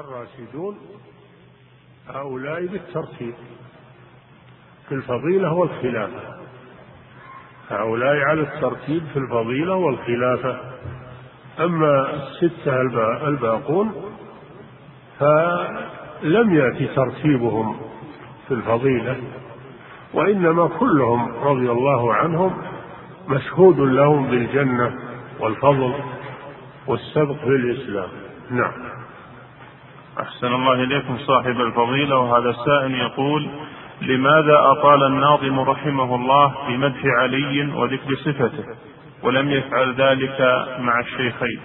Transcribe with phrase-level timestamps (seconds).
[0.00, 0.78] الراشدون
[2.08, 3.34] هؤلاء بالترتيب
[4.88, 6.38] في الفضيلة والخلافة.
[7.70, 10.60] هؤلاء على الترتيب في الفضيلة والخلافة.
[11.60, 12.80] أما الستة
[13.28, 13.92] الباقون
[15.18, 17.76] فلم يأتي ترتيبهم
[18.48, 19.16] في الفضيلة
[20.14, 22.62] وإنما كلهم رضي الله عنهم
[23.28, 24.94] مشهود لهم بالجنة
[25.40, 25.94] والفضل
[26.86, 28.08] والسبق في الإسلام.
[28.50, 28.87] نعم.
[30.20, 33.50] أحسن الله إليكم صاحب الفضيلة وهذا السائل يقول
[34.02, 38.64] لماذا أطال الناظم رحمه الله في مدح علي وذكر صفته
[39.22, 40.40] ولم يفعل ذلك
[40.78, 41.60] مع الشيخين؟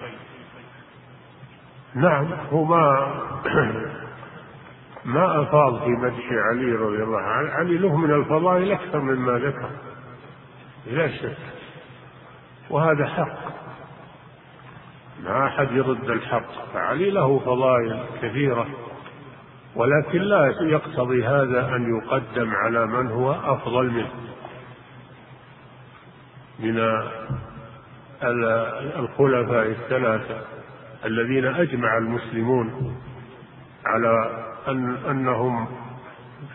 [1.95, 3.13] نعم هو ما
[5.05, 7.49] ما أفاض في مدح علي رضي الله عنه.
[7.49, 9.69] علي له من الفضائل أكثر مما ذكر
[10.91, 11.37] لا شك
[12.69, 13.62] وهذا حق.
[15.23, 16.73] ما أحد يرد الحق.
[16.73, 18.67] فعلي له فضائل كثيرة.
[19.75, 24.11] ولكن لا يقتضي هذا أن يقدم على من هو أفضل منه.
[26.59, 26.79] من
[28.99, 30.41] الخلفاء الثلاثة
[31.05, 32.97] الذين أجمع المسلمون
[33.85, 35.67] على أن أنهم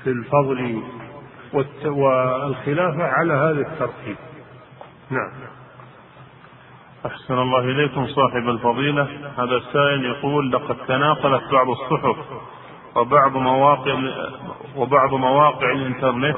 [0.05, 0.83] في الفضل
[1.85, 4.17] والخلافة على هذا الترتيب.
[5.11, 5.58] نعم.
[7.07, 9.03] أحسن الله إليكم صاحب الفضيلة.
[9.39, 12.17] هذا السائل يقول لقد تناقلت بعض الصحف
[12.97, 13.99] وبعض مواقع
[14.77, 16.37] وبعض مواقع الإنترنت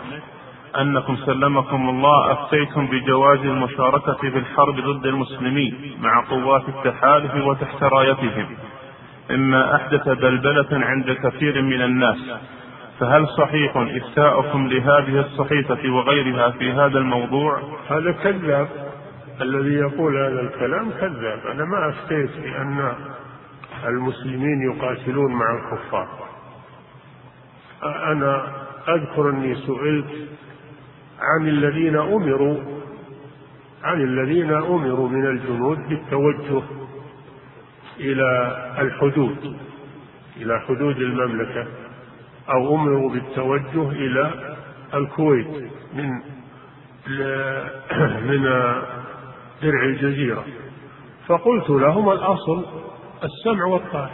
[0.81, 8.47] أنكم سلمكم الله أفتيتم بجواز المشاركة في الحرب ضد المسلمين مع قوات التحالف وتحت رايتهم.
[9.31, 12.19] مما أحدث بلبلة عند كثير من الناس.
[13.01, 18.90] فهل صحيح إفتاؤكم لهذه الصحيفة وغيرها في هذا الموضوع؟ هذا كذاب.
[19.41, 21.47] الذي يقول هذا الكلام كذاب.
[21.47, 22.93] أنا ما أفتيت بأن
[23.85, 26.09] المسلمين يقاتلون مع الكفار.
[27.83, 28.47] أنا
[28.89, 30.29] أذكر أني سئلت
[31.21, 32.57] عن الذين أمروا
[33.85, 36.63] عن الذين أمروا من الجنود بالتوجه
[38.01, 39.57] إلى الحدود
[40.37, 41.67] إلى حدود المملكة
[42.51, 44.55] أو أمروا بالتوجه إلى
[44.95, 46.11] الكويت من
[48.31, 48.47] من
[49.63, 50.45] درع الجزيرة.
[51.27, 52.65] فقلت لهم الأصل
[53.25, 54.11] السمع والطاعة.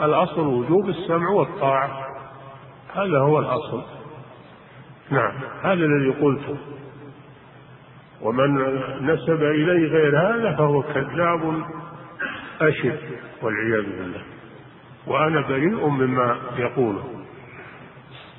[0.00, 2.06] الأصل وجوب السمع والطاعة.
[2.94, 3.82] هذا هو الأصل.
[5.10, 6.56] نعم هذا الذي قلته
[8.22, 8.54] ومن
[9.06, 11.64] نسب إلي غير هذا فهو كذاب
[12.60, 12.96] أشر
[13.42, 14.22] والعياذ بالله.
[15.06, 17.04] وأنا بريء مما يقوله.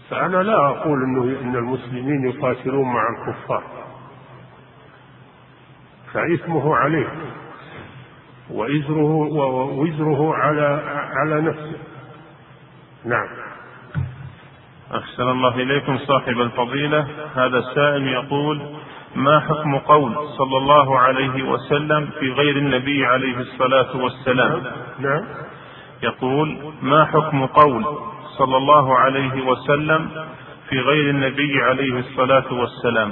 [0.10, 3.81] فأنا لا أقول إنه إن المسلمين يقاتلون مع الكفار.
[6.14, 7.08] فإثمه عليه
[8.50, 10.82] وإزره ووزره على
[11.14, 11.78] على نفسه.
[13.06, 13.28] نعم.
[14.96, 17.08] أحسن الله إليكم صاحب الفضيلة.
[17.36, 18.62] هذا السائل يقول
[19.16, 24.64] ما حكم قول صلى الله عليه وسلم في غير النبي عليه الصلاة والسلام؟
[25.00, 25.24] نعم.
[26.04, 27.86] يقول ما حكم قول
[28.38, 30.10] صلى الله عليه وسلم
[30.70, 33.12] في غير النبي عليه الصلاة والسلام؟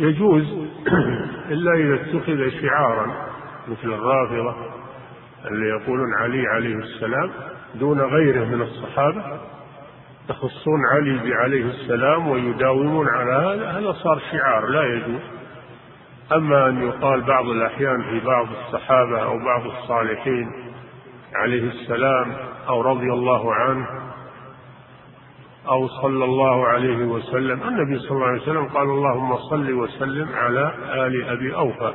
[0.00, 0.44] يجوز
[1.52, 3.06] إلا إذا اتخذ شعارا
[3.68, 4.54] مثل الرافضة
[5.44, 7.30] اللي يقولون علي عليه السلام
[7.74, 9.24] دون غيره من الصحابة
[10.30, 15.20] يخصون علي عليه السلام ويداومون على هذا هذا صار شعار لا يجوز.
[16.32, 20.50] أما أن يقال بعض الأحيان في بعض الصحابة أو بعض الصالحين
[21.34, 22.36] عليه السلام
[22.68, 23.86] أو رضي الله عنه
[25.68, 27.62] أو صلى الله عليه وسلم.
[27.68, 30.72] النبي صلى الله عليه وسلم قال اللهم صل وسلم على
[31.06, 31.92] آل أبي أوفى.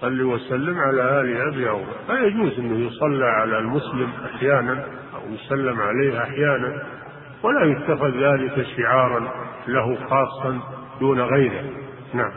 [0.00, 1.92] صل وسلم على آل أبي أوفى.
[2.06, 6.86] فيجوز أنه يصلى على المسلم أحيانا أو يسلم عليه أحيانا
[7.42, 9.32] ولا يتخذ ذلك شعارا
[9.68, 10.60] له خاصا
[11.00, 11.62] دون غيره.
[12.14, 12.32] نعم.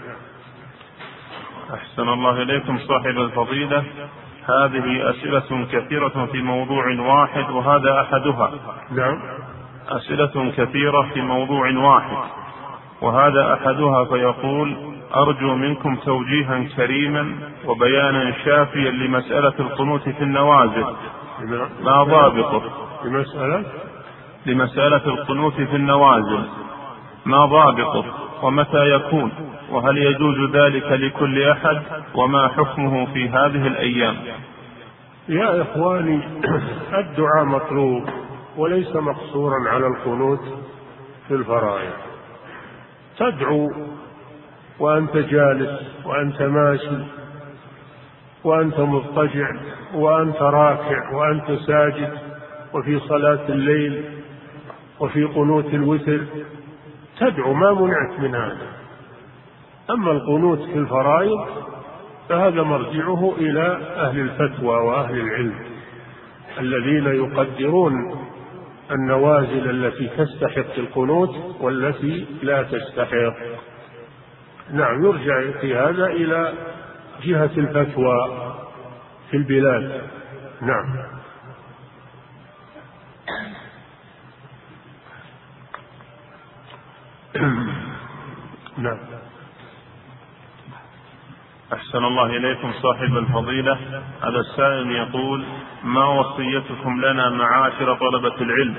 [1.73, 3.83] أحسن الله إليكم صاحب الفضيلة.
[4.41, 8.51] هذه أسئلة كثيرة في موضوع واحد وهذا أحدها.
[8.91, 9.21] نعم.
[9.97, 12.17] أسئلة كثيرة في موضوع واحد
[13.01, 14.77] وهذا أحدها فيقول
[15.15, 17.35] أرجو منكم توجيها كريما
[17.65, 20.85] وبيانا شافيا لمسألة القنوت في النوازل.
[21.83, 22.61] ما ضابطه؟
[23.05, 23.63] لمسألة؟
[24.45, 26.43] لمسألة القنوت في النوازل.
[27.25, 28.05] ما ضابطه؟
[28.43, 29.31] ومتى يكون؟
[29.71, 31.81] وهل يجوز ذلك لكل أحد؟
[32.15, 34.15] وما حكمه في هذه الأيام؟
[35.29, 36.19] يا إخواني
[36.93, 38.09] الدعاء مطلوب.
[38.57, 40.43] وليس مقصورا على القنوت
[41.27, 41.93] في الفرائض.
[43.17, 43.71] تدعو
[44.79, 46.97] وأنت جالس وأنت ماشي
[48.43, 49.49] وأنت مضطجع
[49.93, 52.17] وأنت راكع وأنت ساجد
[52.73, 54.03] وفي صلاة الليل
[54.99, 56.21] وفي قنوت الوتر.
[57.19, 58.67] تدعو ما منعت من هذا.
[59.89, 61.47] أما القنوت في الفرائض
[62.29, 65.55] فهذا مرجعه إلى أهل الفتوى وأهل العلم
[66.59, 67.93] الذين يقدرون
[68.91, 73.35] النوازل التي تستحق القنوت والتي لا تستحق.
[74.71, 76.53] نعم يرجع في هذا إلى
[77.23, 78.15] جهة الفتوى
[79.31, 80.01] في البلاد.
[80.61, 81.11] نعم.
[88.77, 89.10] نعم.
[91.73, 93.73] أحسن الله إليكم صاحب الفضيلة.
[94.23, 95.43] هذا السائل يقول
[95.83, 98.75] ما وصيتكم لنا معاشر طلبة العلم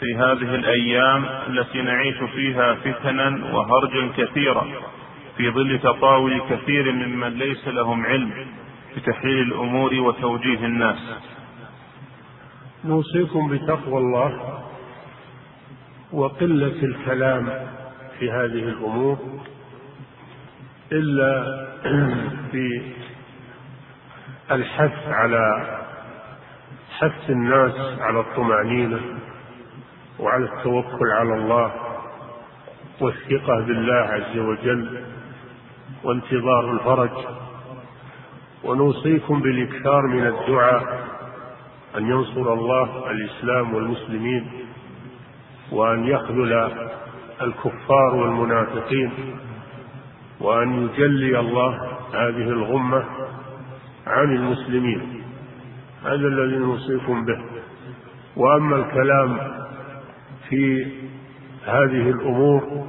[0.00, 4.66] في هذه الأيام التي نعيش فيها فتنا وهرجا كثيرا
[5.36, 8.46] في ظل تطاول كثير ممن ليس لهم علم
[8.96, 10.98] بتحليل الأمور وتوجيه الناس
[12.84, 14.58] نوصيكم بتقوى الله
[16.12, 17.48] وقلة الكلام
[18.18, 19.18] في هذه الأمور
[20.92, 21.67] إلا
[22.52, 22.82] في
[24.50, 25.66] الحث على
[26.98, 29.00] حث الناس على الطمأنينة
[30.18, 31.72] وعلى التوكل على الله
[33.00, 35.04] والثقة بالله عز وجل
[36.04, 37.10] وانتظار الفرج.
[38.64, 41.04] ونوصيكم بالإكثار من الدعاء
[41.96, 44.50] أن ينصر الله الإسلام والمسلمين
[45.72, 46.72] وأن يخذل
[47.42, 49.38] الكفار والمنافقين.
[50.40, 51.74] وأن يجلي الله
[52.14, 53.04] هذه الغمة
[54.06, 55.22] عن المسلمين.
[56.04, 57.38] هذا الذي نوصيكم به.
[58.36, 59.38] وأما الكلام
[60.48, 60.86] في
[61.64, 62.86] هذه الأمور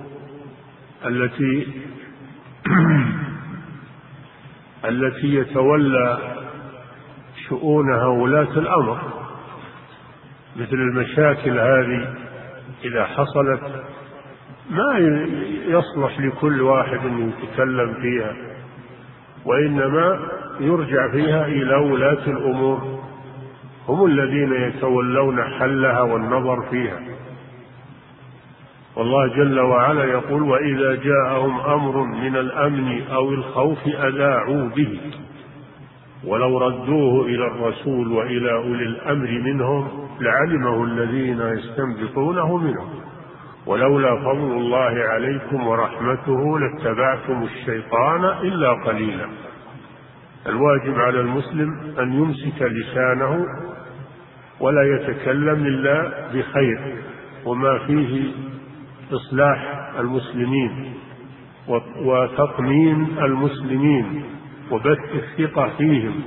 [1.05, 1.67] التي
[4.89, 6.17] التي يتولى
[7.47, 8.99] شؤونها ولاة الأمر
[10.55, 12.15] مثل المشاكل هذه
[12.83, 13.83] إذا حصلت
[14.69, 14.97] ما
[15.65, 18.33] يصلح لكل واحد أن يتكلم فيها
[19.45, 20.19] وإنما
[20.59, 22.99] يرجع فيها إلى ولاة الأمور.
[23.87, 26.99] هم الذين يتولون حلها والنظر فيها.
[28.95, 34.99] والله جل وعلا يقول وإذا جاءهم أمر من الأمن أو الخوف أذاعوا به.
[36.25, 39.87] ولو ردوه إلى الرسول وإلى أولي الأمر منهم
[40.21, 43.08] لعلمه الذين يستنبطونه منهم.
[43.69, 49.29] ولولا فضل الله عليكم ورحمته لاتبعتم الشيطان إلا قليلا.
[50.47, 51.69] الواجب على المسلم
[51.99, 53.45] أن يمسك لسانه
[54.59, 56.95] ولا يتكلم إلا بخير
[57.45, 58.31] وما فيه
[59.11, 60.93] إصلاح المسلمين
[62.05, 64.23] وتطمين المسلمين
[64.71, 66.21] وبث الثقة فيهم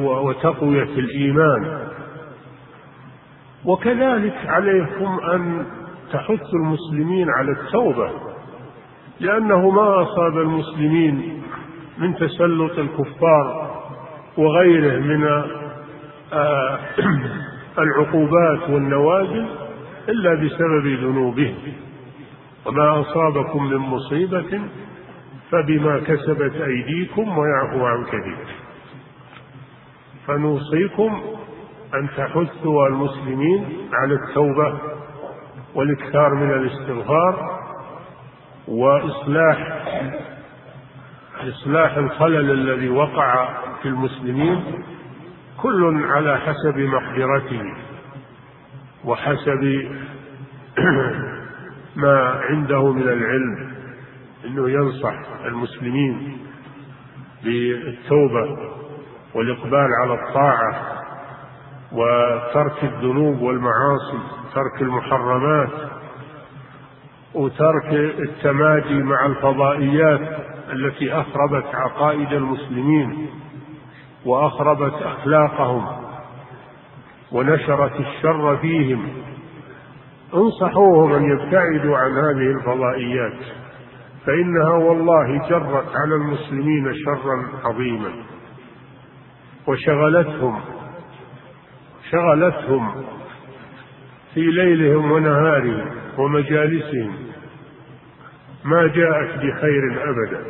[0.00, 1.88] وتقوية الإيمان.
[3.64, 5.66] وكذلك عليكم أن
[6.12, 8.10] تحثوا المسلمين على التوبة
[9.20, 11.42] لأنه ما أصاب المسلمين
[11.98, 13.74] من تسلط الكفار
[14.38, 15.24] وغيره من
[16.32, 16.78] آه،
[17.78, 19.46] العقوبات والنوازل
[20.08, 21.54] إلا بسبب ذنوبهم.
[22.66, 24.60] وما أصابكم من مصيبة
[25.50, 28.46] فبما كسبت أيديكم ويعفو عن كثير.
[30.26, 31.22] فنوصيكم
[31.94, 34.78] أن تحثوا المسلمين على التوبة
[35.74, 37.60] والإكثار من الاستغفار
[38.68, 39.84] وإصلاح
[41.40, 43.48] إصلاح الخلل الذي وقع
[43.82, 44.82] في المسلمين
[45.62, 47.62] كل على حسب مقدرته
[49.04, 49.88] وحسب
[51.96, 53.74] ما عنده من العلم
[54.44, 56.38] إنه ينصح المسلمين
[57.44, 58.58] بالتوبة
[59.34, 60.93] والإقبال على الطاعة
[61.94, 64.18] وترك الذنوب والمعاصي
[64.54, 65.70] ترك المحرمات
[67.34, 70.20] وترك التمادي مع الفضائيات
[70.72, 73.28] التي أخربت عقائد المسلمين
[74.26, 75.86] وأخربت أخلاقهم
[77.32, 79.08] ونشرت الشر فيهم.
[80.34, 83.38] انصحوهم أن يبتعدوا عن هذه الفضائيات
[84.26, 88.12] فإنها والله جرت على المسلمين شرا عظيما
[89.66, 90.60] وشغلتهم
[92.14, 93.04] شغلتهم
[94.34, 97.14] في ليلهم ونهارهم ومجالسهم
[98.64, 100.44] ما جاءت بخير أبدا.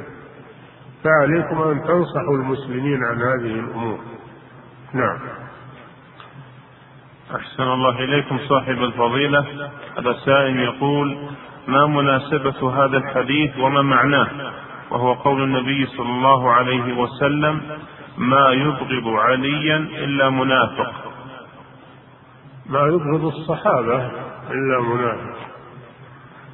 [1.04, 3.98] فعليكم أن تنصحوا المسلمين عن هذه الأمور.
[4.94, 5.18] نعم.
[7.36, 9.46] أحسن الله إليكم صاحب الفضيلة.
[9.98, 11.18] هذا سائل يقول
[11.68, 14.28] ما مناسبة هذا الحديث وما معناه؟
[14.90, 17.60] وهو قول النبي صلى الله عليه وسلم
[18.18, 21.03] ما يبغض عليا إلا منافق.
[22.66, 24.10] ما يبغض الصحابة
[24.50, 25.36] إلا منافق.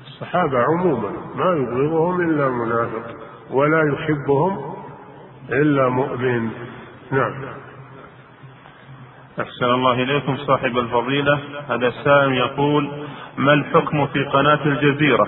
[0.06, 3.06] الصحابة عموما ما يبغضهم إلا منافق
[3.50, 4.74] ولا يحبهم
[5.52, 6.50] إلا مؤمن.
[7.10, 7.34] نعم.
[9.40, 11.38] أحسن الله إليكم صاحب الفضيلة.
[11.68, 12.90] هذا السائل يقول
[13.38, 15.26] ما الحكم في قناة الجزيرة؟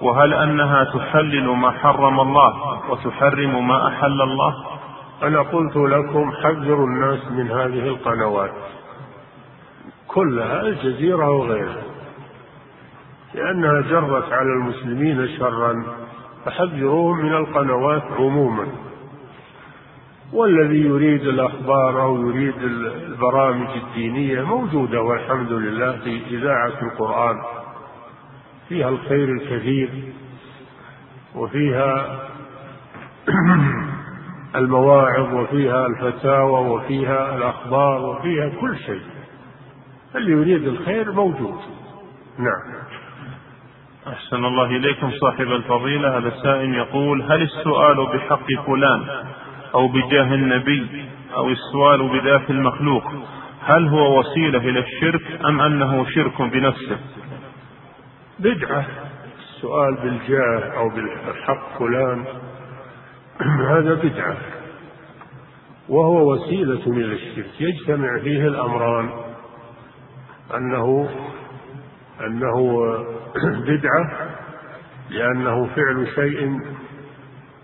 [0.00, 4.54] وهل أنها تحلل ما حرم الله وتحرم ما أحل الله؟
[5.22, 8.52] أنا قلت لكم حذروا الناس من هذه القنوات.
[10.14, 11.82] كلها الجزيرة وغيرها.
[13.34, 15.84] لأنها جرت على المسلمين شرا
[16.44, 18.66] فحذروهم من القنوات عموما.
[20.32, 27.36] والذي يريد الأخبار أو يريد البرامج الدينية موجودة والحمد لله في إذاعة القرآن.
[28.68, 29.90] فيها الخير الكثير
[31.34, 32.20] وفيها
[34.60, 39.19] المواعظ وفيها الفتاوى وفيها الأخبار وفيها كل شيء.
[40.14, 41.58] اللي يريد الخير موجود.
[42.38, 42.80] نعم.
[44.06, 46.18] أحسن الله إليكم صاحب الفضيلة.
[46.18, 49.24] هذا السائل يقول هل السؤال بحق فلان
[49.74, 53.04] أو بجاه النبي أو السؤال بذات المخلوق
[53.62, 56.98] هل هو وسيلة إلى الشرك أم أنه شرك بنفسه؟
[58.38, 58.86] بدعة.
[59.38, 62.24] السؤال بالجاه أو بالحق فلان
[63.72, 64.36] هذا بدعة.
[65.88, 67.60] وهو وسيلة إلى الشرك.
[67.60, 69.29] يجتمع فيه الأمران.
[70.56, 71.08] أنه
[72.26, 72.80] أنه
[73.66, 74.10] بدعة
[75.10, 76.60] لأنه فعل شيء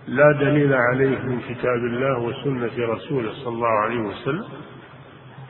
[0.06, 4.44] لا دليل عليه من كتاب الله وسنة رسوله صلى الله عليه وسلم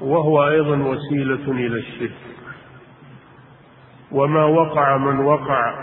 [0.01, 2.17] وهو أيضا وسيلة إلى الشرك.
[4.13, 5.75] وما وقع من وقع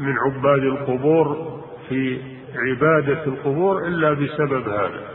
[0.00, 2.20] من عباد القبور في
[2.56, 5.09] عبادة القبور إلا بسبب هذا.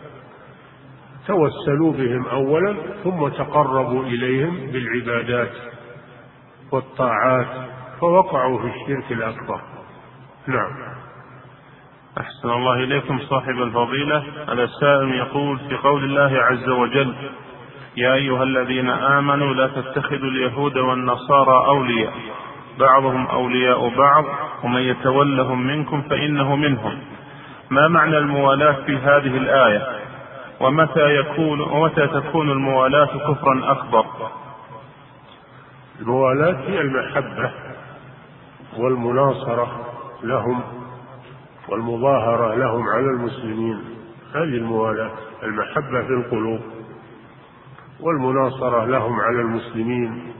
[1.27, 5.51] توسلوا بهم أولا ثم تقربوا إليهم بالعبادات
[6.72, 7.48] والطاعات
[8.01, 9.62] فوقعوا في الشرك الأكبر.
[10.48, 10.72] نعم.
[12.20, 14.24] أحسن الله إليكم صاحب الفضيلة.
[14.50, 17.15] السائل يقول في قول الله عز وجل
[17.98, 22.13] يا أيها الذين آمنوا لا تتخذوا اليهود والنصارى أولياء.
[22.79, 24.25] بعضهم أولياء بعض
[24.63, 27.01] ومن يتولهم منكم فإنه منهم.
[27.70, 30.04] ما معنى الموالاة في هذه الآية؟
[30.59, 34.05] ومتى يكون ومتى تكون الموالاة كفرا أكبر؟
[36.00, 37.51] الموالاة هي المحبة
[38.77, 39.67] والمناصرة
[40.24, 40.62] لهم
[41.69, 43.79] والمظاهرة لهم على المسلمين.
[44.35, 45.12] هذه الموالاة
[45.43, 46.62] المحبة في القلوب
[48.00, 50.33] والمناصرة لهم على المسلمين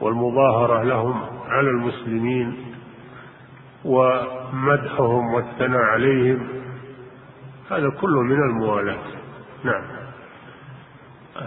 [0.00, 2.74] والمظاهرة لهم على المسلمين
[3.84, 6.61] ومدحهم والثناء عليهم
[7.70, 8.98] هذا كله من الموالاة.
[9.64, 9.82] نعم.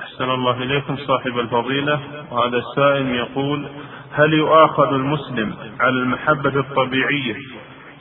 [0.02, 2.00] أحسن الله إليكم صاحب الفضيلة.
[2.32, 3.70] وهذا السائل يقول
[4.12, 7.36] هل يؤاخذ المسلم على المحبة الطبيعية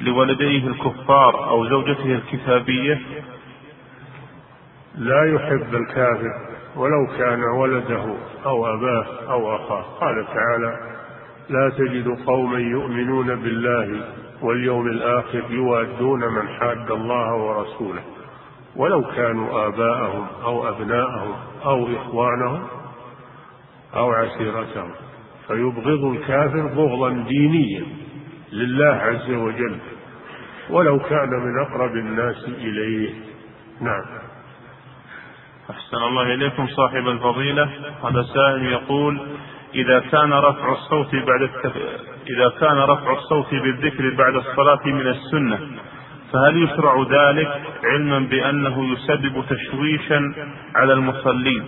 [0.01, 3.01] لولديه الكفار أو زوجته الكتابية؟
[4.95, 6.31] لا يحب الكافر
[6.77, 8.17] ولو كان ولده
[8.47, 9.83] أو أباه أو أخاه.
[9.83, 10.95] قال تعالى
[11.49, 14.09] لا تجد قوما يؤمنون بالله
[14.45, 18.03] واليوم الآخر يوادون من حاد الله ورسوله
[18.77, 21.35] ولو كانوا آباءهم أو أبناءهم
[21.65, 22.67] أو إخوانهم
[23.95, 24.91] أو عشيرتهم
[25.49, 27.85] فيبغض الكافر بغضا دينيا
[28.53, 29.79] لله عز وجل
[30.71, 33.15] ولو كان من أقرب الناس إليه.
[33.81, 34.05] نعم.
[35.71, 37.71] أحسن الله إليكم صاحب الفضيلة.
[38.05, 39.21] هذا سائل يقول
[39.75, 41.77] إذا كان رفع الصوت بعد التف...
[42.31, 45.59] إذا كان رفع الصوت بالذكر بعد الصلاة من السنة
[46.33, 50.35] فهل يشرع ذلك علما بأنه يسبب تشويشا
[50.75, 51.67] على المصلين؟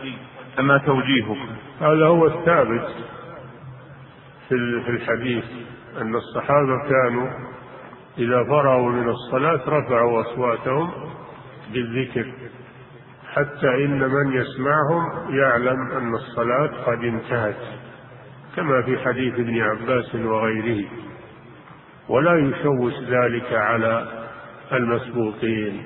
[0.56, 1.38] فما توجيهك؟
[1.80, 2.88] هذا هو الثابت
[4.48, 5.44] في الحديث
[6.00, 7.28] أن الصحابة كانوا
[8.18, 10.90] إذا فرغوا من الصلاة رفعوا أصواتهم
[11.72, 12.32] بالذكر
[13.32, 17.56] حتى إن من يسمعهم يعلم أن الصلاة قد انتهت.
[18.56, 20.84] كما في حديث ابن عباس وغيره.
[22.08, 24.24] ولا يشوش ذلك على
[24.72, 25.82] المسبوقين.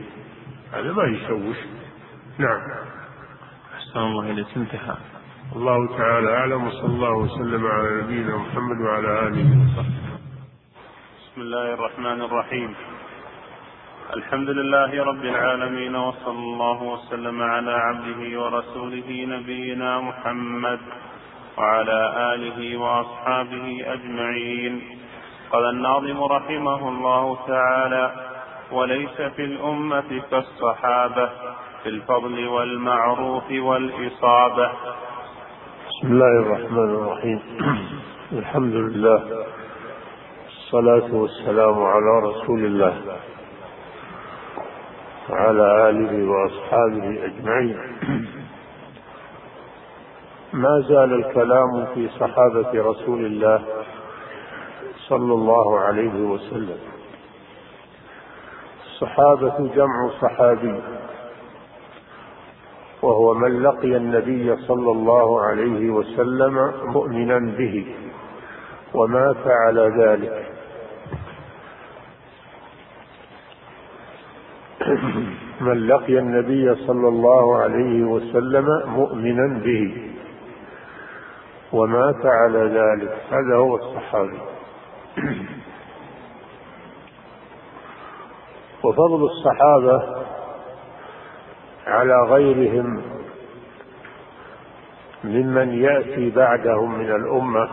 [0.72, 1.56] هذا ما يشوش.
[2.38, 2.60] نعم.
[3.74, 4.46] أحسن الله إليك.
[4.56, 4.96] انتهى.
[5.56, 6.66] الله تعالى أعلم.
[6.66, 10.00] وصلى الله وسلم على نبينا محمد وعلى آله وصحبه.
[11.18, 12.74] بسم الله الرحمن الرحيم.
[14.16, 20.80] الحمد لله رب العالمين وصلى الله وسلم على عبده ورسوله نبينا محمد.
[21.60, 24.82] وعلى آله وأصحابه أجمعين.
[25.52, 28.12] قال الناظم رحمه الله تعالى
[28.72, 31.30] وليس في الأمة كالصحابة
[31.82, 34.70] في الفضل والمعروف والإصابة.
[35.88, 37.40] بسم الله الرحمن الرحيم.
[38.40, 39.22] الحمد لله
[40.48, 42.94] الصلاة والسلام على رسول الله
[45.30, 47.76] وعلى آله وأصحابه أجمعين.
[50.52, 53.62] ما زال الكلام في صحابة رسول الله
[55.08, 56.78] صلى الله عليه وسلم.
[58.86, 60.80] الصحابة جمع صحابي
[63.02, 67.94] وهو من لقي النبي صلى الله عليه وسلم مؤمنا به
[68.94, 70.46] ومات على ذلك.
[75.66, 80.09] من لقي النبي صلى الله عليه وسلم مؤمنا به.
[81.72, 83.18] ومات على ذلك.
[83.30, 84.38] هذا هو الصحابي.
[88.84, 90.24] وفضل الصحابة
[91.86, 93.02] على غيرهم
[95.24, 97.68] ممن يأتي بعدهم من الأمة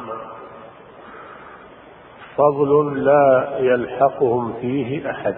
[2.35, 5.35] فضل لا يلحقهم فيه أحد.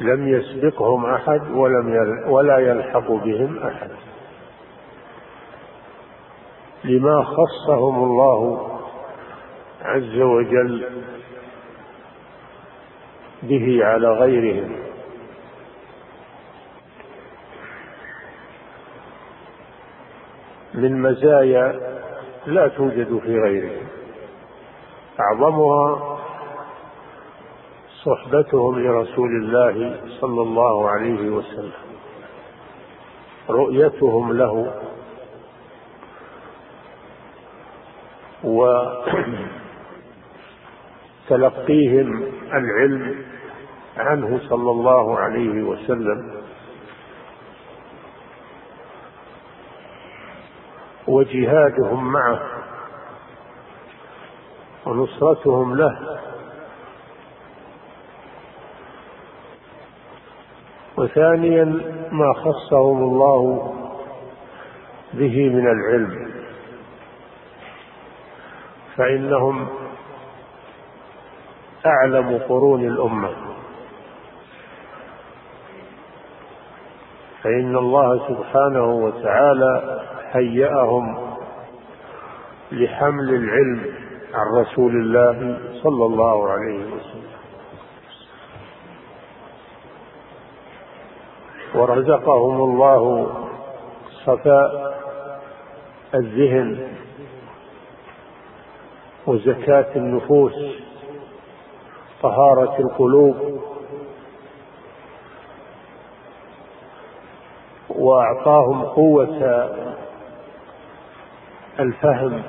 [0.00, 3.90] لم يسبقهم أحد ولم ولا يلحق بهم أحد.
[6.84, 8.68] لما خصهم الله
[9.82, 10.86] عز وجل
[13.42, 14.82] به على غيرهم.
[20.74, 21.80] من مزايا
[22.46, 23.86] لا توجد في غيرهم
[25.20, 26.18] أعظمها
[28.04, 31.72] صحبتهم لرسول الله صلى الله عليه وسلم.
[33.50, 34.74] رؤيتهم له
[41.28, 42.22] وتلقيهم
[42.52, 43.24] العلم
[43.96, 46.42] عنه صلى الله عليه وسلم.
[51.08, 52.40] وجهادهم معه
[54.86, 56.18] ونصرتهم له.
[60.96, 61.64] وثانيا
[62.12, 63.72] ما خصهم الله
[65.14, 66.41] به من العلم.
[68.96, 69.68] فإنهم
[71.86, 73.30] أعلم قرون الأمة.
[77.42, 80.00] فإن الله سبحانه وتعالى
[80.32, 81.36] هيأهم
[82.72, 83.94] لحمل العلم
[84.34, 87.32] عن رسول الله صلى الله عليه وسلم.
[91.74, 93.30] ورزقهم الله
[94.24, 94.92] صفاء
[96.14, 96.88] الذهن
[99.26, 100.52] وزكاة النفوس
[102.22, 103.60] طهارة القلوب
[107.88, 109.70] وأعطاهم قوة
[111.80, 112.42] الفهم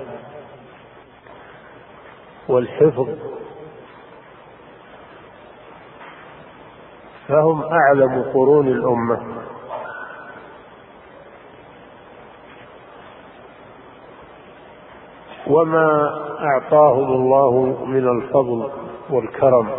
[2.50, 3.08] والحفظ.
[7.28, 9.44] فهم أعلم قرون الأمة.
[15.48, 18.70] وما أعطاهم الله من الفضل
[19.10, 19.70] والكرم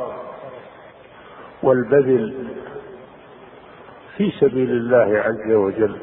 [1.62, 2.35] والبذل
[4.16, 5.96] في سبيل الله عز وجل.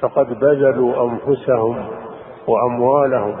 [0.00, 1.86] فقد بذلوا أنفسهم
[2.46, 3.36] وأموالهم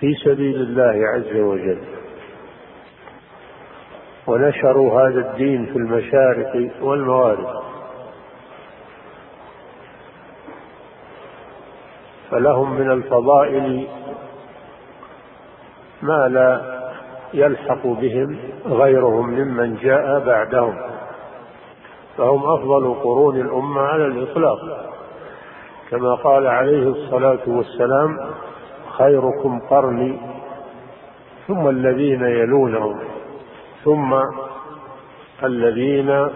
[0.00, 1.78] في سبيل الله عز وجل.
[4.26, 7.67] ونشروا هذا الدين في المشارق والمغارب.
[12.30, 13.88] فلهم من الفضائل
[16.02, 16.78] ما لا
[17.34, 20.76] يلحق بهم غيرهم ممن جاء بعدهم
[22.16, 24.58] فهم أفضل قرون الأمة على الإطلاق.
[25.90, 28.18] كما قال عليه الصلاة والسلام
[28.98, 30.20] خيركم قرني
[31.46, 32.98] ثم الذين يلونهم
[33.84, 34.14] ثم
[35.44, 36.28] الذين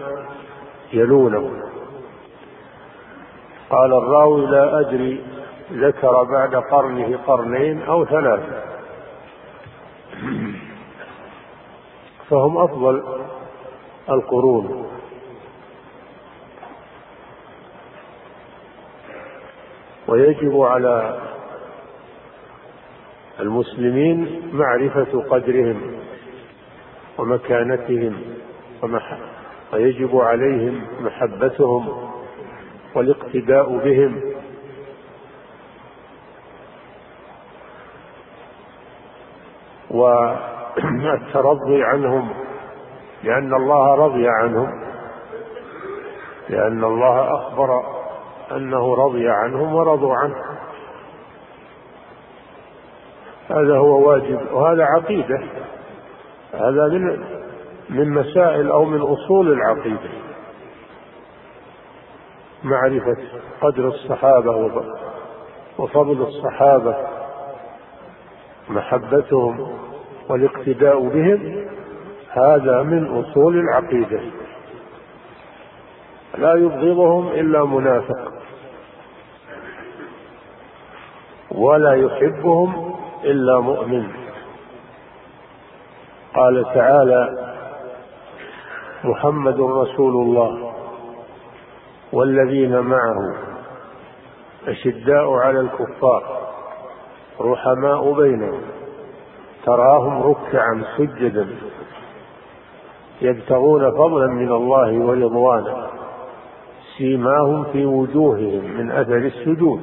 [0.93, 1.61] يلونهم.
[3.69, 5.32] قال الراوي لا أدري
[5.71, 8.63] ذكر بعد قرنه قرنين أو ثلاثة.
[12.29, 13.03] فهم أفضل
[14.09, 14.89] القرون.
[20.07, 21.19] ويجب على
[23.39, 25.81] المسلمين معرفة قدرهم
[27.17, 28.21] ومكانتهم
[29.73, 32.11] ويجب عليهم محبتهم
[32.95, 34.32] والاقتداء بهم
[41.13, 42.29] الترضي عنهم
[43.23, 44.83] لأن الله رضي عنهم
[46.49, 47.83] لأن الله أخبر
[48.51, 50.35] أنه رضي عنهم ورضوا عنه.
[53.49, 55.43] هذا هو واجب وهذا عقيدة
[56.53, 57.23] هذا من
[57.89, 60.09] من مسائل أو من أصول العقيدة.
[62.63, 63.17] معرفة
[63.61, 64.71] قدر الصحابة
[65.77, 67.22] وفضل الصحابة.
[68.69, 69.77] محبتهم
[70.29, 71.65] والاقتداء بهم
[72.29, 74.21] هذا من أصول العقيدة.
[76.37, 78.33] لا يبغضهم إلا منافق.
[81.51, 84.07] ولا يحبهم إلا مؤمن.
[86.35, 87.53] قال تعالى
[89.03, 90.73] محمد رسول الله
[92.13, 93.35] والذين معه
[94.67, 96.42] أشداء على الكفار
[97.41, 98.61] رحماء بينهم
[99.65, 101.47] تراهم ركعا سجدا
[103.21, 105.87] يبتغون فضلا من الله ورضوانا
[106.97, 109.81] سيماهم في وجوههم من أثر السجود.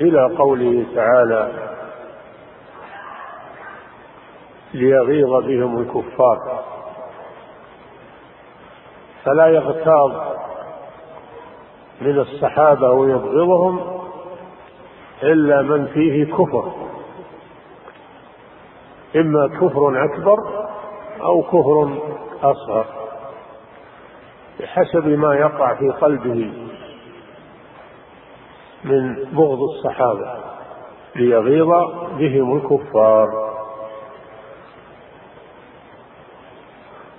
[0.00, 1.52] إلى قوله تعالى
[4.74, 6.62] ليغيظ بهم الكفار.
[9.24, 10.12] فلا يغتاظ
[12.00, 13.97] من الصحابة ويبغضهم
[15.22, 16.72] إلا من فيه كفر.
[19.16, 20.68] إما كفر أكبر
[21.20, 21.98] أو كفر
[22.42, 22.86] أصغر
[24.60, 26.52] بحسب ما يقع في قلبه
[28.84, 30.34] من بغض الصحابة
[31.16, 31.68] ليغيظ
[32.18, 33.48] بهم الكفار.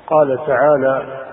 [0.08, 1.26] قال تعالى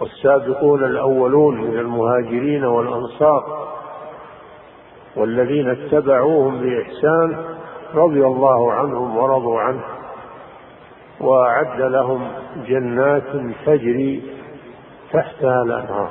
[0.00, 3.72] والسابقون الأولون من المهاجرين والأنصار
[5.16, 7.44] والذين اتبعوهم بإحسان
[7.94, 9.82] رضي الله عنهم ورضوا عنه
[11.20, 12.28] وأعد لهم
[12.66, 14.22] جنات تجري
[15.12, 16.10] تحتها الأنهار.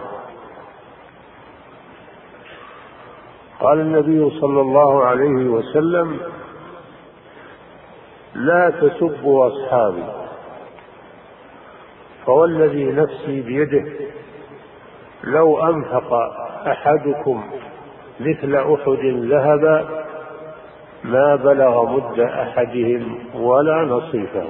[3.60, 6.20] قال النبي صلى الله عليه وسلم
[8.36, 10.04] لا تسبوا أصحابي
[12.26, 13.86] فوالذي نفسي بيده
[15.24, 16.14] لو أنفق
[16.68, 17.44] أحدكم
[18.22, 20.04] مثل أحد ذهبا
[21.04, 24.48] ما بلغ مد أحدهم ولا نصيفه.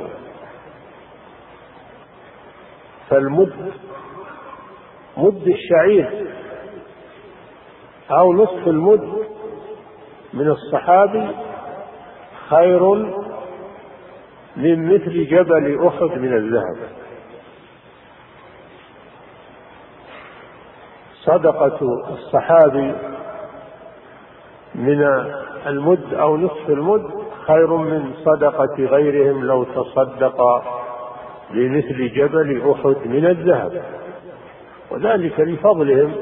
[3.10, 3.72] فالمد
[5.18, 6.28] مد الشعير
[8.12, 9.26] أو نصف المد
[10.34, 11.28] من الصحابي
[12.50, 12.94] خير
[14.56, 16.78] من مثل جبل أحد من الذهب.
[21.24, 21.80] صدقة
[22.10, 22.94] الصحابي
[24.76, 25.02] من
[25.68, 27.10] المد أو نصف المد
[27.48, 30.64] خير من صدقة غيرهم لو تصدق
[31.52, 33.84] بمثل جبل أحد من الذهب.
[34.92, 36.14] وذلك لفضلهم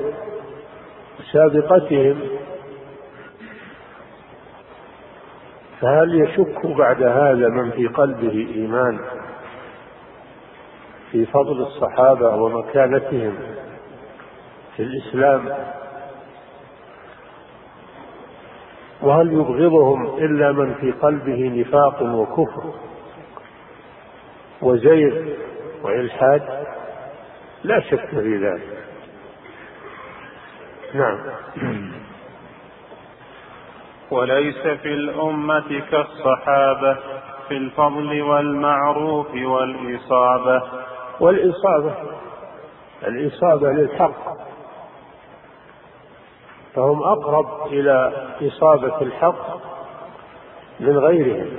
[1.32, 2.20] سابقتهم.
[5.82, 9.00] فهل يشك بعد هذا من في قلبه إيمان
[11.12, 13.34] في فضل الصحابة ومكانتهم
[14.76, 15.50] في الإسلام؟
[19.02, 22.74] وهل يبغضهم إلا من في قلبه نفاق وكفر
[24.62, 25.28] وزيغ
[25.84, 26.66] وإلحاد؟
[27.64, 28.84] لا شك في ذلك.
[30.94, 31.20] نعم.
[34.12, 36.98] وليس في الأمة كالصحابة
[37.48, 40.64] في الفضل والمعروف والإصابة.
[41.20, 41.96] والإصابة
[43.08, 44.49] الإصابة للحق.
[46.80, 49.58] فهم أقرب إلى إصابة الحق
[50.80, 51.50] من غيرهم.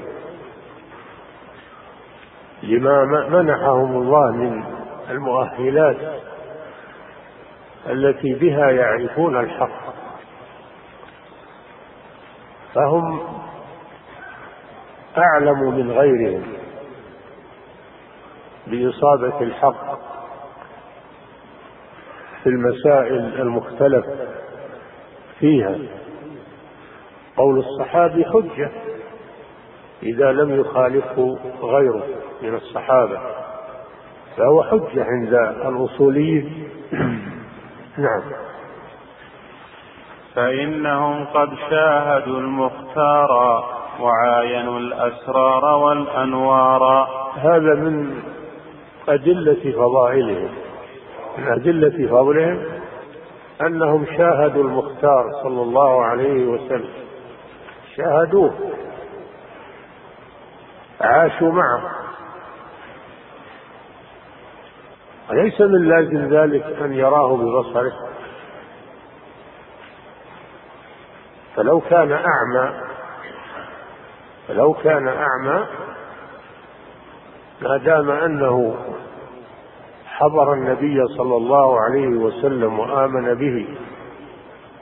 [2.63, 4.65] لما منحهم الله من
[5.11, 5.97] المؤهلات
[7.87, 9.95] التي بها يعرفون الحق
[12.75, 13.21] فهم
[15.19, 16.43] أعلم من غيرهم
[18.67, 19.99] بإصابة الحق
[22.43, 24.05] في المسائل المختلف
[25.41, 25.79] فيها.
[27.37, 28.71] قول الصحابي حجة
[30.03, 32.05] إذا لم يخالفه غيره
[32.43, 33.21] من الصحابة
[34.37, 35.35] فهو حجة عند
[35.67, 36.69] الأصوليين.
[37.99, 38.23] نعم.
[40.35, 43.65] فإنهم قد شاهدوا المختار
[44.01, 47.09] وعاينوا الأسرار والأنوار.
[47.37, 48.23] هذا من
[49.09, 50.49] أدلة فضائلهم.
[51.39, 52.80] من أدلة فضلهم
[53.67, 56.91] أنهم شاهدوا المختار صلى الله عليه وسلم.
[57.97, 58.55] شاهدوه.
[61.01, 61.91] عاشوا معه.
[65.31, 67.93] وليس من لازم ذلك أن يراه ببصره؟
[71.57, 72.75] فلو كان أعمى
[74.49, 75.67] فلو كان أعمى
[77.61, 78.77] ما دام أنه
[80.21, 83.69] حضر النبي صلى الله عليه وسلم وآمن به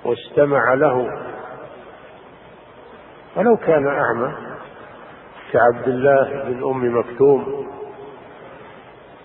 [0.04, 1.06] واستمع له.
[3.36, 4.32] ولو كان أعمى
[5.52, 7.66] كعبد الله بن أم مكتوم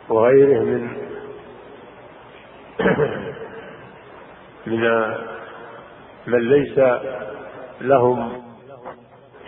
[0.10, 0.89] وغيره من
[4.67, 4.82] من
[6.28, 6.80] من ليس
[7.82, 8.43] لهم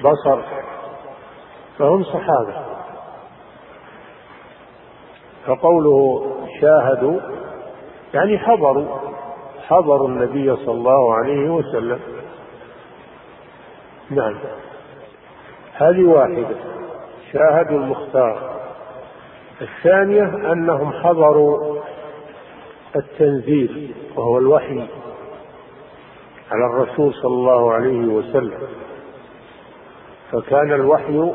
[0.03, 0.41] بصر
[1.79, 2.65] فهم صحابة.
[5.45, 7.19] فقوله شاهدوا
[8.13, 8.85] يعني حضروا
[9.67, 11.99] حضروا النبي صلى الله عليه وسلم.
[14.09, 14.35] نعم.
[15.73, 16.55] هذه واحدة.
[17.33, 18.55] شاهدوا المختار.
[19.61, 21.77] الثانية أنهم حضروا
[22.95, 24.87] التنزيل وهو الوحي
[26.51, 28.67] على الرسول صلى الله عليه وسلم.
[30.31, 31.31] فكان الوحي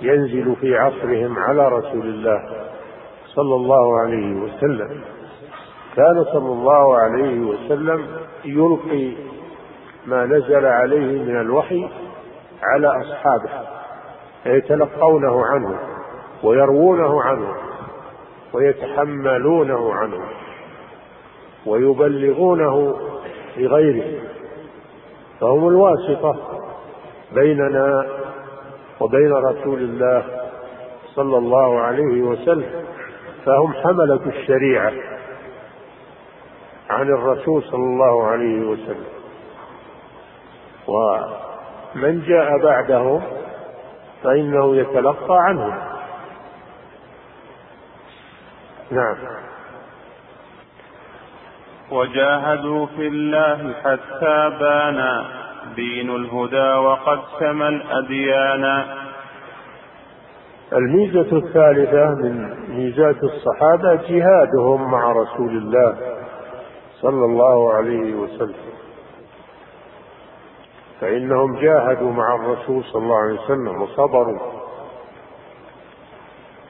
[0.00, 2.61] ينزل في عصرهم على رسول الله.
[3.34, 5.00] صلى الله عليه وسلم.
[5.96, 8.06] كان صلى الله عليه وسلم
[8.44, 9.12] يلقي
[10.06, 11.88] ما نزل عليه من الوحي
[12.62, 13.50] على أصحابه
[14.46, 15.78] يتلقونه عنه
[16.42, 17.54] ويروونه عنه
[18.52, 20.20] ويتحملونه عنه
[21.66, 22.96] ويبلغونه
[23.56, 24.20] لغيره.
[25.40, 26.36] فهم الواسطة
[27.34, 28.06] بيننا
[29.00, 30.24] وبين رسول الله
[31.14, 32.84] صلى الله عليه وسلم.
[33.46, 34.92] فهم حملة الشريعة
[36.90, 39.04] عن الرسول صلى الله عليه وسلم.
[40.86, 43.22] ومن جاء بعدهم
[44.22, 45.92] فإنه يتلقى عنهم
[48.90, 49.16] نعم.
[51.90, 55.24] وجاهدوا في الله حتى بان
[55.76, 58.84] دين الهدى وقد سمى الأديان.
[60.72, 65.96] الميزة الثالثة من ميزات الصحابة جهادهم مع رسول الله
[67.00, 68.72] صلى الله عليه وسلم.
[71.00, 74.38] فإنهم جاهدوا مع الرسول صلى الله عليه وسلم وصبروا.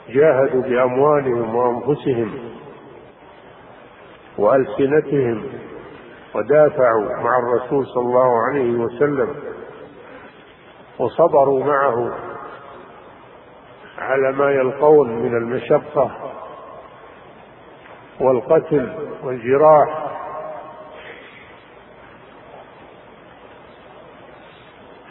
[0.09, 2.31] جاهدوا بأموالهم وأنفسهم
[4.38, 5.43] وألسنتهم
[6.35, 9.29] ودافعوا مع الرسول صلى الله عليه وسلم
[10.99, 12.32] وصبروا معه.
[13.99, 16.11] على ما يلقون من المشقة
[18.21, 20.09] والقتل والجراح.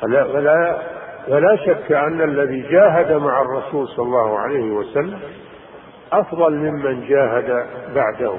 [0.02, 0.82] فلا, فلا,
[1.28, 5.20] فلا شك أن الذي جاهد مع الرسول صلى الله عليه وسلم
[6.14, 7.66] أفضل ممن جاهد
[7.96, 8.34] بعده.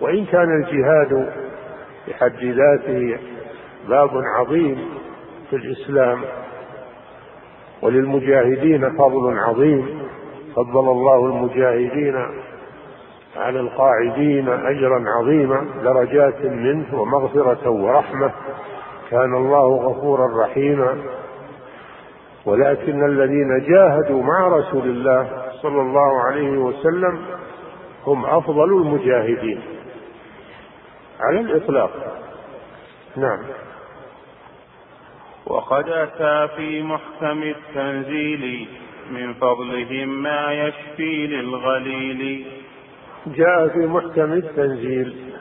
[0.00, 1.32] وإن كان الجهاد
[2.08, 3.18] بحد ذاته
[3.88, 4.88] باب عظيم
[5.50, 6.24] في الإسلام.
[7.84, 10.02] وللمجاهدين فضل عظيم.
[10.56, 12.26] فضل الله المجاهدين
[13.36, 18.30] على القاعدين أجرا عظيما درجات منه ومغفرة ورحمة.
[19.10, 20.96] كان الله غفورا رحيما.
[22.46, 25.28] ولكن الذين جاهدوا مع رسول الله
[25.62, 27.18] صلى الله عليه وسلم
[28.06, 29.60] هم أفضل المجاهدين.
[31.20, 31.90] على الإطلاق.
[33.16, 33.38] نعم.
[35.46, 38.68] وقد أتى في محكم التنزيل
[39.10, 42.46] من فضلهم ما يشفي للغليل.
[43.26, 45.34] جاء في محكم التنزيل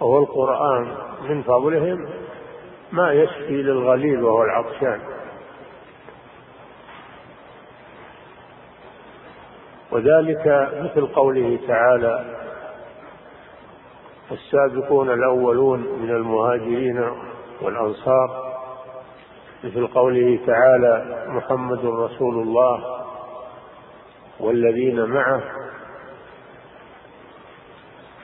[0.00, 0.96] وهو القرآن
[1.28, 2.08] من فضلهم
[2.92, 5.00] ما يشفي للغليل وهو العطشان.
[9.92, 12.24] وذلك مثل قوله تعالى
[14.32, 17.10] السابقون الأولون من المهاجرين
[17.62, 18.43] والأنصار
[19.64, 22.84] مثل قوله تعالى محمد رسول الله
[24.40, 25.42] والذين معه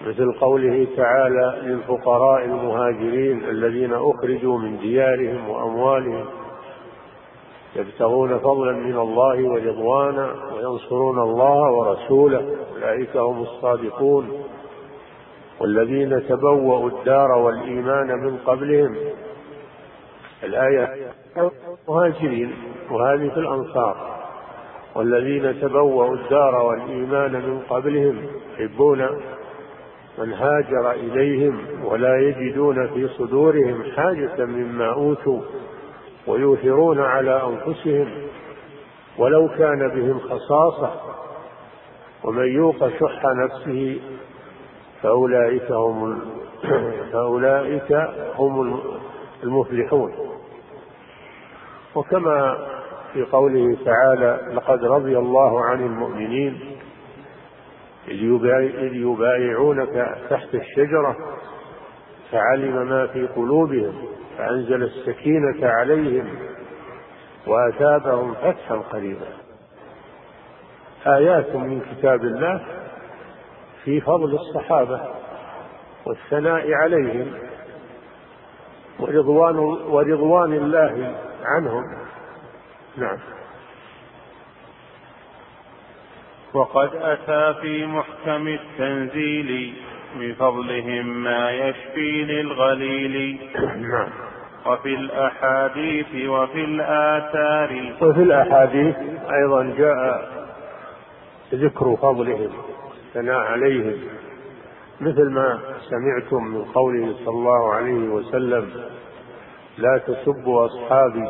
[0.07, 6.27] مثل قوله تعالى للفقراء المهاجرين الذين أخرجوا من ديارهم وأموالهم
[7.77, 14.45] يبتغون فضلا من الله ورضوانا وينصرون الله ورسوله أولئك هم الصادقون.
[15.61, 18.97] والذين تبوأوا الدار والإيمان من قبلهم
[20.43, 21.10] الآية
[21.89, 22.55] مهاجرين
[22.91, 24.21] وهذه في الأنصار.
[24.95, 28.27] والذين تبوأوا الدار والإيمان من قبلهم
[28.59, 29.09] يحبون
[30.19, 35.41] من هاجر إليهم ولا يجدون في صدورهم حاجة مما أوتوا
[36.27, 38.09] ويؤثرون على أنفسهم.
[39.19, 40.93] ولو كان بهم خصاصة
[42.25, 44.01] ومن يوق شح نفسه
[45.03, 46.21] فأولئك هم
[47.13, 48.81] فأولئك هم
[49.43, 50.30] المفلحون.
[51.95, 52.67] وكما
[53.13, 56.77] في قوله تعالى لقد رضي الله عن المؤمنين
[58.09, 61.17] إذ يبايعونك تحت الشجرة
[62.33, 64.05] فعلم ما في قلوبهم
[64.39, 66.27] فأنزل السكينة عليهم
[67.47, 69.27] وأثابهم فتحا قريبا.
[71.07, 72.61] آيات من كتاب الله
[73.85, 75.01] في فضل الصحابة
[76.07, 77.33] والثناء عليهم
[79.01, 81.85] ورضوان ورضوان الله عنهم.
[82.97, 83.19] نعم.
[86.55, 89.75] وقد أتى في محكم التنزيل
[90.17, 93.41] من فضلهم ما يشفي للغليل.
[93.77, 94.09] نعم.
[94.67, 97.95] وفي الأحاديث وفي الآثار.
[98.03, 98.97] وفي الأحاديث
[99.33, 100.31] أيضا جاء
[101.55, 102.53] ذكر فضلهم
[103.07, 103.99] الثناء عليهم
[105.01, 108.71] مثل ما سمعتم من قوله صلى الله عليه وسلم.
[109.81, 111.29] لا تسبوا أصحابي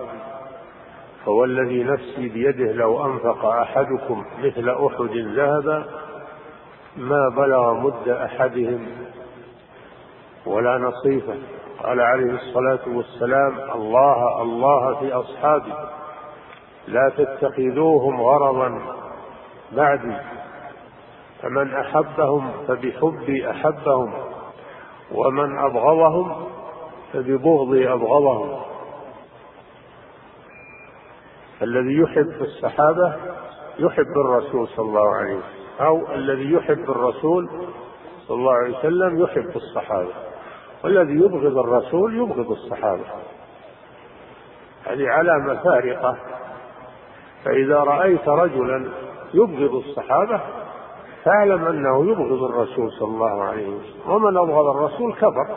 [1.25, 5.85] فوالذي نفسي بيده لو أنفق أحدكم مثل أحد ذهبا
[6.97, 8.87] ما بلغ مد أحدهم
[10.47, 11.35] ولا نصيفه
[11.83, 15.73] قال عليه الصلاة والسلام الله الله في أصحابي
[16.89, 18.83] لا تتخذوهم غرضا
[19.73, 20.17] بعدي
[21.43, 24.13] فمن أحبهم فبحبي أحبهم
[25.13, 26.50] ومن أبغضهم
[27.13, 28.61] فببغضي أبغضهم.
[31.63, 33.17] الذي يحب الصحابة
[33.79, 37.51] يحب الرسول صلى الله عليه وسلم أو الذي يحب الرسول
[38.29, 40.13] صلى الله عليه وسلم يحب الصحابة
[40.85, 43.05] والذي يبغض الرسول يبغض الصحابة.
[44.85, 46.17] هذه علامة فارقة
[47.45, 48.91] فإذا رأيت رجلا
[49.35, 50.41] يبغض الصحابة
[51.25, 54.13] فاعلم أنه يبغض الرسول صلى الله عليه وسلم.
[54.13, 55.57] ومن أبغض الرسول كفر.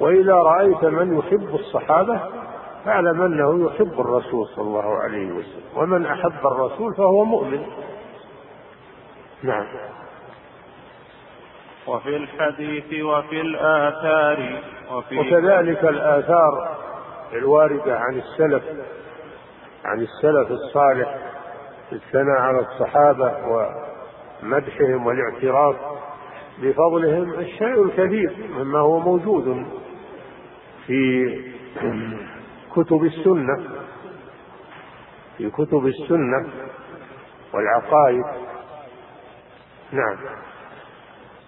[0.00, 2.20] وإذا رأيت من يحب الصحابة
[2.84, 7.66] فاعلم أنه يحب الرسول صلى الله عليه وسلم ومن أحب الرسول فهو مؤمن.
[9.42, 9.66] نعم.
[11.86, 16.76] وفي الحديث وفي الآثار وفي وكذلك الآثار
[17.32, 18.62] الواردة عن السلف
[19.84, 21.18] عن السلف الصالح
[21.92, 23.32] الثناء على الصحابة
[24.42, 25.76] ومدحهم والاعتراف
[26.62, 29.66] بفضلهم الشيء الكثير مما هو موجود.
[30.88, 31.40] في
[32.72, 33.56] كتب السنة
[35.38, 36.48] في كتب السنة
[37.54, 38.24] والعقائد.
[39.92, 40.16] نعم.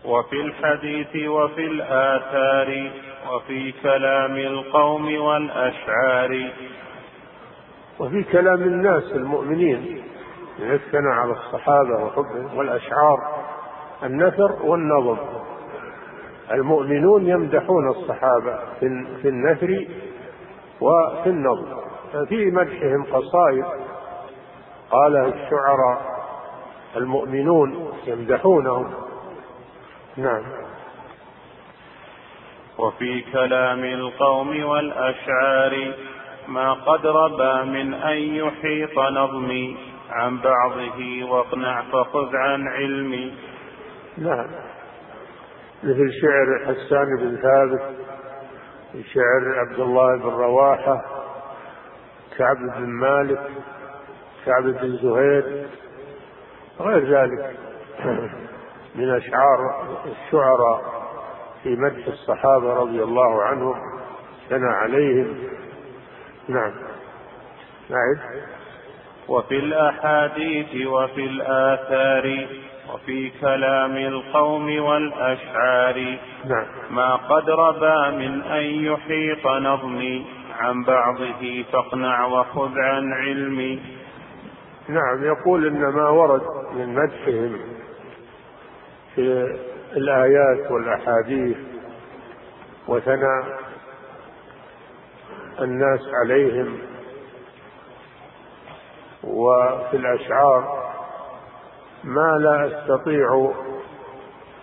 [0.04, 2.90] وفي الحديث وفي الآثار
[3.32, 6.50] وفي كلام القوم والأشعار.
[7.98, 10.02] وفي كلام الناس المؤمنين
[10.58, 13.18] من الثناء على الصحابة وحبهم والأشعار
[14.02, 15.39] النثر والنظم.
[16.52, 18.58] المؤمنون يمدحون الصحابة
[19.22, 19.86] في النثر
[20.80, 21.80] وفي النظم
[22.12, 23.64] ففي مدحهم قصائد
[24.90, 26.20] قالها الشعراء
[26.96, 28.94] المؤمنون يمدحونهم.
[30.16, 30.42] نعم.
[32.78, 35.94] وفي كلام القوم والأشعار
[36.48, 39.76] ما قد ربى من أن يحيط نظمي
[40.10, 43.34] عن بعضه واقنع فخذ عن علمي.
[44.18, 44.69] نعم.
[45.82, 47.80] مثل شعر حسان بن ثابت
[49.14, 51.04] شعر عبد الله بن رواحة
[52.38, 53.50] كعب بن مالك
[54.46, 55.66] كعب بن زهير
[56.80, 57.56] غير ذلك.
[58.94, 60.82] من أشعار الشعراء
[61.62, 63.74] في مدح الصحابة رضي الله عنهم
[64.48, 65.38] ثنى عليهم.
[66.48, 66.72] نعم.
[67.90, 68.16] نعم.
[69.28, 72.46] وفي الأحاديث وفي الآثار
[72.94, 76.18] وفي كلام القوم والأشعار.
[76.44, 76.66] نعم.
[76.90, 80.26] ما قد ربى من أن يحيط نظمي
[80.58, 83.82] عن بعضه فاقنع وخذ عن علمي.
[84.88, 86.42] نعم يقول إن ما ورد
[86.74, 87.58] من مدحهم
[89.14, 89.56] في
[89.96, 91.56] الآيات والأحاديث
[92.88, 93.60] وثناء
[95.60, 96.78] الناس عليهم
[99.24, 100.89] وفي الأشعار
[102.04, 103.52] ما لا أستطيع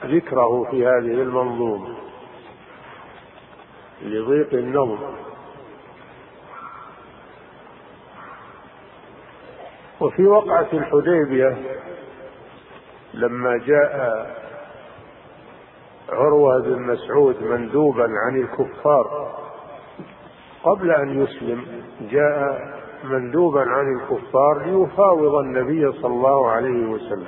[0.05, 1.95] ذكره في هذه المنظومة
[4.01, 4.99] لضيق النظم
[9.99, 11.57] وفي وقعة الحديبية
[13.13, 14.27] لما جاء
[16.09, 19.37] عروة بن مسعود مندوبا عن الكفار
[20.63, 21.65] قبل أن يسلم
[22.01, 27.27] جاء مندوبا عن الكفار ليفاوض النبي صلى الله عليه وسلم.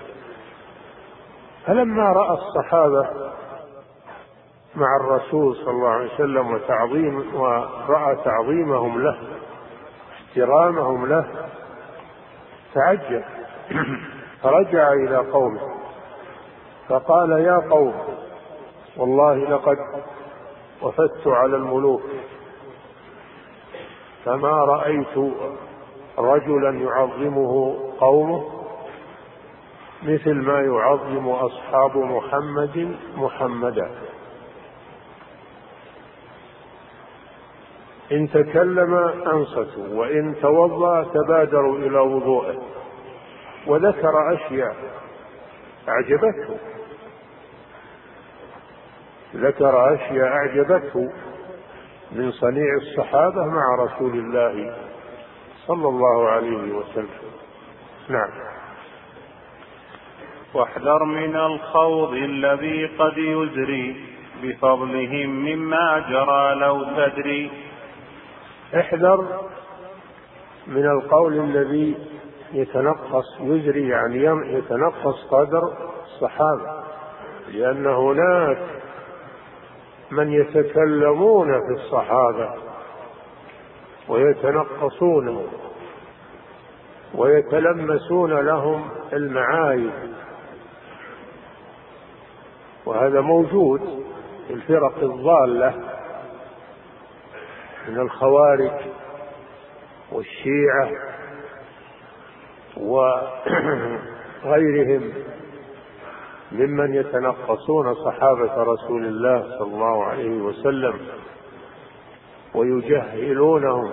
[1.66, 3.10] فلما رأى الصحابة
[4.76, 9.18] مع الرسول صلى الله عليه وسلم وتعظيم ورأى تعظيمهم له
[10.14, 11.26] احترامهم له
[12.74, 13.24] تعجب.
[14.44, 15.62] فرجع إلى قومه
[16.90, 17.94] فقال يا قوم
[18.98, 19.78] والله لقد
[20.82, 22.02] وفدت على الملوك.
[24.30, 25.34] فما رأيت
[26.18, 28.44] رجلا يعظمه قومه
[30.04, 33.92] مثل ما يعظم أصحاب محمد محمدا.
[38.12, 38.94] إن تكلم
[39.34, 42.62] أنصتوا وإن توضأ تبادروا إلى وضوءه
[43.68, 44.76] وذكر أشياء
[45.88, 46.58] أعجبته.
[49.36, 51.10] ذكر أشياء أعجبته.
[52.12, 54.76] من صنيع الصحابة مع رسول الله
[55.68, 57.10] صلى الله عليه وسلم.
[58.10, 58.30] نعم.
[60.54, 64.06] واحذر من الخوض الذي قد يزري
[64.44, 67.52] بفضلهم مما جرى لو تدري.
[68.76, 69.42] احذر
[70.68, 71.96] من القول الذي
[72.54, 75.74] يتنقص يزري يعني يتنقص قدر
[76.06, 76.84] الصحابة
[77.52, 78.58] لأن هناك
[80.12, 82.54] من يتكلمون في الصحابة
[84.08, 85.48] ويتنقصونهم
[87.16, 89.92] ويتلمسون لهم المعايب.
[92.86, 93.82] وهذا موجود
[94.48, 95.74] في الفرق الضالة
[97.88, 98.72] من الخوارج
[100.12, 100.92] والشيعة
[104.46, 105.14] وغيرهم.
[106.52, 111.00] ممن يتنقصون صحابة رسول الله صلى الله عليه وسلم
[112.56, 113.92] ويجهلونهم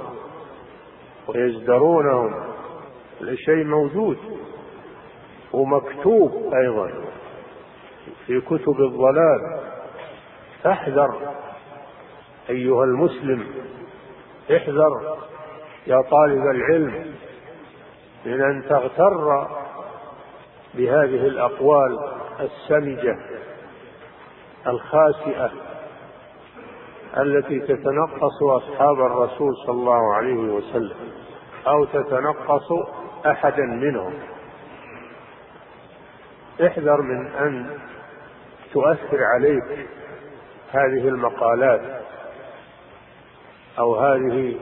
[1.28, 2.34] ويزدرونهم.
[3.34, 4.18] شيء موجود
[5.52, 6.90] ومكتوب أيضا
[8.26, 9.60] في كتب الضلال.
[10.66, 11.14] احذر
[12.50, 13.46] أيها المسلم
[14.56, 15.16] احذر
[15.86, 17.14] يا طالب العلم
[18.26, 19.46] من أن تغتر
[20.76, 21.98] بهذه الأقوال
[22.40, 23.18] السمجة
[24.66, 25.50] الخاسئة
[27.16, 30.96] التي تتنقص أصحاب الرسول صلى الله عليه وسلم
[31.66, 32.72] أو تتنقص
[33.26, 34.14] أحدا منهم.
[36.66, 37.78] احذر من أن
[38.72, 39.88] تؤثر عليك
[40.70, 41.80] هذه المقالات
[43.78, 44.56] أو هذه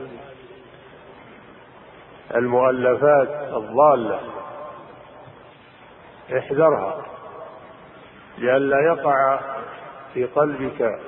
[2.34, 4.20] المؤلفات الضالة.
[6.32, 7.06] احذرها.
[8.38, 9.40] لئلا يقع
[10.14, 10.98] في قلبك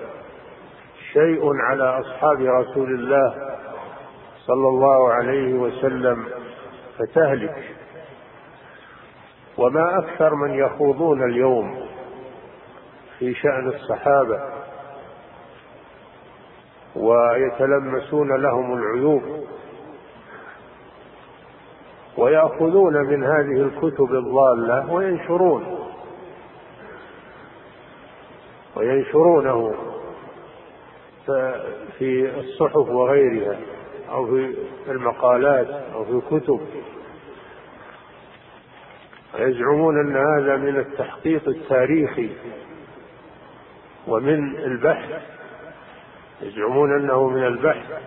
[1.12, 3.35] شيء على أصحاب رسول الله
[4.47, 6.29] صلى الله عليه وسلم
[6.99, 7.77] فتهلك.
[9.59, 11.87] وما أكثر من يخوضون اليوم
[13.19, 14.41] في شأن الصحابة
[16.97, 19.23] ويتلمسون لهم العيوب
[22.19, 25.79] ويأخذون من هذه الكتب الضالة وينشرون.
[28.77, 29.75] وينشرونه
[31.99, 33.59] في الصحف وغيرها
[34.11, 34.55] أو في
[34.89, 36.61] المقالات أو في الكتب.
[39.35, 42.31] ويزعمون أن هذا من التحقيق التاريخي
[44.09, 45.23] ومن البحث.
[46.43, 48.03] يزعمون أنه من البحث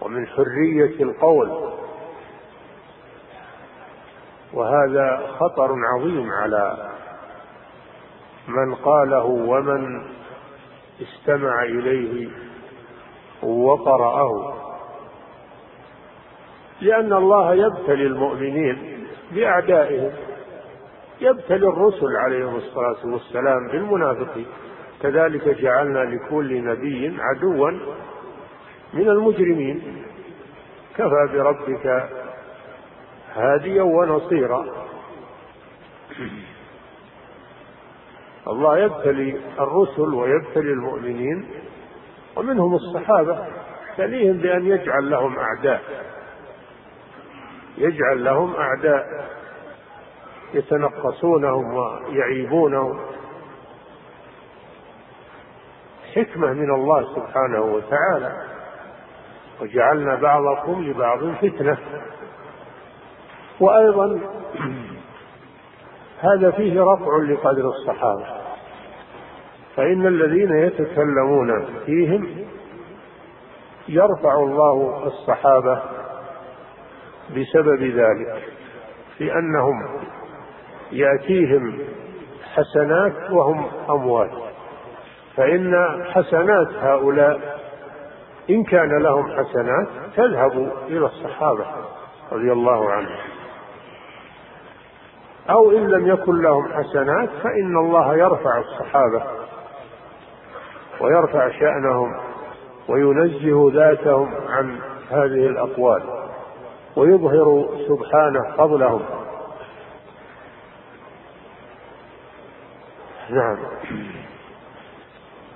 [0.00, 1.73] ومن حرية القول.
[4.54, 6.90] وهذا خطر عظيم على
[8.48, 10.04] من قاله ومن
[11.02, 12.28] استمع إليه
[13.42, 14.54] وقرأه.
[16.80, 20.10] لأن الله يبتلي المؤمنين بأعدائهم
[21.20, 24.46] يبتلي الرسل عليهم الصلاة والسلام بالمنافقين.
[25.02, 27.70] كذلك جعلنا لكل نبي عدوا
[28.94, 30.04] من المجرمين.
[30.96, 32.08] كفى بربك
[33.34, 34.64] هاديا ونصيرا.
[38.48, 41.50] الله يبتلي الرسل ويبتلي المؤمنين
[42.36, 43.46] ومنهم الصحابة
[43.88, 45.82] يبتليهم بأن يجعل لهم أعداء.
[47.78, 49.28] يجعل لهم أعداء
[50.54, 53.00] يتنقصونهم ويعيبونهم.
[56.14, 58.46] حكمة من الله سبحانه وتعالى.
[59.60, 61.78] وجعلنا بعضكم لبعض فتنة.
[63.64, 64.20] وأيضا
[66.20, 68.26] هذا فيه رفع لقدر الصحابة
[69.76, 72.28] فإن الذين يتكلمون فيهم
[73.88, 75.82] يرفع الله الصحابة
[77.30, 78.42] بسبب ذلك
[79.18, 80.00] في أنهم
[80.92, 81.78] يأتيهم
[82.54, 84.30] حسنات وهم أموات
[85.36, 85.74] فإن
[86.12, 87.60] حسنات هؤلاء
[88.50, 91.66] إن كان لهم حسنات تذهب إلى الصحابة
[92.32, 93.33] رضي الله عنهم.
[95.50, 99.22] أو إن لم يكن لهم حسنات فإن الله يرفع الصحابة
[101.00, 102.14] ويرفع شأنهم
[102.88, 104.78] وينزه ذاتهم عن
[105.10, 106.02] هذه الأقوال
[106.96, 109.02] ويظهر سبحانه فضلهم.
[113.30, 113.56] نعم.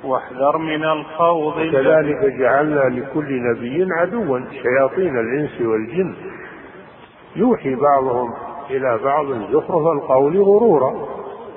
[0.04, 1.54] واحذر من الخوض.
[1.54, 6.16] كذلك جعلنا لكل نبي عدوا شياطين الإنس والجن.
[7.36, 10.94] يوحي بعضهم إلى بعض زخرف القول غرورا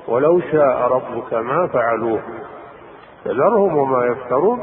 [0.07, 2.21] ولو شاء ربك ما فعلوه.
[3.25, 4.59] فذرهم وما يفترون.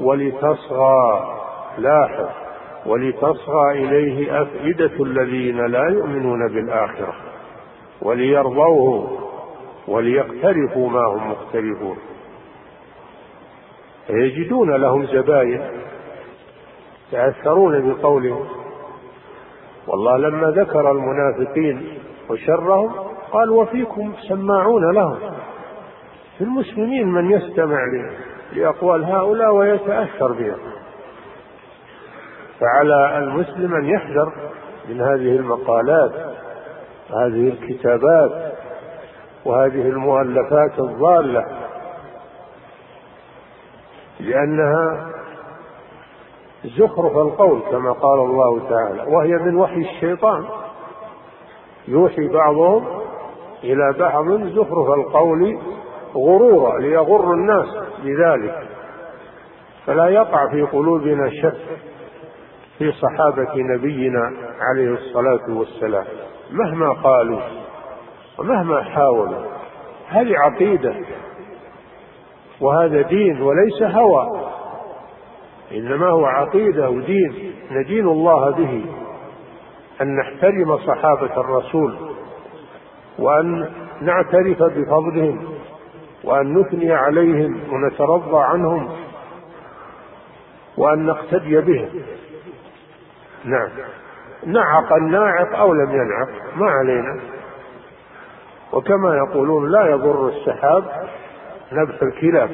[0.00, 1.24] ولتصغى
[1.78, 2.28] لاحظ
[2.86, 7.14] ولتصغى إليه أفئدة الذين لا يؤمنون بالآخرة.
[8.02, 9.08] وليرضوه
[9.88, 11.96] وليقترفوا ما هم مقترفون.
[14.06, 15.62] فيجدون لهم زباين
[17.12, 18.63] يتأثرون بقولهم
[19.86, 21.98] والله لما ذكر المنافقين
[22.30, 22.92] وشرهم
[23.32, 25.18] قال وفيكم سماعون لهم.
[26.38, 27.78] في المسلمين من يستمع
[28.52, 30.58] لأقوال هؤلاء ويتأثر بهم.
[32.60, 34.32] فعلى المسلم أن يحذر
[34.88, 36.12] من هذه المقالات
[37.10, 38.52] هذه الكتابات
[39.44, 41.44] وهذه المؤلفات الضالة
[44.20, 45.13] لأنها
[46.64, 50.44] زخرف القول كما قال الله تعالى وهي من وحي الشيطان.
[51.88, 52.84] يوحي بعضهم
[53.64, 55.58] إلى بعض زخرف القول
[56.14, 57.68] غرورا ليغر الناس
[58.04, 58.68] بذلك.
[59.86, 61.60] فلا يقع في قلوبنا شك
[62.78, 66.06] في صحابة نبينا عليه الصلاة والسلام
[66.50, 67.40] مهما قالوا
[68.38, 69.44] ومهما حاولوا.
[70.08, 70.94] هذه عقيدة
[72.60, 74.54] وهذا دين وليس هوى.
[75.72, 78.86] إنما هو عقيدة ودين ندين الله به.
[80.00, 81.96] أن نحترم صحابة الرسول
[83.18, 85.54] وأن نعترف بفضلهم
[86.24, 88.88] وأن نثني عليهم ونترضى عنهم
[90.76, 91.88] وأن نقتدي بهم.
[93.44, 93.68] نعم.
[94.46, 97.20] نعق الناعق أو لم ينعق ما علينا.
[98.72, 100.84] وكما يقولون لا يضر السحاب
[101.72, 102.50] نبح الكلاب.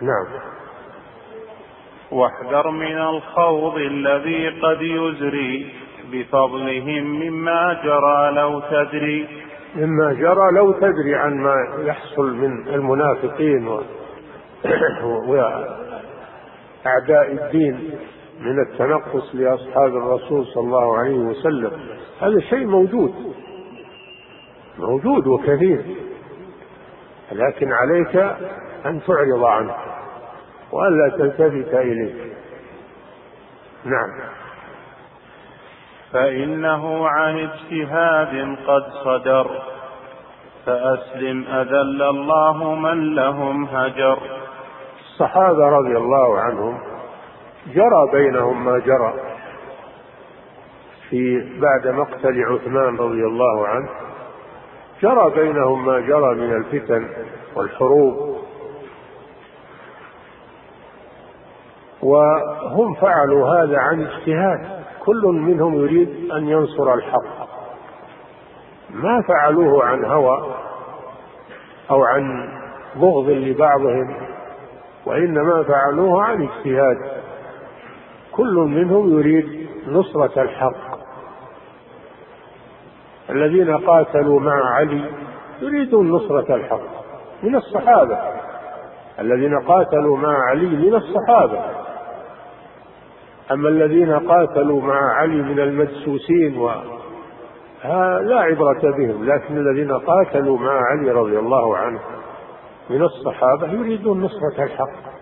[0.00, 0.53] نعم.
[2.14, 5.72] واحذر من الخوض الذي قد يزري
[6.12, 9.28] بفضلهم مما جرى لو تدري.
[9.76, 13.82] مما جرى لو تدري عن ما يحصل من المنافقين و...
[15.28, 17.90] وأعداء الدين
[18.40, 21.70] من التنقص لأصحاب الرسول صلى الله عليه وسلم.
[22.20, 23.14] هذا شيء موجود.
[24.78, 25.84] موجود وكثير.
[27.32, 28.16] لكن عليك
[28.86, 29.74] أن تعرض عنه.
[30.74, 32.34] وألا تلتفت إليه.
[33.84, 34.10] نعم.
[36.12, 39.62] فإنه عن اجتهاد قد صدر
[40.66, 44.18] فأسلم أذل الله من لهم هجر.
[45.00, 46.78] الصحابة رضي الله عنهم
[47.74, 49.14] جرى بينهم ما جرى.
[51.10, 53.88] في بعد مقتل عثمان رضي الله عنه
[55.02, 57.08] جرى بينهم ما جرى من الفتن
[57.56, 58.43] والحروب.
[62.04, 64.84] وهم فعلوا هذا عن اجتهاد.
[65.04, 67.48] كل منهم يريد أن ينصر الحق.
[68.90, 70.54] ما فعلوه عن هوى
[71.90, 72.48] أو عن
[72.96, 74.16] بغض لبعضهم
[75.06, 76.96] وإنما فعلوه عن اجتهاد.
[78.32, 80.98] كل منهم يريد نصرة الحق.
[83.30, 85.10] الذين قاتلوا مع علي
[85.60, 86.80] يريدون نصرة الحق
[87.42, 88.18] من الصحابة.
[89.18, 91.64] الذين قاتلوا مع علي من الصحابة.
[93.52, 96.70] أما الذين قاتلوا مع علي من المدسوسين و
[98.20, 102.00] لا عبرة بهم لكن الذين قاتلوا مع علي رضي الله عنه
[102.90, 105.14] من الصحابة يريدون نصرة الحق.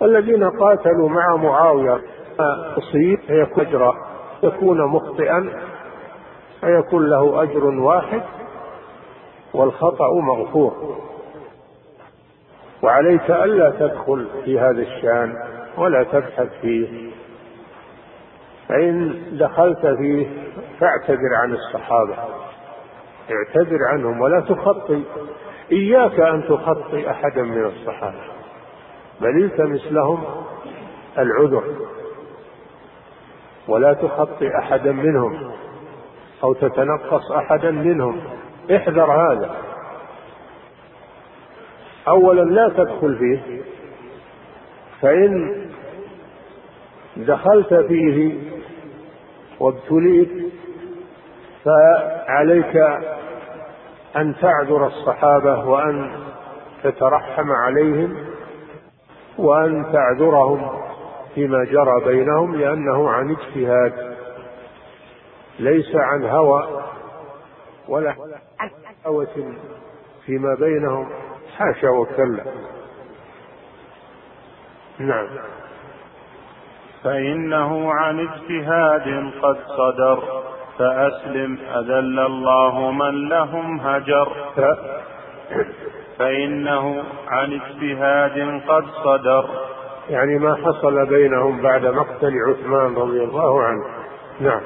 [0.00, 2.00] والذين قاتلوا مع معاوية
[2.78, 3.94] أصيب فيكون أجرا
[4.42, 5.50] يكون مخطئا
[6.60, 8.22] فيكون له أجر واحد
[9.54, 10.96] والخطأ مغفور.
[12.82, 15.34] وعليك ألا تدخل في هذا الشأن
[15.78, 17.10] ولا تبحث فيه.
[18.68, 20.26] فإن دخلت فيه
[20.80, 22.16] فاعتذر عن الصحابة.
[23.30, 25.02] اعتذر عنهم ولا تخطي
[25.72, 28.20] إياك أن تخطي أحدا من الصحابة.
[29.20, 30.24] بل التمس لهم
[31.18, 31.64] العذر.
[33.68, 35.52] ولا تخطي أحدا منهم.
[36.44, 38.20] أو تتنقص أحدا منهم.
[38.76, 39.56] احذر هذا.
[42.08, 43.62] أولا لا تدخل فيه.
[45.00, 45.64] فإن
[47.16, 48.34] دخلت فيه
[49.60, 50.52] وابتليت
[51.64, 52.76] فعليك
[54.16, 56.10] أن تعذر الصحابة وأن
[56.82, 58.16] تترحم عليهم
[59.38, 60.70] وأن تعذرهم
[61.34, 64.16] فيما جرى بينهم لأنه عن اجتهاد
[65.58, 66.84] ليس عن هوى
[67.88, 68.14] ولا
[69.06, 69.54] هوة
[70.26, 71.08] فيما بينهم
[71.56, 72.44] حاشا وكلا.
[74.98, 75.28] نعم.
[77.04, 80.22] فإنه عن اجتهاد قد صدر.
[80.78, 84.28] فأسلم أذل الله من لهم هجر.
[86.18, 89.44] فإنه عن اجتهاد قد صدر.
[90.10, 93.84] يعني ما حصل بينهم بعد مقتل عثمان رضي الله عنه.
[94.40, 94.60] نعم.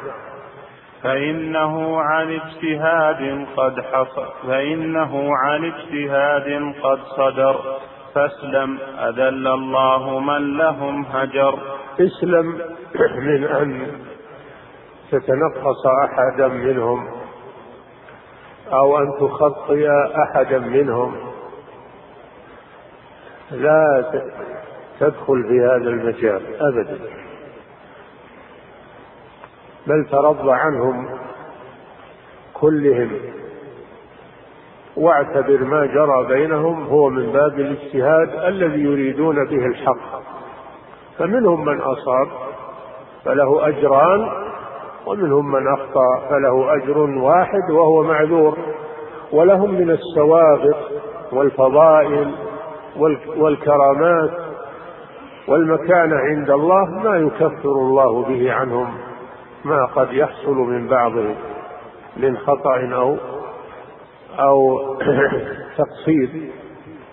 [1.02, 4.26] فإنه عن اجتهاد قد حصل.
[4.48, 7.56] فإنه عن اجتهاد قد صدر.
[8.14, 11.58] فاسلم أذل الله من لهم هجر.
[12.00, 12.60] اسلم
[13.18, 13.86] من أن
[15.10, 17.08] تتنقص أحدا منهم
[18.72, 21.16] أو أن تخطي أحدا منهم.
[23.50, 24.12] لا
[25.00, 26.98] تدخل في هذا المجال أبدا.
[29.86, 31.18] بل ترضى عنهم
[32.54, 33.10] كلهم.
[34.98, 40.22] واعتبر ما جرى بينهم هو من باب الاجتهاد الذي يريدون به الحق.
[41.18, 42.28] فمنهم من أصاب
[43.24, 44.28] فله أجران
[45.06, 48.58] ومنهم من أخطأ فله أجر واحد وهو معذور.
[49.32, 50.76] ولهم من السوابق
[51.32, 52.34] والفضائل
[53.36, 54.30] والكرامات
[55.48, 58.94] والمكانة عند الله ما يكفر الله به عنهم
[59.64, 61.34] ما قد يحصل من بعضهم
[62.16, 63.16] من خطأ أو
[64.38, 64.78] أو
[65.78, 66.52] تقصير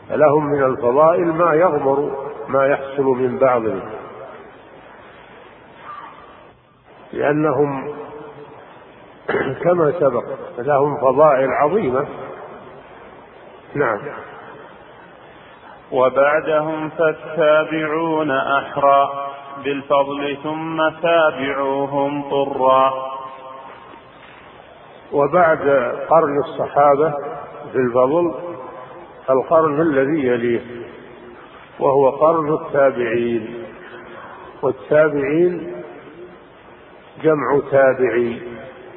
[0.09, 2.11] لهم من الفضائل ما يغمر
[2.47, 3.81] ما يحصل من بعضهم
[7.13, 7.93] لأنهم
[9.63, 10.23] كما سبق
[10.57, 12.07] لهم فضائل عظيمة.
[13.75, 13.99] نعم.
[15.91, 19.09] وبعدهم فالتابعون أحرى
[19.63, 23.14] بالفضل ثم تابعوهم طرا.
[25.11, 25.59] وبعد
[26.09, 27.11] قرن الصحابة
[27.71, 28.33] في الفضل
[29.29, 30.61] القرن الذي يليه
[31.79, 33.63] وهو قرن التابعين.
[34.61, 35.75] والتابعين
[37.23, 38.41] جمع تابعي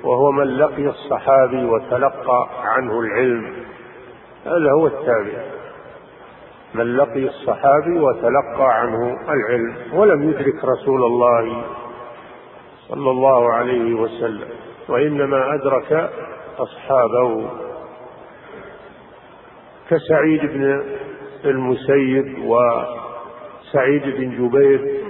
[0.04, 3.52] وهو من لقي الصحابي وتلقى عنه العلم.
[4.44, 5.42] هذا هو التابع.
[6.74, 11.62] من لقي الصحابي وتلقى عنه العلم ولم يدرك رسول الله
[12.88, 14.67] صلى الله عليه وسلم.
[14.88, 16.10] وإنما أدرك
[16.58, 17.50] أصحابه
[19.90, 20.82] كسعيد بن
[21.44, 25.00] المسيب وسعيد بن جبير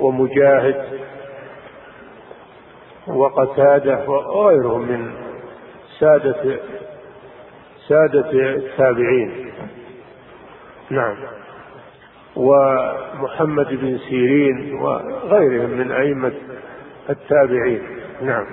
[0.00, 1.00] ومجاهد
[3.06, 5.12] وقتادة وغيرهم من
[5.98, 6.60] سادة
[7.88, 9.52] سادة التابعين.
[10.90, 11.16] نعم.
[12.36, 16.32] ومحمد بن سيرين وغيرهم من أئمة
[17.10, 17.99] التابعين.
[18.20, 18.46] نعم.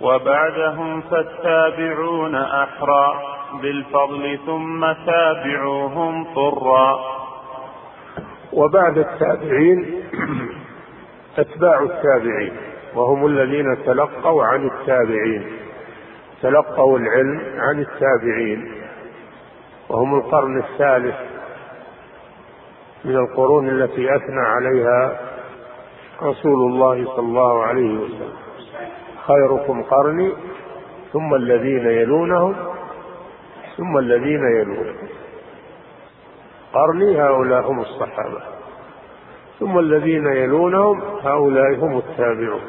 [0.00, 3.14] وبعدهم فالتابعون أحرى
[3.62, 6.98] بالفضل ثم تابعوهم طرا
[8.52, 10.02] وبعد التابعين
[11.38, 12.56] أتباع التابعين
[12.94, 15.46] وهم الذين تلقوا عن التابعين
[16.42, 18.72] تلقوا العلم عن التابعين.
[19.88, 21.16] وهم القرن الثالث
[23.04, 25.20] من القرون التي أثنى عليها
[26.22, 28.32] رسول الله صلى الله عليه وسلم.
[29.26, 30.32] خيركم قرني
[31.12, 32.54] ثم الذين يلونهم
[33.76, 35.08] ثم الذين يلونهم.
[36.72, 38.40] قرني هؤلاء هم الصحابة.
[39.60, 42.62] ثم الذين يلونهم هؤلاء هم التابعون.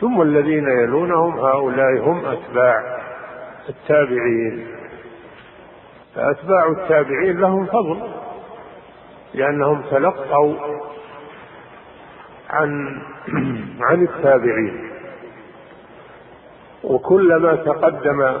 [0.00, 2.98] ثم الذين يلونهم هؤلاء هم أتباع
[3.68, 4.66] التابعين.
[6.14, 7.98] فأتباع التابعين لهم فضل
[9.34, 10.54] لأنهم تلقوا
[12.52, 13.00] عن
[13.88, 14.90] عن التابعين.
[16.84, 18.40] وكلما تقدم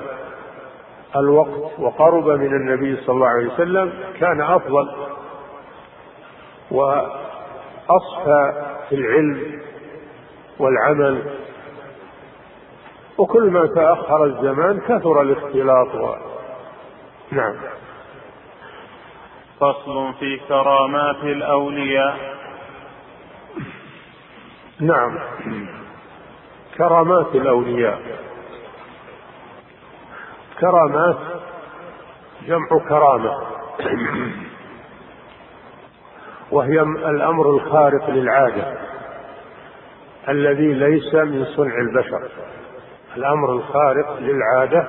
[1.16, 4.88] الوقت وقرب من النبي صلى الله عليه وسلم كان أفضل
[6.70, 8.52] وأصفى
[8.88, 9.60] في العلم
[10.58, 11.22] والعمل.
[13.18, 16.18] وكل ما تأخر الزمان كثر الاختلاط
[17.30, 17.54] نعم.
[19.60, 22.31] فصل في كرامات الأولياء.
[24.82, 25.18] نعم.
[26.76, 28.00] كرامات الأولياء.
[30.60, 31.18] كرامات
[32.46, 33.42] جمع كرامة.
[36.50, 38.78] وهي الأمر الخارق للعادة.
[40.28, 42.28] الذي ليس من صنع البشر.
[43.16, 44.88] الأمر الخارق للعادة.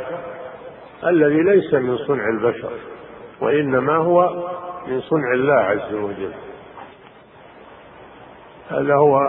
[1.06, 2.72] الذي ليس من صنع البشر.
[3.42, 4.48] وإنما هو
[4.88, 6.34] من صنع الله عز وجل.
[8.70, 9.20] هذا هو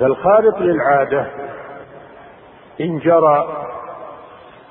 [0.00, 1.26] فالخارق للعادة
[2.80, 3.66] إن جرى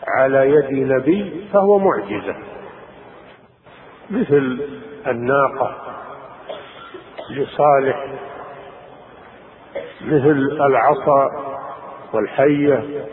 [0.07, 2.35] على يد نبي فهو معجزة.
[4.09, 4.61] مثل
[5.07, 5.75] الناقة
[7.29, 8.05] لصالح
[10.01, 11.29] مثل العصا
[12.13, 13.05] والحية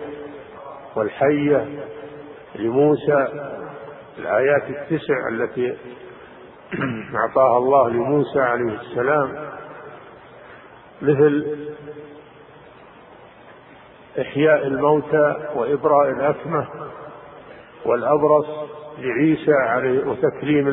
[0.97, 1.69] والحية
[2.55, 3.29] لموسى
[4.19, 5.77] الآيات التسع التي
[7.15, 9.51] أعطاها الله لموسى عليه السلام.
[11.03, 11.57] مثل
[14.21, 16.67] إحياء الموتى وإبراء الأكمة
[17.87, 18.47] والأبرص
[18.99, 20.69] لعيسى عليه وتكليم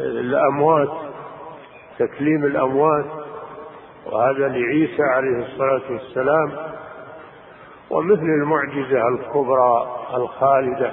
[0.00, 0.88] الأموات
[1.98, 3.04] تكليم الأموات
[4.06, 6.52] وهذا لعيسى عليه الصلاة والسلام
[7.90, 10.92] ومثل المعجزة الكبرى الخالدة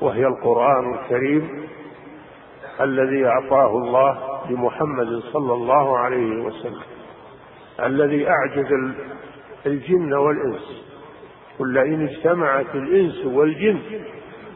[0.00, 1.68] وهي القرآن الكريم
[2.80, 6.82] الذي أعطاه الله لمحمد صلى الله عليه وسلم
[7.82, 8.72] الذي أعجز
[9.66, 10.84] الجن والإنس.
[11.58, 13.80] قل إن اجتمعت الإنس والجن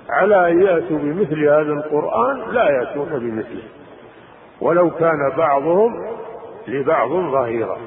[0.09, 3.62] على أن يأتوا بمثل هذا القرآن لا يأتون بمثله.
[4.61, 6.06] ولو كان بعضهم
[6.68, 7.78] لبعض ظهيرا.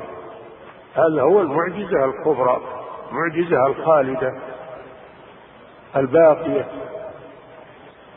[0.94, 2.62] هذا هو المعجزة الكبرى
[3.12, 4.34] المعجزة الخالدة
[5.96, 6.68] الباقية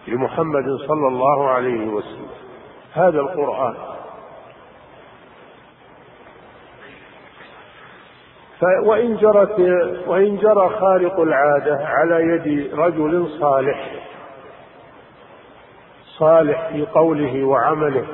[0.08, 2.28] لمحمد صلى الله عليه وسلم.
[2.92, 3.74] هذا القرآن.
[8.62, 9.58] وإن جرت
[10.06, 13.90] وإن جرى خارق العادة على يد رجل صالح.
[16.18, 18.04] صالح في قوله وعمله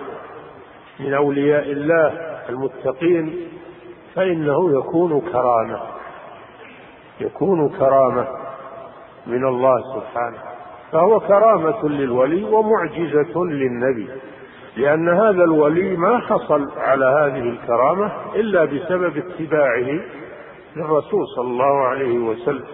[1.00, 2.06] من أولياء الله
[2.48, 3.48] المتقين
[4.14, 5.80] فإنه يكون كرامة.
[7.20, 8.28] يكون كرامة
[9.26, 10.38] من الله سبحانه.
[10.92, 14.08] فهو كرامة للولي ومعجزة للنبي.
[14.76, 20.00] لأن هذا الولي ما حصل على هذه الكرامة إلا بسبب اتباعه
[20.76, 22.66] للرسول صلى الله عليه وسلم.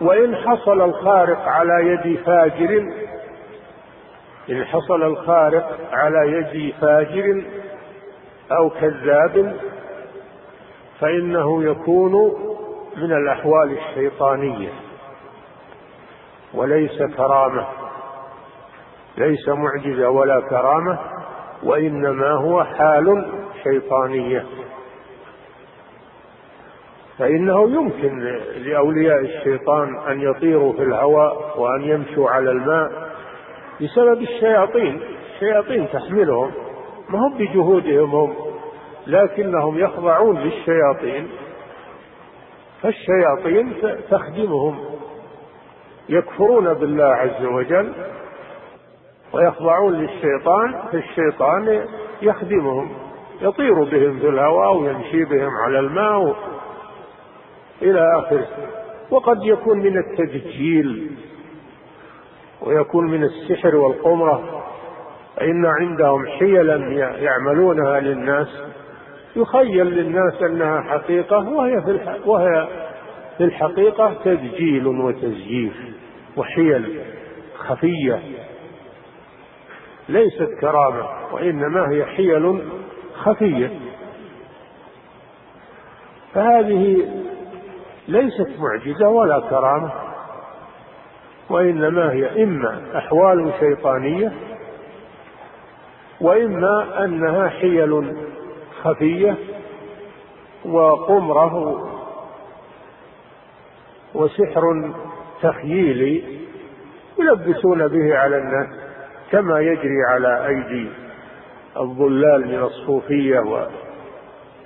[0.00, 2.92] وإن حصل الخارق على يد فاجر
[4.50, 7.44] إن حصل الخارق على يد فاجر
[8.52, 9.56] أو كذاب
[11.00, 12.12] فإنه يكون
[12.96, 14.72] من الأحوال الشيطانية.
[16.54, 17.66] وليس كرامة
[19.18, 20.98] ليس معجزة ولا كرامة
[21.62, 23.32] وإنما هو حال
[23.62, 24.46] شيطانية.
[27.20, 28.18] فإنه يمكن
[28.56, 33.10] لأولياء الشيطان أن يطيروا في الهواء وأن يمشوا على الماء
[33.80, 35.00] بسبب الشياطين.
[35.34, 36.50] الشياطين تحملهم
[37.08, 38.34] ما هم بجهودهم هم
[39.06, 41.28] لكنهم يخضعون للشياطين.
[42.82, 43.72] فالشياطين
[44.10, 44.78] تخدمهم
[46.08, 47.92] يكفرون بالله عز وجل
[49.32, 51.86] ويخضعون للشيطان فالشيطان
[52.22, 52.90] يخدمهم
[53.40, 56.36] يطير بهم في الهواء ويمشي بهم على الماء
[57.82, 58.46] إلى آخره.
[59.10, 61.10] وقد يكون من التدجيل
[62.60, 64.64] ويكون من السحر والقمرة
[65.36, 66.76] فإن عندهم حيلا
[67.18, 68.62] يعملونها للناس.
[69.36, 72.68] يخيل للناس أنها حقيقة وهي في وهي
[73.38, 75.74] في الحقيقة تدجيل وتزييف
[76.36, 77.00] وحيل
[77.58, 78.22] خفية
[80.08, 82.62] ليست كرامة وإنما هي حيل
[83.14, 83.70] خفية.
[86.34, 87.06] فهذه
[88.10, 89.90] ليست معجزة ولا كرامة
[91.50, 94.32] وإنما هي إما أحوال شيطانية
[96.20, 98.16] وإما أنها حيل
[98.82, 99.36] خفية
[100.64, 101.86] وقمرة
[104.14, 104.92] وسحر
[105.42, 106.40] تخييلي
[107.18, 108.68] يلبسون به على الناس
[109.32, 110.88] كما يجري على أيدي
[111.80, 113.40] الضلال من الصوفية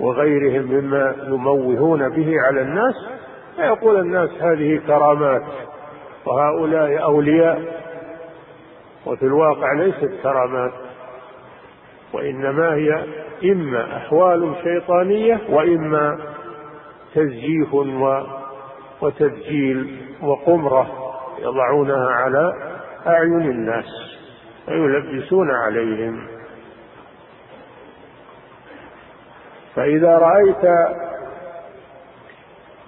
[0.00, 2.94] وغيرهم مما يموهون به على الناس.
[3.56, 5.42] فيقول الناس هذه كرامات
[6.26, 7.82] وهؤلاء أولياء
[9.06, 10.72] وفي الواقع ليست كرامات
[12.12, 13.04] وإنما هي
[13.52, 16.18] إما أحوال شيطانية وإما
[17.14, 17.74] تزييف
[19.00, 20.86] وتدجيل وقمرة
[21.38, 22.52] يضعونها على
[23.06, 23.84] أعين الناس
[24.68, 26.26] ويلبسون عليهم.
[29.74, 30.64] فإذا رأيت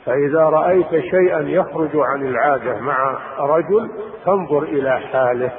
[0.06, 3.90] فإذا رأيت شيئا يخرج عن العادة مع رجل
[4.24, 5.50] فانظر إلى حاله.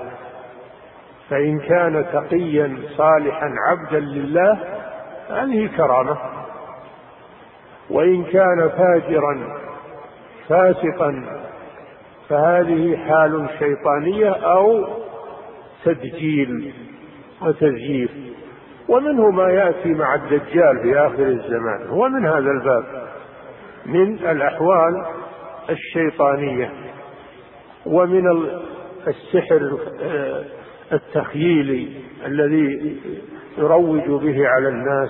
[1.30, 4.58] فإن كان تقيا صالحا عبدا لله
[5.30, 6.18] هذه كرامة.
[7.90, 9.58] وإن كان فاجرا
[10.50, 11.24] فاسقا
[12.30, 14.88] فهذه حال شيطانية أو
[15.86, 16.74] تدجيل
[17.42, 18.12] وتزييف.
[18.90, 21.88] ومنه ما يأتي مع الدجال في آخر الزمان.
[21.88, 23.07] هو من هذا الباب.
[23.88, 25.06] من الأحوال
[25.70, 26.72] الشيطانية
[27.86, 28.28] ومن
[29.08, 29.80] السحر
[30.92, 32.98] التخييلي الذي
[33.58, 35.10] يروج به على الناس.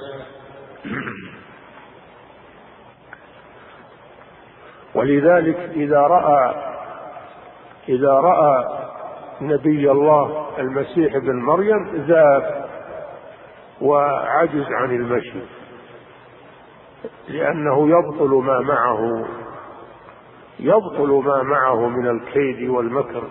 [4.96, 6.56] ولذلك إذا رأى
[7.90, 8.66] إذا رأى
[9.42, 12.66] نبي الله المسيح ابن مريم ذاب
[13.82, 15.57] وعجز عن المشي.
[17.30, 19.26] لأنه يبطل ما معه
[20.60, 23.24] يبطل ما معه من الكيد والمكر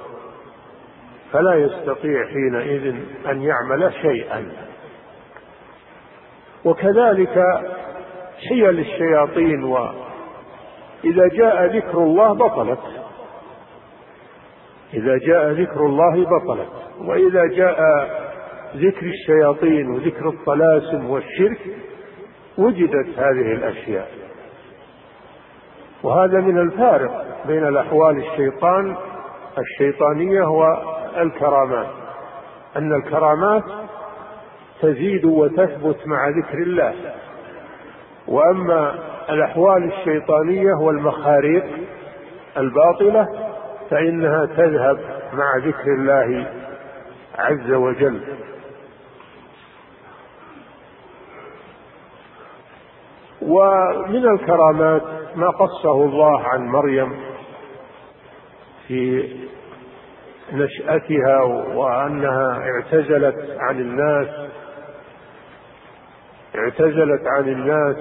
[1.33, 2.95] فلا يستطيع حينئذ
[3.31, 4.53] أن يعمل شيئا.
[6.65, 7.45] وكذلك
[8.49, 12.81] حيل الشياطين وإذا جاء ذكر الله بطلت
[14.95, 17.81] إذا جاء ذكر الله بطلت وإذا جاء
[18.77, 21.59] ذكر الشياطين وذكر الطلاسم والشرك
[22.59, 24.09] وجدت هذه الأشياء.
[26.03, 28.97] وهذا من الفارق بين الأحوال الشيطان
[29.59, 31.87] الشيطانية والكرامات
[32.77, 33.65] أن الكرامات
[34.83, 36.95] تزيد وتثبت مع ذكر الله.
[38.29, 38.95] وأما
[39.31, 41.65] الأحوال الشيطانية والمخاريق
[42.57, 43.27] الباطلة
[43.91, 44.99] فإنها تذهب
[45.33, 46.47] مع ذكر الله
[47.39, 48.21] عز وجل.
[53.43, 55.03] ومن الكرامات
[55.37, 57.17] ما قصه الله عن مريم
[58.89, 59.31] في
[60.53, 61.43] نشأتها
[61.75, 64.29] وأنها اعتزلت عن الناس
[66.57, 67.97] اعتزلت عن الناس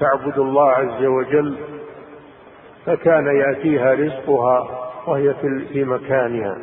[0.00, 1.56] تعبد الله عز وجل
[2.86, 5.34] فكان يأتيها رزقها وهي
[5.72, 6.58] في مكانها.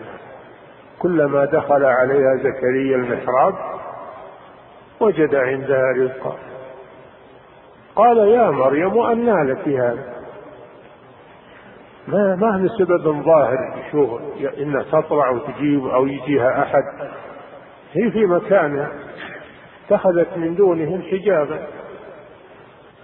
[1.00, 3.54] كلما دخل عليها زكريا المحراب
[5.00, 6.51] وجد عندها رزقا.
[7.96, 10.22] قال يا مريم أنى لك هذا
[12.08, 14.10] ما ما هي سبب ظاهر شوف
[14.58, 16.84] انها تطلع وتجيب أو يجيها أحد.
[17.94, 18.92] هي في مكانها.
[19.86, 21.68] اتخذت من دونهم حجابا.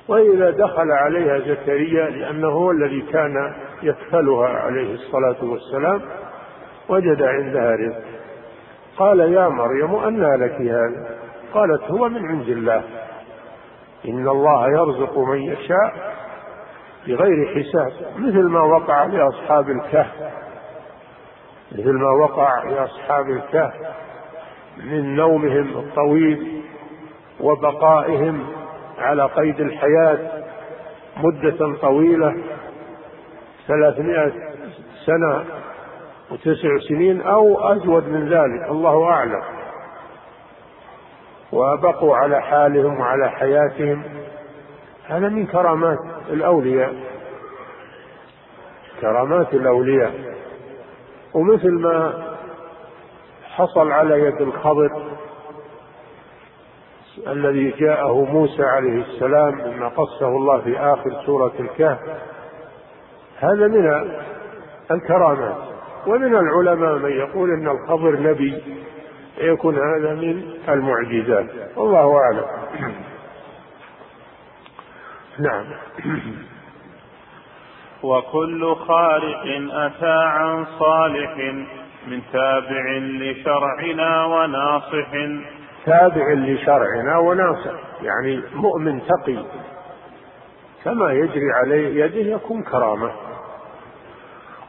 [0.07, 6.01] وإذا دخل عليها زكريا لأنه هو الذي كان يكفلها عليه الصلاة والسلام
[6.89, 8.03] وجد عندها رزق.
[8.97, 11.17] قال يا مريم أنى لك هذا
[11.53, 12.83] قالت هو من عند الله.
[14.05, 16.15] إن الله يرزق من يشاء
[17.07, 20.31] بغير حساب مثل ما وقع لأصحاب الكهف
[21.71, 23.73] مثل ما وقع لأصحاب الكهف
[24.83, 26.61] من نومهم الطويل
[27.39, 28.47] وبقائهم
[28.97, 30.17] على قيد الحياة
[31.17, 32.35] مدة طويلة
[33.67, 34.31] ثلاثمائة
[35.05, 35.45] سنة
[36.31, 39.56] وتسع سنين أو أزود من ذلك الله أعلم.
[41.51, 44.03] وبقوا على حالهم وعلى حياتهم.
[45.07, 46.95] هذا من كرامات الأولياء.
[49.01, 50.13] كرامات الأولياء.
[51.33, 52.13] ومثل ما
[53.43, 55.17] حصل على يد الخضر
[57.27, 61.99] الذي جاءه موسى عليه السلام مما قصه الله في آخر سورة الكهف.
[63.39, 64.11] هذا من
[64.91, 65.55] الكرامات.
[66.07, 68.63] ومن العلماء من يقول إن الخضر نبي.
[69.37, 71.45] يكون هذا من المعجزات.
[71.77, 72.45] والله أعلم.
[75.39, 75.65] نعم.
[78.03, 81.37] وكل خارق أتى عن صالح
[82.07, 85.11] من تابع لشرعنا وناصح.
[85.85, 87.71] تابع لشرعنا وناصح.
[88.01, 89.43] يعني مؤمن تقي.
[90.83, 93.11] كما يجري عليه يده يكون كرامة.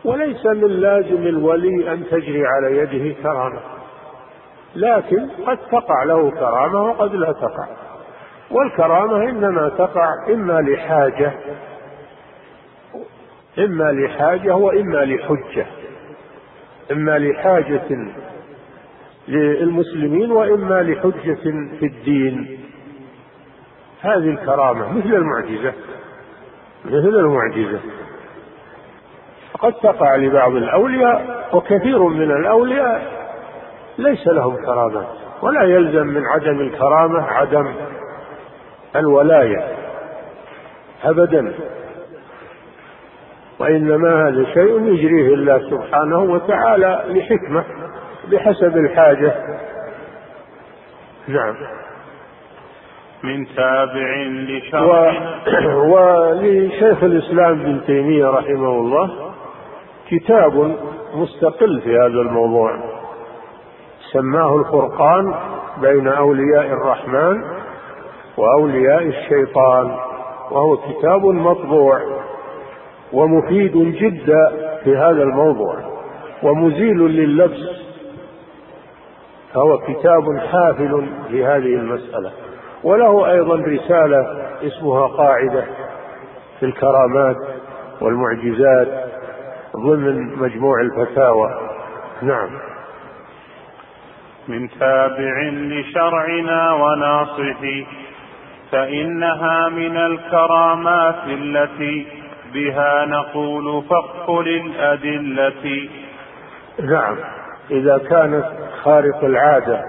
[0.04, 3.77] وليس من لازم الولي أن تجري على يده كرامة.
[4.78, 7.66] لكن قد تقع له كرامة وقد لا تقع.
[8.50, 11.32] والكرامة إنما تقع إما لحاجة
[13.58, 15.66] إما لحاجة وإما لحجة.
[16.92, 18.12] إما لحاجة
[19.28, 21.34] للمسلمين وإما لحجة
[21.78, 22.58] في الدين.
[24.00, 25.72] هذه الكرامة مثل المعجزة
[26.84, 27.80] مثل المعجزة.
[29.58, 33.17] قد تقع لبعض الأولياء وكثير من الأولياء
[33.98, 35.06] ليس لهم كرامات
[35.42, 37.74] ولا يلزم من عدم الكرامة عدم
[38.96, 39.64] الولاية
[41.04, 41.54] أبدا.
[43.58, 47.64] وإنما هذا شيء يجريه الله سبحانه وتعالى لحكمة
[48.30, 49.34] بحسب الحاجة.
[51.28, 51.54] نعم.
[53.22, 55.90] من تابع لشرع و...
[55.92, 59.32] ولشيخ الإسلام ابن تيمية رحمه الله
[60.10, 60.76] كتاب
[61.14, 62.98] مستقل في هذا الموضوع.
[64.12, 65.34] سماه الفرقان
[65.80, 67.42] بين أولياء الرحمن
[68.36, 69.96] وأولياء الشيطان
[70.50, 72.00] وهو كتاب مطبوع
[73.12, 74.52] ومفيد جدا
[74.84, 75.76] في هذا الموضوع
[76.42, 77.88] ومزيل لللبس
[79.54, 82.32] فهو كتاب حافل في هذه المسألة.
[82.84, 84.26] وله أيضا رسالة
[84.62, 85.64] اسمها قاعدة
[86.60, 87.36] في الكرامات
[88.00, 88.88] والمعجزات
[89.76, 91.60] ضمن مجموع الفتاوى.
[92.22, 92.67] نعم.
[94.48, 97.60] من تابع لشرعنا وناصح
[98.72, 102.06] فإنها من الكرامات التي
[102.54, 105.88] بها نقول فقل الأدلة
[106.82, 107.16] نعم
[107.70, 108.44] إذا كانت
[108.82, 109.82] خارق العادة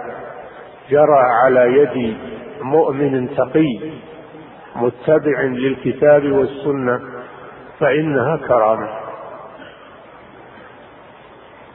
[0.89, 2.17] جرى على يد
[2.61, 3.79] مؤمن تقي
[4.75, 6.99] متبع للكتاب والسنة
[7.79, 8.89] فإنها كرامة.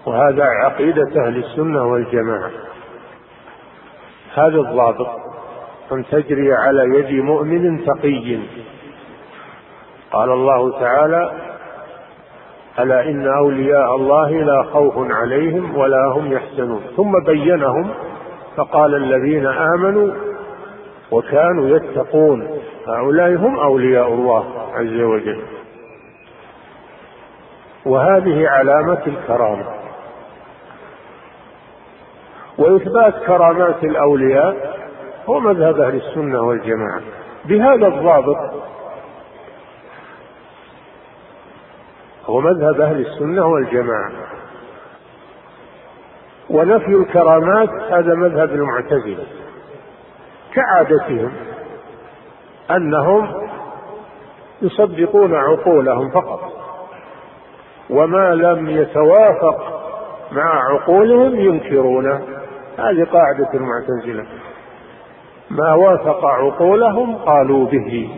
[0.06, 2.50] وهذا عقيدة أهل السنة والجماعة.
[4.34, 5.08] هذا الضابط
[5.92, 8.38] أن تجري على يد مؤمن تقي.
[10.12, 11.32] قال الله تعالى
[12.78, 16.82] ألا إن أولياء الله لا خوف عليهم ولا هم يحزنون.
[16.96, 17.90] ثم بينهم
[18.56, 20.14] فقال الذين آمنوا
[21.10, 22.48] وكانوا يتقون
[22.88, 25.42] هؤلاء هم أولياء الله عز وجل.
[27.86, 29.83] وهذه علامة الكرامة.
[32.58, 34.76] وإثبات كرامات الأولياء
[35.26, 37.00] هو مذهب أهل السنة والجماعة.
[37.44, 38.36] بهذا الضابط
[42.26, 44.12] هو مذهب أهل السنة والجماعة.
[46.50, 49.26] ونفي الكرامات هذا مذهب المعتزلة.
[50.54, 51.32] كعادتهم
[52.70, 53.48] أنهم
[54.62, 56.40] يصدقون عقولهم فقط.
[57.90, 59.74] وما لم يتوافق
[60.32, 62.33] مع عقولهم ينكرونه
[62.78, 64.26] هذه قاعدة المعتزلة.
[65.50, 68.10] ما وافق عقولهم قالوا به.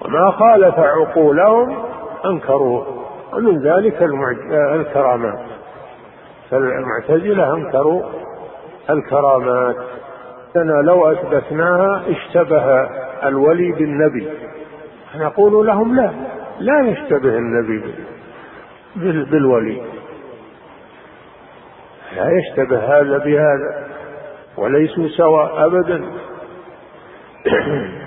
[0.00, 1.78] وما خالف عقولهم
[2.24, 2.86] أنكروه.
[3.32, 4.02] ومن ذلك
[4.52, 5.38] الكرامات.
[6.50, 8.02] فالمعتزلة أنكروا
[8.90, 9.76] الكرامات.
[10.56, 12.88] أنا لو أثبتناها اشتبه
[13.24, 14.28] الولي بالنبي
[15.16, 16.10] نقول لهم لا
[16.60, 17.94] لا يشتبه النبي
[19.30, 19.82] بالولي
[22.16, 23.88] لا يشتبه هذا بهذا
[24.56, 26.04] وليسوا سواء أبدا.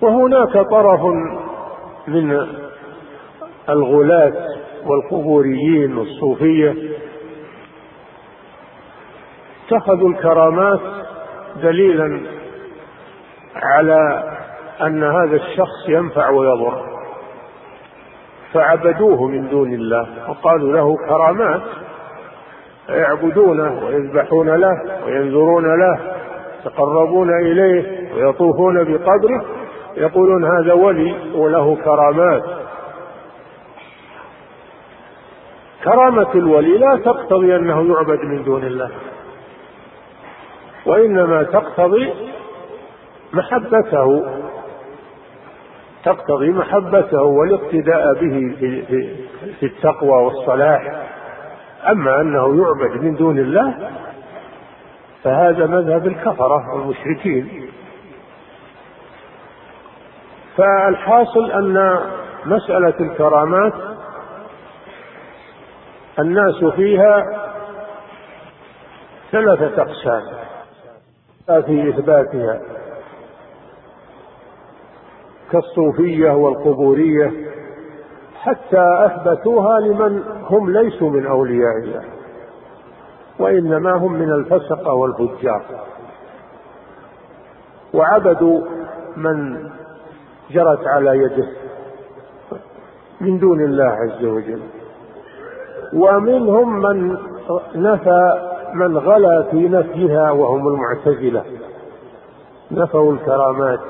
[0.00, 1.00] وهناك طرف
[2.08, 2.46] من
[3.68, 4.32] الغلاة
[4.84, 6.74] والقبوريين والصوفية
[9.66, 10.80] اتخذوا الكرامات
[11.62, 12.20] دليلا
[13.54, 14.24] على
[14.80, 16.85] أن هذا الشخص ينفع ويضر.
[18.52, 21.62] فعبدوه من دون الله وقالوا له كرامات
[22.88, 26.16] يعبدونه ويذبحون له وينذرون له
[26.60, 29.44] يتقربون إليه ويطوفون بقبره
[29.96, 32.42] يقولون هذا ولي وله كرامات.
[35.84, 38.90] كرامة الولي لا تقتضي أنه يعبد من دون الله.
[40.86, 42.14] وإنما تقتضي
[43.32, 44.24] محبته.
[46.06, 48.56] تقتضي محبته والاقتداء به
[49.60, 51.02] في التقوى والصلاح.
[51.88, 53.90] أما أنه يعبد من دون الله
[55.24, 57.70] فهذا مذهب الكفرة والمشركين.
[60.56, 62.00] فالحاصل أن
[62.44, 63.72] مسألة الكرامات
[66.18, 67.24] الناس فيها
[69.32, 70.22] ثلاثة أقسام.
[71.46, 72.60] في إثباتها
[75.52, 77.32] كالصوفية والقبورية
[78.34, 82.02] حتى أثبتوها لمن هم ليسوا من أولياء الله
[83.38, 85.62] وإنما هم من الفسقة والفجار.
[87.94, 88.60] وعبدوا
[89.16, 89.68] من
[90.50, 91.48] جرت على يده
[93.20, 94.62] من دون الله عز وجل.
[95.94, 97.16] ومنهم من
[97.74, 101.44] نفى من غلا في نفيها وهم المعتزلة.
[102.70, 103.80] نفوا الكرامات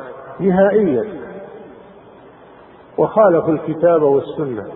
[0.41, 1.26] نهائيا.
[2.99, 4.67] وخالفوا الكتاب والسنة.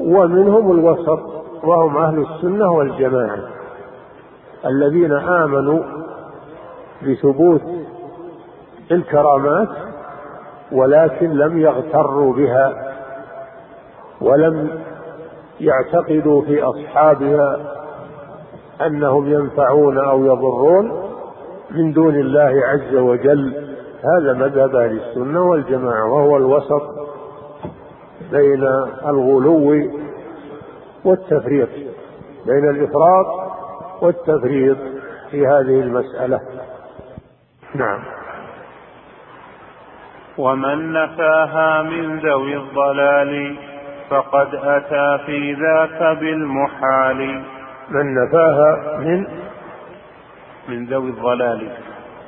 [0.00, 1.20] ومنهم الوسط
[1.64, 3.38] وهم أهل السنة والجماعة
[4.66, 5.82] الذين آمنوا
[7.02, 7.62] بثبوت
[8.90, 9.68] الكرامات
[10.72, 12.94] ولكن لم يغتروا بها
[14.20, 14.80] ولم
[15.60, 17.58] يعتقدوا في أصحابها
[18.86, 21.02] أنهم ينفعون أو يضرون
[21.70, 23.75] من دون الله عز وجل.
[24.06, 26.82] هذا مذهب أهل السنة والجماعة وهو الوسط
[28.32, 28.62] بين
[29.06, 29.90] الغلو
[31.04, 31.68] والتفريط
[32.46, 33.26] بين الإفراط
[34.02, 34.76] والتفريط
[35.30, 36.40] في هذه المسألة.
[37.74, 37.98] نعم.
[40.38, 43.56] ومن نفاها من ذوي الضلال
[44.10, 47.44] فقد أتى في ذاك بالمحال.
[47.90, 49.26] من نفاها من؟
[50.68, 51.68] من ذوي الضلال.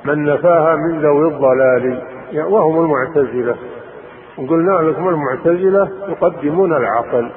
[0.05, 2.01] من نفاها من ذوي الضلال.
[2.47, 3.55] وهم المعتزلة.
[4.37, 7.31] وقلنا لكم المعتزلة يقدمون العقل.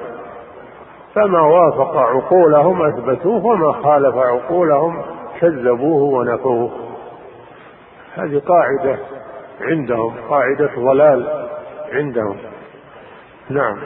[1.15, 5.01] فما وافق عقولهم أثبتوه وما خالف عقولهم
[5.39, 6.71] كذبوه ونفوه.
[8.15, 8.99] هذه قاعدة
[9.61, 11.47] عندهم قاعدة ضلال
[11.93, 12.37] عندهم.
[13.49, 13.77] نعم.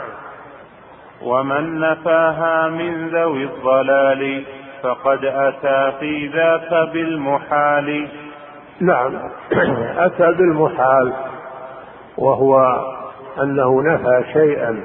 [1.24, 4.44] ومن نفاها من ذوي الضلال
[4.84, 8.08] فقد أتى في ذاك بالمحال.
[8.82, 9.16] نعم.
[9.98, 11.14] أتى بالمحال
[12.18, 12.82] وهو
[13.44, 14.82] أنه نفى شيئا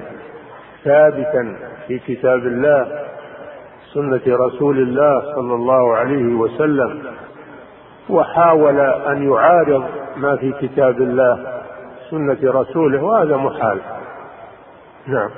[0.85, 1.57] ثابتا
[1.89, 3.03] في كتاب الله
[3.95, 7.03] سنة رسول الله صلى الله عليه وسلم
[8.09, 9.85] وحاول أن يعارض
[10.17, 11.63] ما في كتاب الله
[12.11, 13.79] سنة رسوله وهذا محال.
[15.07, 15.31] نعم.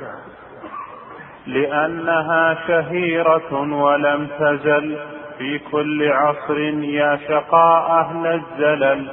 [1.47, 4.99] لأنها شهيرة ولم تزل.
[5.39, 9.13] في كل عصر يا شقاء أهل الزلل.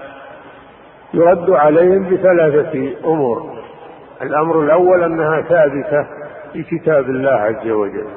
[1.14, 3.52] يرد عليهم بثلاثة أمور.
[4.22, 6.08] الأمر الأول أنها ثابتة
[6.54, 8.08] في كتاب الله عز وجل.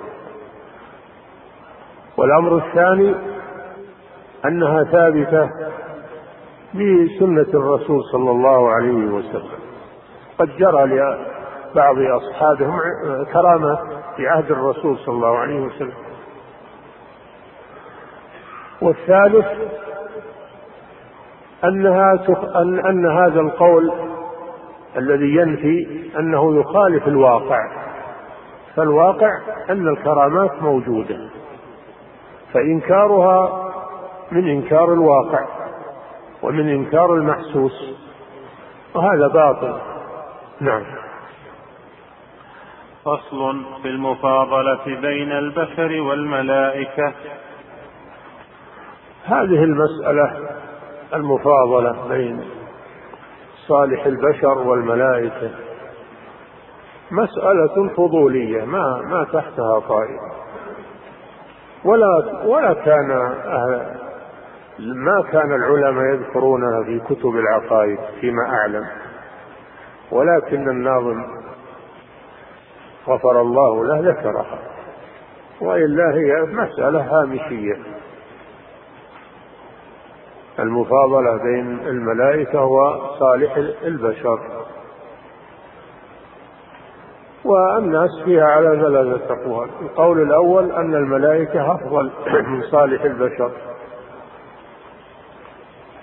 [2.17, 3.15] والأمر الثاني
[4.45, 5.51] أنها ثابتة
[6.75, 9.59] بسنة الرسول صلى الله عليه وسلم.
[10.39, 12.81] قد جرى لبعض أصحابهم
[13.33, 13.79] كرامات
[14.17, 16.04] في عهد الرسول صلى الله عليه وسلم.
[18.85, 19.47] والثالث
[21.65, 22.13] أنها
[22.63, 23.93] أن أن هذا القول
[24.97, 27.59] الذي ينفي أنه يخالف الواقع.
[28.77, 29.31] فالواقع
[29.71, 31.19] أن الكرامات موجودة
[32.53, 33.71] فإنكارها
[34.33, 35.47] من إنكار الواقع
[36.43, 37.95] ومن إنكار المحسوس
[38.95, 39.79] وهذا باطل.
[40.61, 40.83] نعم.
[43.05, 47.13] فصل في المفاضلة بين البشر والملائكة.
[49.25, 50.49] هذه المسألة
[51.15, 52.45] المفاضلة بين
[53.67, 55.51] صالح البشر والملائكة.
[57.11, 60.35] مسألة فضولية ما ما تحتها طائرة
[61.85, 63.11] ولا ولا كان
[63.45, 63.95] أهل
[64.79, 68.87] ما كان العلماء يذكرونها في كتب العقائد فيما أعلم.
[70.13, 71.25] ولكن الناظم
[73.09, 74.59] غفر الله له ذكرها.
[75.61, 77.77] وإلا هي مسألة هامشية.
[80.59, 84.39] المفاضلة بين الملائكة وصالح البشر.
[87.45, 92.11] والناس فيها على ثلاثة أقوال القول الأول أن الملائكة أفضل
[92.51, 93.51] من صالح البشر.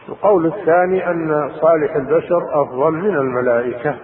[0.09, 3.95] القول الثاني أن صالح البشر أفضل من الملائكة.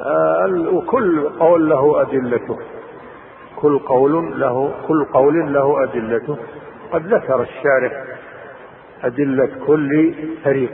[0.00, 2.58] آه، وكل قول له أدلته.
[3.56, 6.36] كل قول له كل قول له أدلته.
[6.92, 8.04] قد ذكر الشارح
[9.04, 10.72] أدلة كل فريق.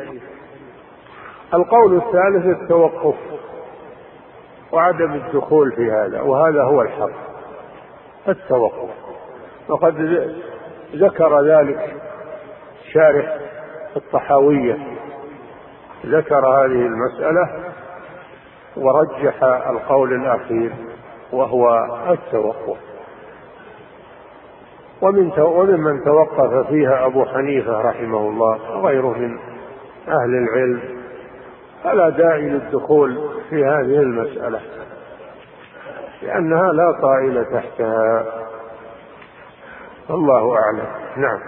[1.54, 3.14] القول الثالث التوقف
[4.72, 7.10] وعدم الدخول في هذا وهذا هو الحق
[8.28, 8.90] التوقف.
[9.68, 9.94] وقد
[10.94, 11.96] ذكر ذلك
[12.92, 13.38] شارح
[13.96, 14.78] الطحاوية
[16.06, 17.48] ذكر هذه المسألة
[18.76, 20.72] ورجح القول الأخير
[21.32, 21.68] وهو
[22.12, 22.93] التوقف.
[25.04, 29.38] ومن وممن توقف فيها أبو حنيفة رحمه الله وغيره من
[30.08, 30.80] أهل العلم
[31.84, 33.18] فلا داعي للدخول
[33.50, 34.60] في هذه المسألة
[36.22, 38.24] لأنها لا طائل تحتها.
[40.10, 40.88] الله أعلم.
[41.16, 41.40] نعم.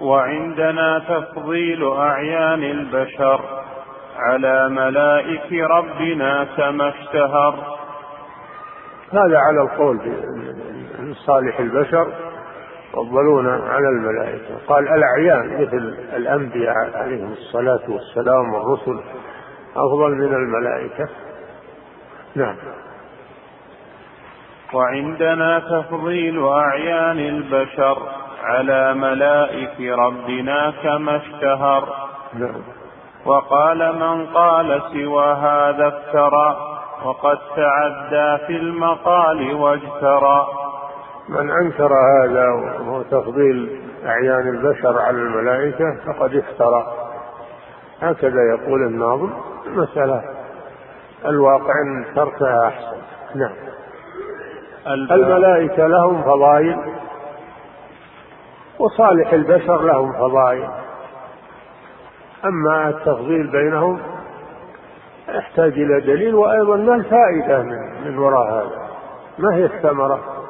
[0.00, 3.40] وعندنا تفضيل أعيان البشر
[4.16, 7.54] على ملائك ربنا كما اشتهر.
[9.12, 9.98] هذا على القول
[11.26, 12.12] صالح البشر
[12.92, 14.66] يفضلون على الملائكة.
[14.68, 19.00] قال الأعيان مثل الأنبياء عليهم الصلاة والسلام والرسل
[19.76, 21.08] أفضل من الملائكة.
[22.34, 22.56] نعم.
[24.74, 27.98] وعندنا تفضيل أعيان البشر
[28.42, 31.88] على ملائك ربنا كما اشتهر.
[32.34, 32.62] نعم.
[33.26, 36.56] وقال من قال سوى هذا افترى
[37.04, 40.61] وقد تعدى في المقال واجترى.
[41.28, 46.94] من أنكر هذا وهو تفضيل أعيان البشر على الملائكة فقد افترى.
[48.00, 49.30] هكذا يقول الناظم.
[49.66, 50.22] المسألة
[51.24, 52.96] الواقع أن تركها أحسن.
[53.34, 53.52] نعم.
[54.86, 56.78] الملائكة لهم فضائل
[58.78, 60.68] وصالح البشر لهم فضائل.
[62.44, 64.00] أما التفضيل بينهم
[65.28, 68.88] يحتاج إلى دليل وأيضا ما الفائدة من, من وراء هذا؟
[69.38, 70.41] ما هي الثمرة؟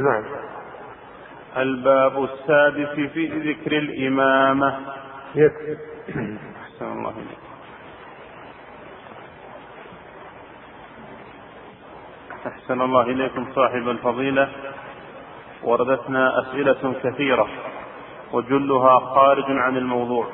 [0.00, 0.24] نعم.
[1.56, 4.80] الباب السادس في ذكر الإمامة.
[5.34, 5.76] يكفي
[6.62, 7.38] أحسن الله إليك.
[12.46, 14.48] أحسن الله إليكم صاحب الفضيلة.
[15.62, 17.48] وردتنا أسئلة كثيرة
[18.32, 20.26] وجلها خارج عن الموضوع.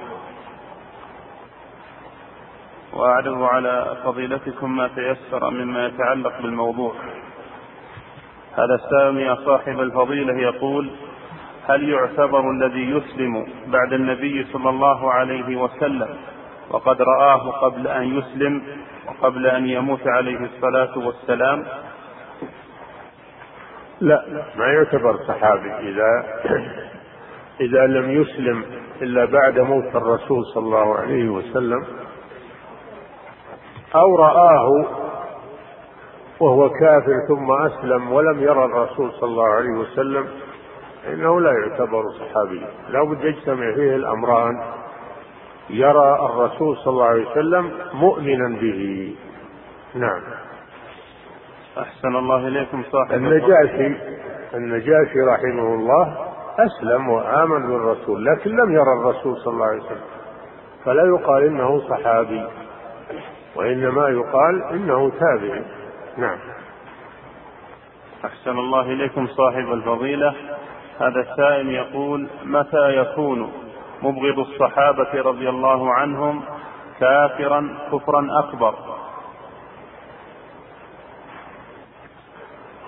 [2.93, 6.95] وأعرض على فضيلتكم ما تيسر مما يتعلق بالموضوع.
[8.57, 10.91] هذا السائل يا صاحب الفضيلة يقول
[11.69, 16.09] هل يعتبر الذي يسلم بعد النبي صلى الله عليه وسلم
[16.71, 18.63] وقد رآه قبل أن يسلم
[19.09, 21.65] وقبل أن يموت عليه الصلاة والسلام؟
[24.01, 24.25] لا.
[24.57, 26.25] ما يعتبر صحابي إذا
[27.61, 28.65] إذا لم يسلم
[29.03, 31.85] إلا بعد موت الرسول صلى الله عليه وسلم
[33.95, 34.87] أو رآه
[36.41, 40.27] وهو كافر ثم أسلم ولم يرى الرسول صلى الله عليه وسلم
[41.05, 44.63] فإنه لا يعتبر صحابيا لا بد يجتمع فيه الأمران
[45.71, 49.15] يرى الرسول صلى الله عليه وسلم مؤمنا به.
[49.95, 50.21] نعم.
[51.79, 53.97] أحسن الله إليكم صاحب النجاشي
[54.55, 56.17] النجاشي رحمه الله
[56.59, 60.07] أسلم وآمن بالرسول لكن لم يرى الرسول صلى الله عليه وسلم.
[60.85, 62.47] فلا يقال إنه صحابي
[63.57, 65.65] وإنما يقال إنه تابعي.
[66.17, 66.39] نعم.
[68.25, 70.35] أحسن الله إليكم صاحب الفضيلة.
[71.01, 73.53] هذا السائل يقول متى يكون
[74.03, 76.43] مبغض الصحابة رضي الله عنهم
[77.01, 78.75] كافرا كفرا أكبر؟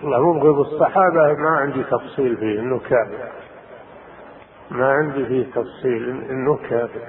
[0.02, 3.32] والله مبغض الصحابة ما عندي تفصيل فيه إنه كافر.
[4.70, 7.08] ما عندي فيه تفصيل إنه كافر.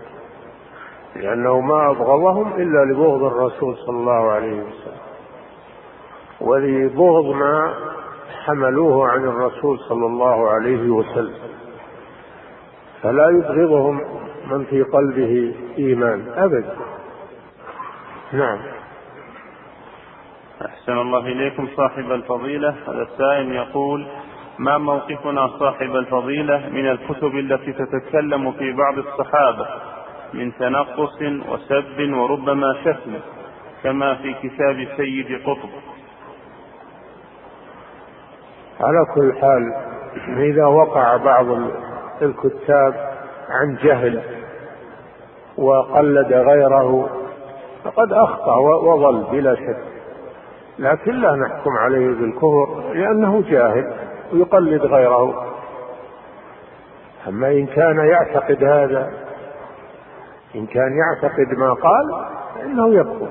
[1.16, 5.09] لأنه ما أبغضهم إلا لبغض الرسول صلى الله عليه وسلم.
[6.42, 7.74] ولبغض ما
[8.46, 11.50] حملوه عن الرسول صلى الله عليه وسلم.
[13.02, 14.02] فلا يبغضهم
[14.52, 16.76] من في قلبه إيمان أبدا
[18.34, 18.60] نعم.
[20.66, 22.76] أحسن الله إليكم صاحب الفضيلة.
[22.88, 24.08] هذا السائل يقول
[24.60, 29.68] ما موقفنا صاحب الفضيلة من الكتب التي تتكلم في بعض الصحابة
[30.34, 33.14] من تنقص وسب وربما شتم
[33.84, 35.70] كما في كتاب سيد قطب؟
[38.82, 39.74] على كل حال
[40.38, 41.46] إذا وقع بعض
[42.22, 42.94] الكتاب
[43.50, 44.22] عن جهل
[45.58, 47.10] وقلد غيره
[47.84, 49.78] فقد أخطأ وضل بلا شك.
[50.80, 53.94] لكن لا نحكم عليه بالكفر لأنه جاهل
[54.34, 55.46] ويقلد غيره.
[57.28, 59.12] أما إن كان يعتقد هذا
[60.56, 62.26] إن كان يعتقد ما قال
[62.56, 63.30] فإنه يكفر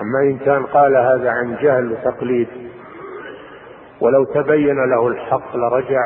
[0.00, 2.48] أما إن كان قال هذا عن جهل وتقليد
[4.00, 6.00] ولو تبين له الحق لرجع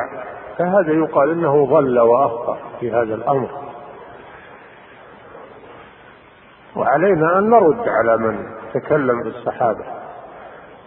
[0.57, 3.49] فهذا يقال إنه ضل وأخطأ في هذا الأمر.
[6.75, 9.85] وعلينا أن نرد على من تكلم بالصحابة.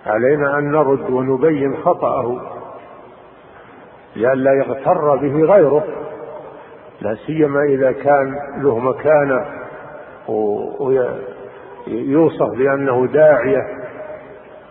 [0.07, 2.41] علينا أن نرد ونبين خطأه.
[4.17, 5.85] لئلا يغتر به غيره.
[7.01, 9.47] لا سيما إذا كان له مكانة
[11.89, 13.82] ويوصف بأنه داعية.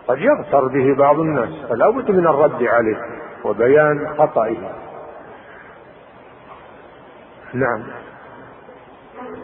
[0.08, 2.96] قد يغتر به بعض الناس فلا بد من الرد عليه
[3.44, 4.72] وبيان خطئه.
[7.54, 7.82] نعم.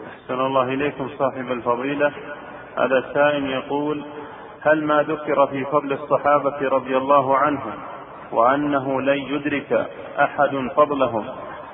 [0.07, 2.11] أحسن الله إليكم صاحب الفضيلة.
[2.77, 4.05] هذا السائل يقول
[4.61, 7.73] هل ما ذكر في فضل الصحابة رضي الله عنهم
[8.31, 9.87] وأنه لن يدرك
[10.19, 11.25] أحد فضلهم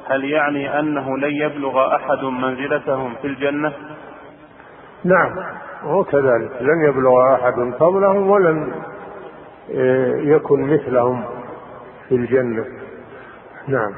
[0.10, 3.74] هل يعني أنه لن يبلغ أحد منزلتهم في الجنة؟
[5.04, 5.36] نعم.
[5.86, 6.52] هو كذلك.
[6.62, 8.74] لن يبلغ أحد فضلهم ولن
[9.76, 11.24] آه، يكن مثلهم
[12.10, 12.66] في الجنة.
[13.68, 13.94] نعم.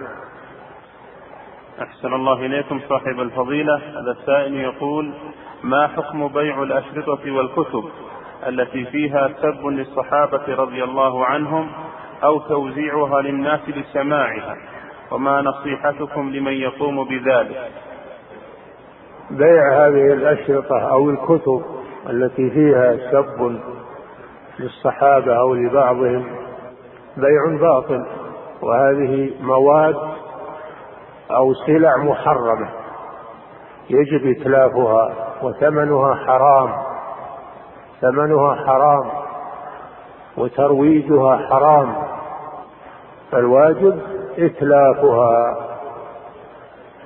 [1.82, 3.76] أحسن الله إليكم صاحب الفضيلة.
[3.76, 5.14] هذا السائل يقول
[5.64, 7.84] ما حكم بيع الأشرطة والكتب
[8.48, 11.70] التي فيها سب للصحابة رضي الله عنهم
[12.24, 14.58] أو توزيعها للناس لسماعها
[15.12, 17.72] وما نصيحتكم لمن يقوم بذلك؟
[19.32, 21.62] بيع هذه الأشرطة أو الكتب
[22.10, 23.60] التي فيها سب
[24.60, 26.26] للصحابة أو لبعضهم
[27.18, 28.06] بيع باطل
[28.62, 29.96] وهذه مواد
[31.32, 32.70] أو سلع محرمة
[33.90, 35.14] يجب إتلافها
[35.44, 36.74] وثمنها حرام
[38.02, 39.10] ثمنها حرام
[40.38, 41.96] وترويجها حرام
[43.32, 44.00] فالواجب
[44.38, 45.58] إتلافها.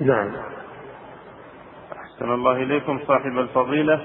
[0.02, 0.51] نعم.
[2.22, 4.02] أحسن الله إليكم صاحب الفضيلة.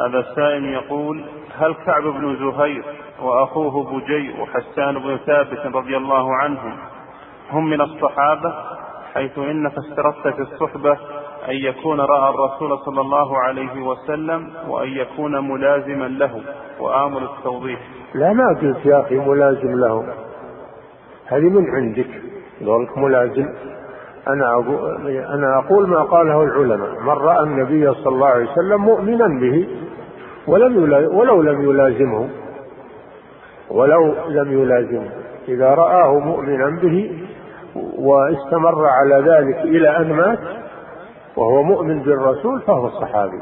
[0.00, 1.24] هذا السائل يقول
[1.56, 2.84] هل كعب بن زهير
[3.22, 6.76] وأخوه بجي وحسان بن ثابت رضي الله عنهم
[7.50, 8.54] هم من الصحابة؟
[9.14, 10.92] حيث إنك اشترطت في الصحبة
[11.48, 16.42] أن يكون رأى الرسول صلى الله عليه وسلم وأن يكون ملازما له
[16.80, 17.80] وآمل التوضيح.
[18.14, 20.14] لا ما قلت يا أخي ملازم له.
[21.26, 22.22] هذه من عندك.
[22.66, 23.71] قولك ملازم.
[24.28, 27.00] أنا أقول, أنا أقول ما قاله العلماء.
[27.00, 29.68] من رأى النبي صلى الله عليه وسلم مؤمنا به
[30.46, 30.82] ولم
[31.16, 32.28] ولو لم يلازمه
[33.70, 35.10] ولو لم يلازمه.
[35.48, 37.26] إذا رآه مؤمنا به
[37.98, 40.38] واستمر على ذلك إلى أن مات
[41.36, 43.40] وهو مؤمن بالرسول فهو صحابي.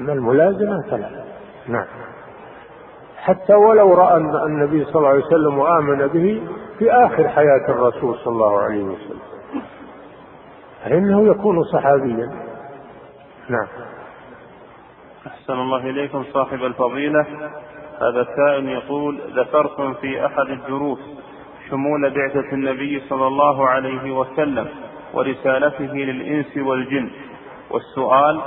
[0.00, 1.10] أما الملازمة فلا.
[1.68, 1.86] نعم.
[3.16, 6.42] حتى ولو رأى النبي صلى الله عليه وسلم وآمن به
[6.78, 9.20] في آخر حياة الرسول صلى الله عليه وسلم.
[10.84, 12.32] فإنه يكون صحابيا؟
[13.48, 13.66] نعم.
[15.26, 17.26] أحسن الله إليكم صاحب الفضيلة.
[18.00, 21.00] هذا السائل يقول ذكرتم في أحد الدروس
[21.70, 24.68] شمول بعثة النبي صلى الله عليه وسلم
[25.14, 27.10] ورسالته للإنس والجن.
[27.70, 28.40] والسؤال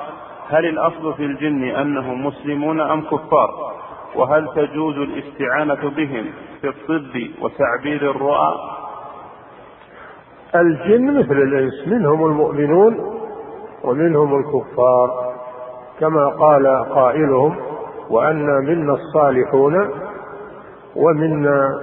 [0.49, 3.80] هل الأصل في الجن أنهم مسلمون أم كفار؟
[4.15, 6.25] وهل تجوز الاستعانة بهم
[6.61, 8.53] في الطب وتعبير الرؤى؟
[10.55, 12.97] الجن مثل الإنس منهم المؤمنون
[13.83, 15.33] ومنهم الكفار.
[15.99, 17.55] كما قال قائلهم
[18.09, 19.89] وأنا منا الصالحون
[20.95, 21.81] ومنا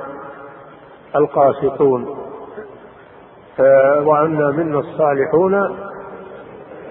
[1.17, 2.17] القاسطون.
[4.05, 5.55] وأنا منا الصالحون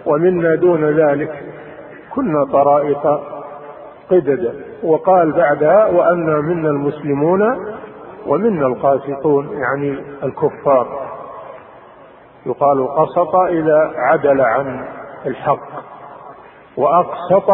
[0.05, 1.43] ومنا دون ذلك.
[2.15, 3.36] كنا طرائق
[4.11, 4.53] قددا
[4.84, 7.41] وقال بعدها وأنا منا المسلمون
[8.27, 11.07] ومنا القاسطون يعني الكفار.
[12.45, 14.85] يقال قسط إذا عدل عن
[15.25, 15.69] الحق
[16.77, 17.49] وأقسط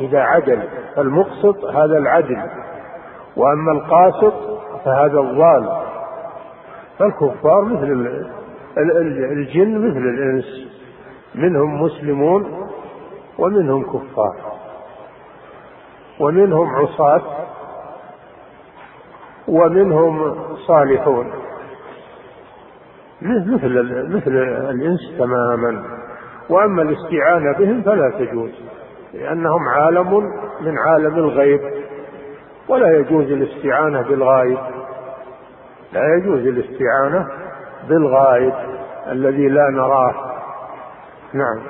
[0.00, 0.62] إذا عدل.
[0.96, 2.42] فالمقسط هذا العدل
[3.36, 4.34] وأما القاسط
[4.84, 5.68] فهذا الضال.
[6.98, 8.26] فالكفار مثل
[9.32, 10.68] الجن مثل الإنس
[11.34, 12.68] منهم مسلمون
[13.38, 14.47] ومنهم كفار.
[16.20, 17.22] ومنهم عصاة
[19.48, 20.34] ومنهم
[20.66, 21.32] صالحون.
[23.22, 23.68] مثل
[24.16, 24.30] مثل
[24.70, 25.84] الإنس تماما.
[26.50, 28.50] وأما الاستعانة بهم فلا تجوز
[29.14, 30.14] لأنهم عالم
[30.60, 31.60] من عالم الغيب
[32.68, 34.58] ولا يجوز الاستعانة بالغائب.
[35.92, 37.28] لا يجوز الاستعانة
[37.88, 38.54] بالغائب
[39.10, 40.14] الذي لا نراه.
[41.32, 41.60] نعم.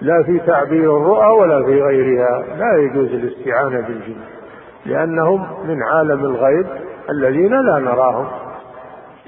[0.00, 2.56] لا في تعبير الرؤى ولا في غيرها.
[2.56, 4.20] لا يجوز الاستعانة بالجن
[4.86, 6.66] لأنهم من عالم الغيب
[7.10, 8.26] الذين لا نراهم.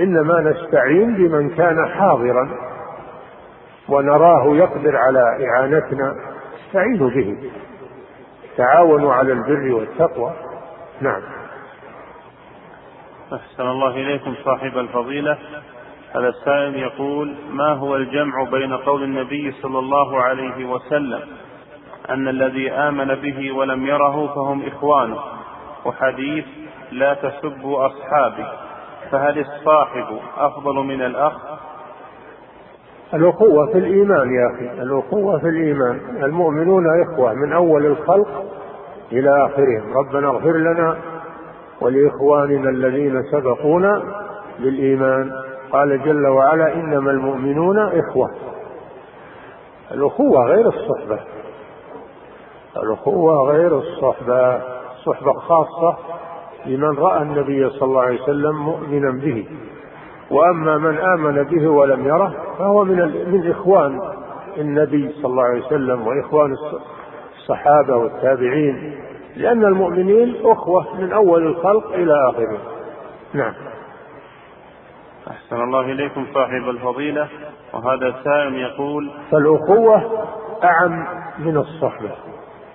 [0.00, 2.50] إنما نستعين بمن كان حاضرا
[3.88, 6.14] ونراه يقدر على إعانتنا.
[6.66, 7.50] نستعين به.
[8.56, 10.32] تعاونوا على البر والتقوى.
[11.00, 11.22] نعم.
[13.32, 15.38] أحسن الله إليكم صاحب الفضيلة.
[16.14, 21.20] هذا السائل يقول ما هو الجمع بين قول النبي صلى الله عليه وسلم
[22.10, 25.18] أن الذي آمن به ولم يره فهم إخوانه
[25.84, 26.44] وحديث
[26.92, 28.46] لا تسبوا أصحابي
[29.10, 31.32] فهل الصاحب أفضل من الأخ؟
[33.14, 38.44] الأخوة في الإيمان يا أخي الأخوة في الإيمان المؤمنون إخوة من أول الخلق
[39.12, 40.96] إلى آخرهم ربنا اغفر لنا
[41.80, 44.02] ولإخواننا الذين سبقونا
[44.58, 45.32] بالإيمان.
[45.72, 48.30] قال جل وعلا إنما المؤمنون إخوة.
[49.90, 51.18] الأخوة غير الصحبة.
[52.76, 54.62] الأخوة غير الصحبة.
[54.96, 55.96] الصحبة خاصة
[56.66, 59.46] لمن رأى النبي صلى الله عليه وسلم مؤمنا به.
[60.30, 62.96] وأما من آمن به ولم يره فهو من
[63.32, 64.00] من إخوان
[64.58, 66.56] النبي صلى الله عليه وسلم وإخوان
[67.38, 69.00] الصحابة والتابعين.
[69.36, 72.58] لأن المؤمنين أخوة من أول الخلق إلى آخره.
[73.34, 73.54] نعم.
[75.30, 77.28] أحسن الله إليكم صاحب الفضيلة.
[77.72, 80.26] وهذا سائل يقول فالأخوة
[80.64, 81.06] أعم
[81.38, 82.10] من الصحبة.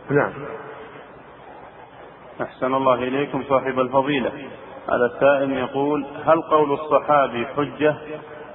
[0.09, 0.33] نعم.
[2.41, 4.31] أحسن الله إليكم صاحب الفضيلة.
[4.89, 7.95] هذا السائل يقول هل قول الصحابي حجة؟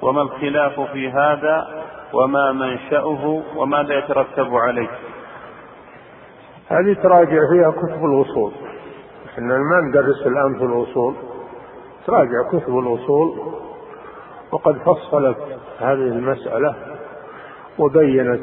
[0.02, 4.89] وما الخلاف في هذا؟ وما منشأه؟ وماذا يترتب عليه؟
[6.68, 8.52] هذه تراجع فيها كتب الوصول
[9.27, 11.14] إحنا ما ندرس الآن في الوصول
[12.06, 13.39] تراجع كتب الوصول
[14.52, 15.36] وقد فصلت
[15.78, 16.74] هذه المسألة
[17.78, 18.40] وبينت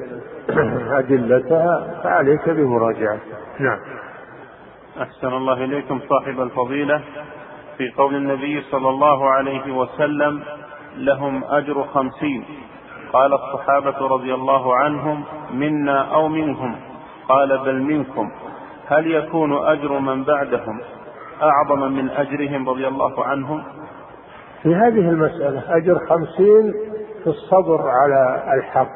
[1.00, 3.38] أدلتها فعليك بمراجعتها.
[3.60, 3.80] نعم.
[5.02, 7.02] أحسن الله إليكم صاحب الفضيلة.
[7.78, 10.44] في قول النبي صلى الله عليه وسلم
[10.98, 12.46] لهم أجر خمسين.
[13.14, 15.24] قال الصحابة رضي الله عنهم
[15.54, 16.76] منا أو منهم؟
[17.30, 18.32] قال بل منكم.
[18.88, 20.80] هل يكون أجر من بعدهم
[21.42, 23.64] أعظم من أجرهم رضي الله عنهم؟
[24.64, 26.74] في هذه المسألة أجر خمسين
[27.24, 28.92] في الصبر على الحق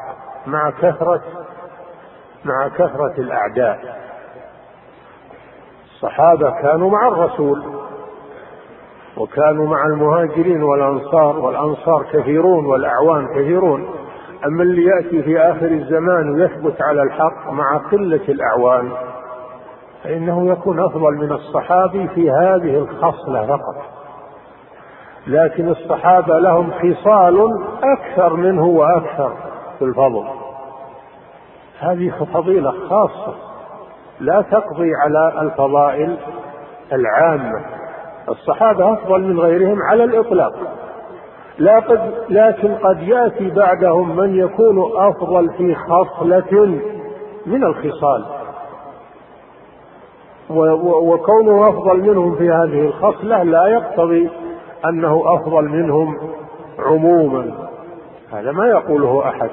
[0.47, 1.21] مع كثرة
[2.45, 4.01] مع كثرة الأعداء.
[5.85, 7.63] الصحابة كانوا مع الرسول
[9.17, 13.89] وكانوا مع المهاجرين والأنصار والأنصار كثيرون والأعوان كثيرون.
[14.45, 18.91] أما اللي يأتي في آخر الزمان ويثبت على الحق مع قلة الأعوان
[20.03, 24.00] فإنه يكون أفضل من الصحابي في هذه الخصلة فقط.
[25.27, 27.49] لكن الصحابة لهم خصال
[27.83, 29.33] أكثر منه وأكثر
[29.79, 30.25] في الفضل.
[31.79, 33.33] هذه فضيلة خاصة
[34.19, 36.17] لا تقضي على الفضائل
[36.93, 37.65] العامة.
[38.29, 40.53] الصحابة أفضل من غيرهم على الإطلاق.
[41.57, 46.79] لا قد لكن قد يأتي بعدهم من يكون أفضل في خصلة
[47.45, 48.25] من الخصال.
[50.83, 54.29] وكونه أفضل منهم في هذه الخصلة لا يقتضي
[54.85, 56.17] أنه أفضل منهم
[56.79, 57.69] عموما.
[58.33, 59.49] هذا ما يقوله أحد.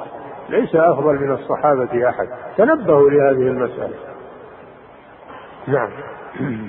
[0.49, 2.29] ليس أفضل من الصحابة أحد.
[2.57, 3.95] تنبهوا لهذه المسألة.
[5.67, 5.91] نعم.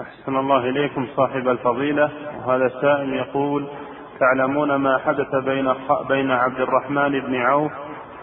[0.00, 2.10] أحسن الله إليكم صاحب الفضيلة.
[2.46, 3.66] وهذا السائل يقول
[4.20, 5.74] تعلمون ما حدث بين
[6.08, 7.72] بين عبد الرحمن بن عوف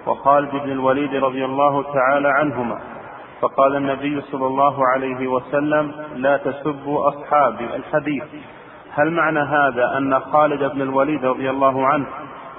[0.08, 2.80] وخالد بن الوليد رضي الله تعالى عنهما.
[3.42, 8.24] فقال النبي صلى الله عليه وسلم لا تسبوا أصحابي الحديث.
[8.94, 12.06] هل معنى هذا أن خالد بن الوليد رضي الله عنه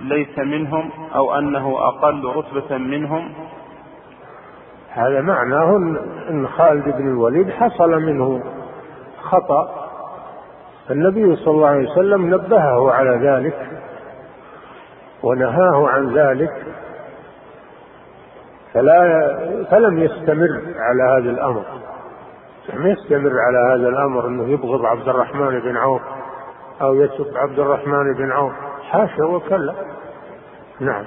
[0.00, 3.32] ليس منهم أو أنه أقل رتبة منهم؟
[4.90, 5.76] هذا معناه
[6.30, 8.42] أن خالد بن الوليد حصل منه
[9.22, 9.88] خطأ.
[10.90, 13.66] النبي صلى الله عليه وسلم نبهه على ذلك
[15.22, 16.52] ونهاه عن ذلك
[18.74, 19.36] فلا
[19.70, 21.64] فلم يستمر على هذا الأمر.
[22.68, 26.02] لم يستمر على هذا الأمر أنه يبغض عبد الرحمن بن عوف
[26.82, 28.52] أو يسب عبد الرحمن بن عوف.
[28.90, 29.74] حاشا وكلا.
[30.80, 31.04] نعم.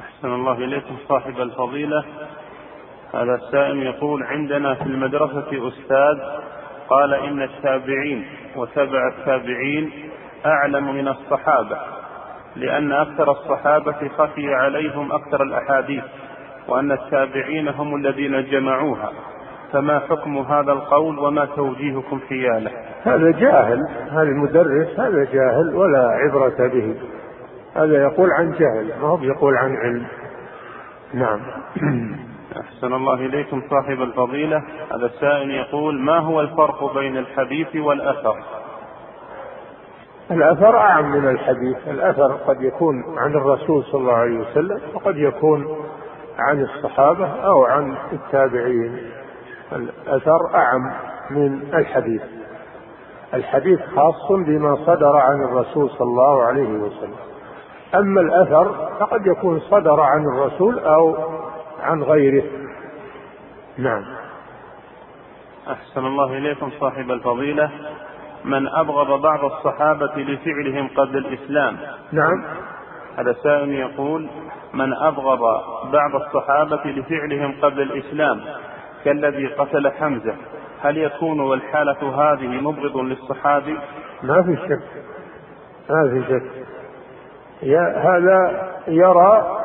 [0.00, 2.04] أحسن الله إليكم صاحب الفضيلة.
[3.14, 6.18] هذا السائل يقول عندنا في المدرسة أستاذ
[6.88, 8.26] قال إن التابعين
[8.56, 10.10] وتبع التابعين
[10.46, 11.78] أعلم من الصحابة
[12.56, 16.04] لأن أكثر الصحابة خفي عليهم أكثر الأحاديث.
[16.68, 19.12] وأن التابعين هم الذين جمعوها.
[19.72, 22.70] فما حكم هذا القول وما توجيهكم حياله
[23.02, 26.94] هذا جاهل هذا المدرس هذا جاهل ولا عبرة به.
[27.74, 30.06] هذا يقول عن جهل ما هو يقول عن علم.
[31.14, 31.40] نعم.
[32.60, 34.62] أحسن الله إليكم صاحب الفضيلة.
[34.94, 38.36] هذا السائل يقول ما هو الفرق بين الحديث والأثر؟
[40.30, 41.88] الأثر أعم من الحديث.
[41.88, 45.66] الأثر قد يكون عن الرسول صلى الله عليه وسلم وقد يكون
[46.38, 49.10] عن الصحابة أو عن التابعين.
[49.72, 50.92] الأثر أعم
[51.30, 52.22] من الحديث.
[53.34, 57.16] الحديث خاص بما صدر عن الرسول صلى الله عليه وسلم.
[57.94, 61.16] أما الأثر فقد يكون صدر عن الرسول أو
[61.80, 62.44] عن غيره.
[63.78, 64.04] نعم.
[65.70, 67.70] أحسن الله إليكم صاحب الفضيلة.
[68.44, 71.76] من أبغض بعض الصحابة لفعلهم قبل الإسلام.
[72.12, 72.44] نعم.
[73.18, 74.28] هذا سائل يقول
[74.78, 75.40] من أبغض
[75.92, 78.40] بعض الصحابة لفعلهم قبل الإسلام
[79.04, 80.34] كالذي قتل حمزة.
[80.80, 83.78] هل يكون والحالة هذه مبغض للصحابي؟
[84.22, 84.82] ما في شك.
[85.90, 86.68] ما في شك.
[87.96, 89.58] هذا يرى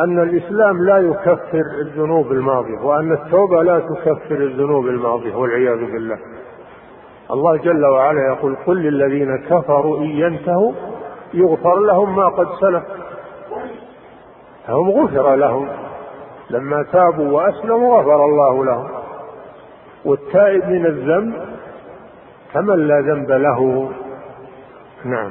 [0.00, 6.18] أن الإسلام لا يكفر الذنوب الماضية وأن التوبة لا تكفر الذنوب الماضية والعياذ بالله.
[7.30, 10.72] الله جل وعلا يقول قل للذين كفروا إن ينتهوا
[11.34, 12.82] يغفر لهم ما قد سلف.
[14.68, 15.68] هم غفر لهم.
[16.50, 18.88] لما تابوا وأسلموا غفر الله لهم.
[20.04, 21.34] والتائب من الذنب
[22.52, 23.90] كمن لا ذنب له؟
[25.04, 25.30] نعم.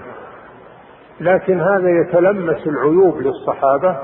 [1.20, 3.98] لكن هذا يتلمس العيوب للصحابة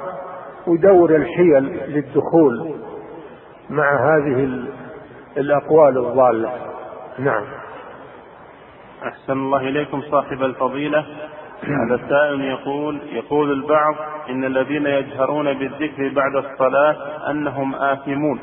[0.67, 2.75] ودور الحيل للدخول
[3.69, 4.49] مع هذه
[5.37, 6.51] الأقوال الضالة.
[7.19, 7.43] نعم.
[9.03, 11.05] أحسن الله إليكم صاحب الفضيلة.
[11.63, 13.95] هذا السائل يقول يقول البعض
[14.29, 16.95] إن الذين يجهرون بالذكر بعد الصلاة
[17.29, 18.39] أنهم آثمون.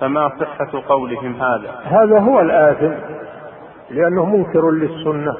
[0.00, 2.92] فما صحة قولهم هذا؟ هذا هو الآثم
[3.90, 5.36] لأنه منكر للسنة.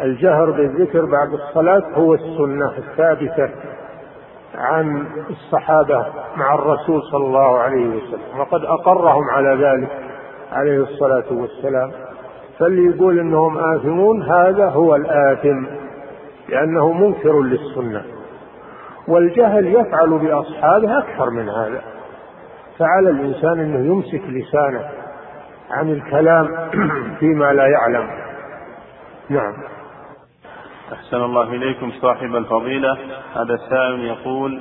[0.00, 3.50] الجهر بالذكر بعد الصلاة هو السنة الثابتة
[4.54, 6.06] عن الصحابة
[6.36, 9.90] مع الرسول صلى الله عليه وسلم وقد أقرهم على ذلك
[10.52, 11.90] عليه الصلاة والسلام.
[12.58, 15.83] فاللي يقول إنهم آثمون هذا هو الآثم.
[16.48, 18.04] لأنه منكر للسنة
[19.08, 21.82] والجهل يفعل بأصحابه أكثر من هذا.
[22.78, 24.88] فعلى الإنسان أنه يمسك لسانه
[25.70, 26.70] عن الكلام
[27.20, 28.10] فيما لا يعلم.
[29.28, 29.54] نعم.
[30.92, 32.92] أحسن الله إليكم صاحب الفضيلة.
[33.34, 34.60] هذا سائل يقول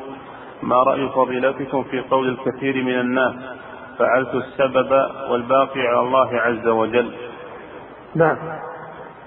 [0.64, 3.34] ما رأي فضيلتكم في قول الكثير من الناس؟
[3.99, 4.91] فعلت السبب
[5.31, 7.14] والباقي على الله عز وجل.
[8.15, 8.38] نعم.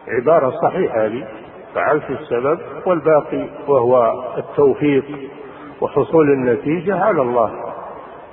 [0.09, 1.46] عبارة صحيحة هذه.
[1.77, 5.05] فعلت السبب والباقي وهو التوفيق
[5.81, 7.75] وحصول النتيجة على الله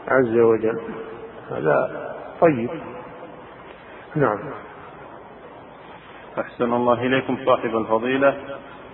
[0.07, 0.79] عز وجل.
[1.51, 2.05] هذا
[2.41, 2.69] طيب.
[4.15, 4.39] نعم.
[6.39, 8.37] أحسن الله إليكم صاحب الفضيلة.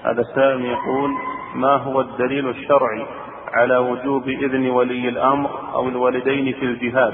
[0.03, 1.09] هذا سائل يقول
[1.55, 3.05] ما هو الدليل الشرعي
[3.53, 7.13] على وجوب إذن ولي الأمر أو الوالدين في الجهاد؟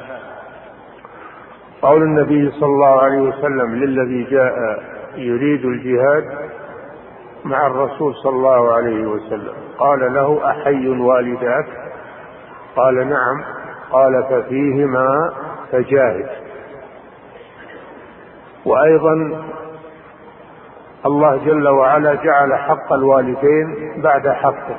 [1.82, 4.53] قول النبي صلى الله عليه وسلم للذي جاء
[5.18, 6.45] يريد الجهاد
[7.46, 9.54] مع الرسول صلى الله عليه وسلم.
[9.78, 11.68] قال له أحي والداك؟
[12.76, 13.44] قال نعم.
[13.92, 15.34] قال ففيهما
[15.72, 16.30] فجاهد
[18.66, 19.44] وأيضا
[21.06, 24.78] الله جل وعلا جعل حق الوالدين بعد حقه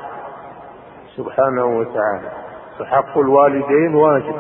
[1.17, 2.31] سبحانه وتعالى.
[2.79, 4.37] فحق الوالدين واجب.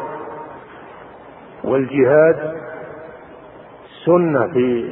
[1.64, 2.56] والجهاد
[4.04, 4.90] سنة في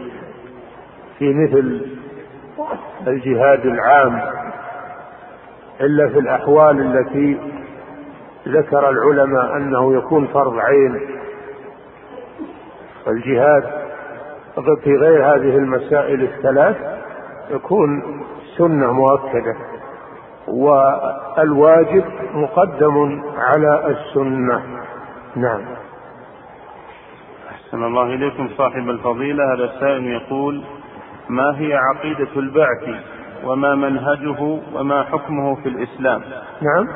[1.18, 2.03] في مثل
[3.06, 4.20] الجهاد العام
[5.80, 7.38] إلا في الأحوال التي
[8.48, 11.00] ذكر العلماء أنه يكون فرض عين.
[13.08, 13.64] الجهاد
[14.84, 16.76] في غير هذه المسائل الثلاث
[17.50, 18.02] يكون
[18.58, 19.56] سنة مؤكدة
[20.48, 22.04] والواجب
[22.34, 24.62] مقدم على السنة.
[25.36, 25.60] نعم.
[27.50, 29.54] أحسن الله إليكم صاحب الفضيلة.
[29.54, 30.64] هذا السائل يقول
[31.28, 32.88] ما هي عقيدة البعث
[33.44, 36.22] وما منهجه وما حكمه في الإسلام.
[36.60, 36.88] نعم.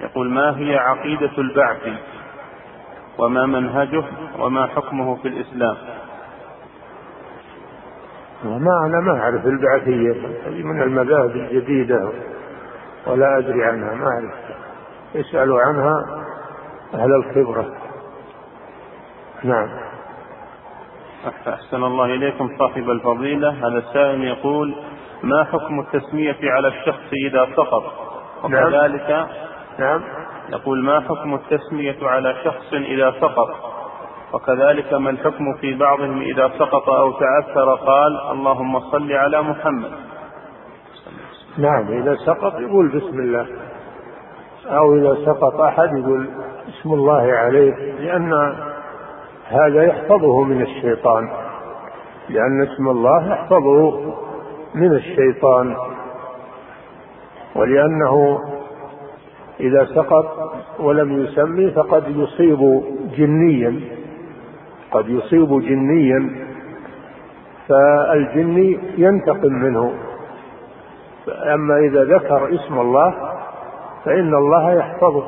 [0.00, 1.88] يقول ما هي عقيدة البعث
[3.18, 4.04] وما منهجه
[4.38, 5.76] وما حكمه في الإسلام.
[8.44, 10.12] ما أنا ما أعرف البعثية
[10.46, 12.12] هذه من المذاهب الجديدة
[13.06, 14.34] ولا أدري عنها ما أعرف.
[15.14, 16.24] يسألوا عنها
[16.94, 17.74] أهل الخبرة.
[19.44, 19.68] نعم.
[21.26, 23.50] أحسن الله إليكم صاحب الفضيلة.
[23.50, 24.74] هذا السائل يقول
[25.22, 27.84] ما حكم التسمية على الشخص إذا سقط؟
[28.48, 28.66] نعم.
[28.66, 29.26] وكذلك
[29.78, 30.02] نعم.
[30.52, 33.48] يقول ما حكم التسمية على شخص إذا سقط؟
[34.32, 39.92] وكذلك ما الحكم في بعضهم إذا سقط أو تعثر؟ قال اللهم صل على محمد.
[41.58, 42.02] نعم.
[42.02, 43.46] إذا سقط يقول بسم الله.
[44.66, 46.28] أو إذا سقط أحد يقول
[46.68, 47.74] بسم الله عليه.
[48.00, 48.54] لأن
[49.48, 51.28] هذا يحفظه من الشيطان
[52.28, 54.00] لأن اسم الله يحفظه
[54.74, 55.76] من الشيطان.
[57.56, 58.38] ولأنه
[59.60, 62.82] إذا سقط ولم يسمي فقد يصيب
[63.16, 63.80] جنيا
[64.90, 66.46] قد يصيب جنيا
[67.68, 69.92] فالجني ينتقم منه.
[71.28, 73.14] أما إذا ذكر اسم الله
[74.04, 75.24] فإن الله يحفظه.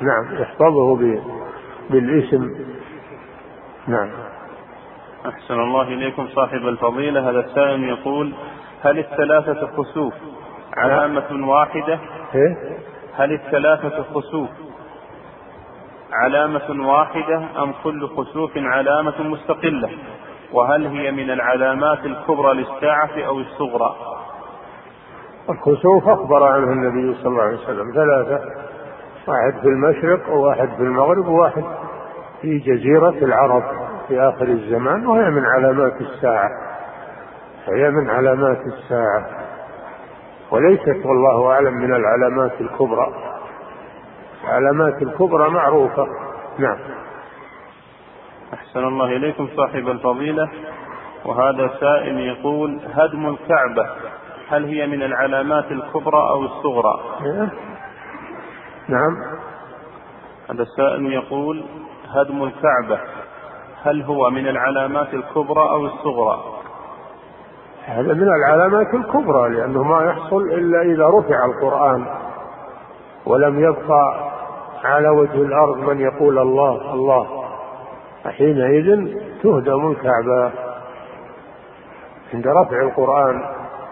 [0.00, 1.18] نعم يحفظه
[1.90, 2.54] بالاسم.
[3.88, 4.10] نعم.
[5.28, 7.30] أحسن الله إليكم صاحب الفضيلة.
[7.30, 8.32] هذا السائل يقول
[8.82, 10.14] هل الثلاثة خسوف؟
[10.76, 11.98] علامة واحدة.
[12.34, 12.78] إيه؟
[13.16, 14.48] هل الثلاثة خسوف؟
[16.12, 19.90] علامة واحدة أم كل خسوف علامة مستقلة؟
[20.52, 23.96] وهل هي من العلامات الكبرى للساعة أو الصغرى؟
[25.50, 27.92] الخسوف أخبر عنه النبي صلى الله عليه وسلم.
[27.94, 28.44] ثلاثة
[29.28, 31.64] واحد في المشرق وواحد في المغرب وواحد
[32.42, 33.62] في جزيرة العرب
[34.08, 36.50] في آخر الزمان وهي من علامات الساعة.
[37.66, 39.26] هي من علامات الساعة.
[40.50, 43.06] وليست والله أعلم من العلامات الكبرى.
[44.44, 46.06] العلامات الكبرى معروفة.
[46.58, 46.78] نعم.
[48.54, 50.48] أحسن الله إليكم صاحب الفضيلة.
[51.24, 53.90] وهذا سائل يقول هدم الكعبة
[54.48, 57.48] هل هي من العلامات الكبرى أو الصغرى؟ إيه؟
[58.88, 59.16] نعم.
[60.50, 61.64] هذا السائل يقول
[62.16, 63.00] هدم الكعبة.
[63.82, 66.56] هل هو من العلامات الكبرى أو الصغرى؟
[67.84, 72.06] هذا من العلامات الكبرى لأنه ما يحصل إلا إذا رفع القرآن
[73.26, 74.30] ولم يبقى
[74.84, 77.44] على وجه الأرض من يقول الله الله.
[78.24, 80.50] فحينئذ تهدم الكعبة
[82.34, 83.42] عند رفع القرآن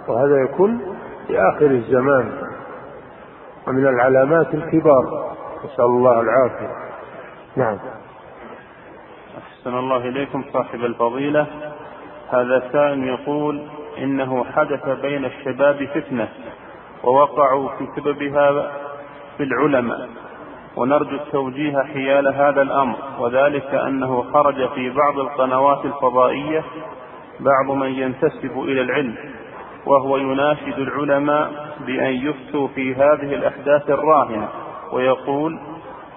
[0.09, 0.97] وهذا يكون
[1.27, 2.33] في آخر الزمان.
[3.67, 5.35] ومن العلامات الكبار
[5.65, 6.71] نسأل الله العافية.
[7.57, 7.79] نعم.
[9.65, 11.47] أحسن الله إليكم صاحب الفضيلة.
[12.32, 13.62] هذا سائل يقول
[13.99, 16.28] إنه حدث بين الشباب فتنة
[17.05, 18.73] ووقعوا في سببها
[19.36, 20.09] في العلماء
[20.77, 26.65] ونرجو التوجيه حيال هذا الأمر وذلك أنه خرج في بعض القنوات الفضائية
[27.41, 29.15] بعض من ينتسب إلى العلم
[29.86, 31.51] وهو يناشد العلماء
[31.86, 34.49] بأن يفتوا في هذه الأحداث الراهنة
[34.93, 35.59] ويقول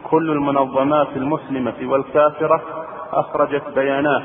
[0.04, 4.24] كل المنظمات المسلمة والكافرة أخرجت بيانات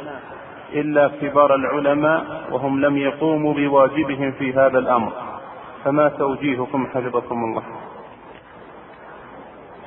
[0.72, 5.12] إلا كبار العلماء وهم لم يقوموا بواجبهم في هذا الأمر.
[5.84, 7.62] فما توجيهكم حفظكم الله.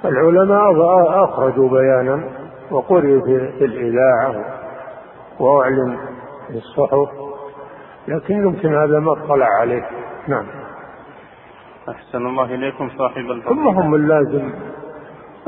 [0.05, 2.23] العلماء أخرجوا بيانا
[2.71, 3.21] وقرئ
[3.57, 4.45] في الإذاعة
[5.39, 5.97] وأعلن
[6.47, 7.09] في الصحف
[8.07, 9.89] لكن يمكن هذا ما اطلع عليه.
[10.27, 10.45] نعم.
[11.89, 13.51] أحسن الله إليكم صاحب الفضل.
[13.51, 14.49] هم هم اللازم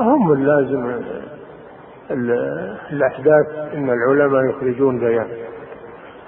[0.00, 1.02] هم اللازم
[2.10, 5.26] الأحداث إن العلماء يخرجون بيان.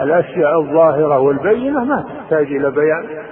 [0.01, 3.25] الأشياء الظاهرة والبينة ما تحتاج إلى بيان.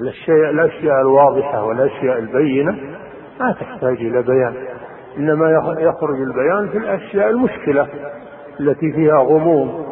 [0.00, 2.78] الأشياء الأشياء الواضحة والأشياء البينة
[3.40, 4.54] ما تحتاج إلى بيان.
[5.18, 7.88] إنما يخرج البيان في الأشياء المشكلة
[8.60, 9.86] التي فيها غموض.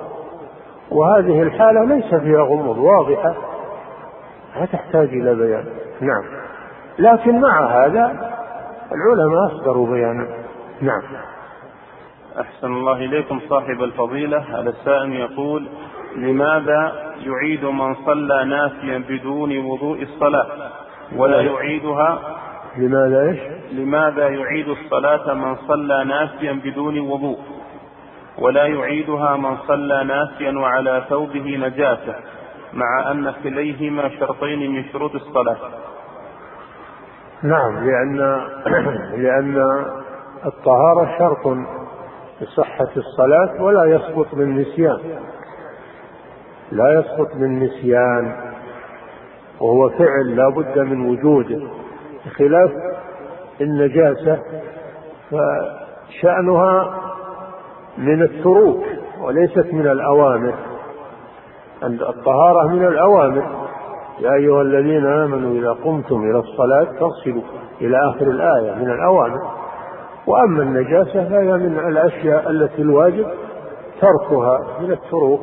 [0.90, 3.34] وهذه الحالة ليس فيها غموض واضحة.
[4.60, 5.64] لا تحتاج إلى بيان.
[6.00, 6.24] نعم.
[6.98, 8.32] لكن مع هذا
[8.92, 10.41] العلماء أصدروا بيانا.
[10.82, 11.02] نعم.
[12.40, 14.38] أحسن الله إليكم صاحب الفضيلة.
[14.38, 15.68] هذا السائل يقول
[16.16, 20.46] لماذا يعيد من صلى ناسيا بدون وضوء الصلاة
[21.16, 22.38] ولا يعيدها؟
[22.76, 23.40] لماذا إيش؟
[23.72, 27.38] لماذا يعيد الصلاة من صلى ناسيا بدون وضوء
[28.38, 32.14] ولا يعيدها من صلى ناسيا وعلى ثوبه نجاسة
[32.72, 35.56] مع أن كليهما شرطين من شروط الصلاة؟
[37.42, 38.40] نعم لأن
[39.22, 39.84] لأن
[40.46, 41.56] الطهارة شرط
[42.40, 44.98] لصحة الصلاة ولا يسقط بالنسيان
[46.72, 48.52] لا يسقط بالنسيان
[49.60, 51.60] وهو فعل لا بد من وجوده.
[52.26, 52.70] بخلاف
[53.60, 54.38] النجاسة
[55.30, 57.00] فشأنها
[57.98, 58.84] من التروك
[59.20, 60.54] وليست من الأوامر.
[61.82, 63.44] الطهارة من الأوامر.
[64.20, 67.42] يا أيها الذين آمنوا إذا قمتم إلى الصلاة فاغسلوا
[67.80, 69.61] إلى آخر الآية من الأوامر.
[70.26, 73.26] وأما النجاسة فهي من الأشياء التي الواجب
[74.00, 75.40] تركها من التروك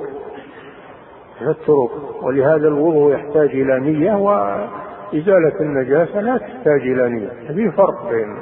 [1.42, 1.92] من التروك.
[2.24, 7.30] ولهذا الوضوء يحتاج إلى نية وإزالة النجاسة لا تحتاج إلى نية.
[7.48, 8.38] في فرق بين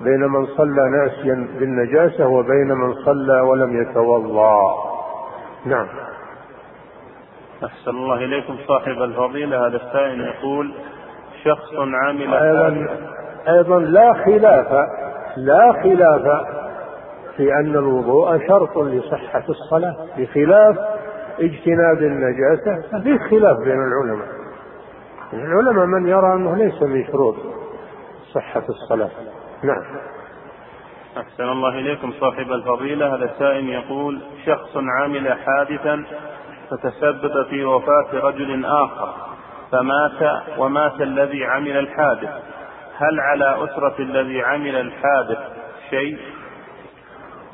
[0.00, 4.74] بين من صلى ناسيا بالنجاسة وبين من صلى ولم يتوضأ.
[5.66, 5.86] نعم.
[7.64, 9.66] أحسن الله إليكم صاحب الفضيلة.
[9.66, 10.72] هذا السائل يقول
[11.44, 12.86] شخص عامل أيضا
[13.48, 14.88] أيضا لا خلاف
[15.36, 16.46] لا خلاف
[17.36, 20.78] في أن الوضوء شرط لصحة الصلاة بخلاف
[21.40, 24.28] اجتناب النجاسة ففي خلاف بين العلماء.
[25.32, 27.36] العلماء من يرى أنه ليس من شروط
[28.32, 29.10] صحة الصلاة.
[29.62, 29.82] نعم.
[31.16, 33.14] أحسن الله إليكم صاحب الفضيلة.
[33.14, 36.04] هذا السائل يقول شخص عمل حادثا
[36.70, 39.14] فتسبب في وفاة رجل آخر
[39.72, 42.55] فمات ومات الذي عمل الحادث.
[42.98, 45.38] هل على أسرة الذي عمل الحادث
[45.90, 46.18] شيء؟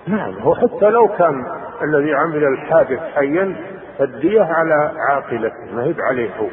[0.07, 1.45] نعم هو حتى لو كان
[1.83, 3.57] الذي عمل الحادث حيا
[3.99, 6.49] فالدية على عاقلته ما هي عليه هو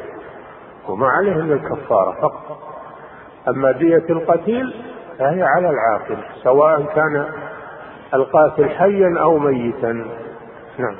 [0.88, 2.58] وما عليه إلا الكفارة فقط
[3.48, 4.74] أما دية القتيل
[5.18, 7.26] فهي على العاقل سواء كان
[8.14, 9.92] القاتل حيا أو ميتا
[10.78, 10.96] نعم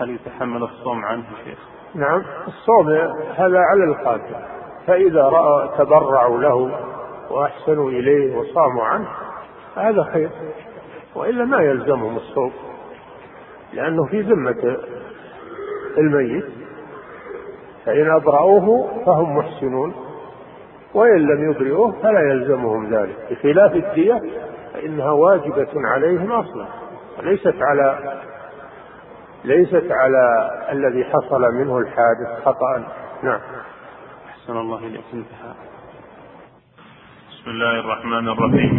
[0.00, 1.58] هل يتحمل الصوم عنه شيخ؟
[1.94, 2.88] نعم الصوم
[3.36, 4.55] هذا على القاتل
[4.86, 6.70] فإذا رأى تبرعوا له
[7.30, 9.08] وأحسنوا إليه وصاموا عنه
[9.76, 10.30] هذا خير
[11.14, 12.52] وإلا ما يلزمهم الصوم
[13.72, 14.76] لأنه في ذمة
[15.98, 16.44] الميت
[17.86, 19.94] فإن أبرأوه فهم محسنون
[20.94, 24.22] وإن لم يبرئوه فلا يلزمهم ذلك بخلاف الدية
[24.74, 26.66] فإنها واجبة عليهم أصلا
[27.18, 28.18] وليست على
[29.44, 32.86] ليست على الذي حصل منه الحادث خطأ
[33.22, 33.40] نعم.
[34.46, 35.54] أحسن الله إليك انتهى
[37.30, 38.74] بسم الله الرحمن الرحيم.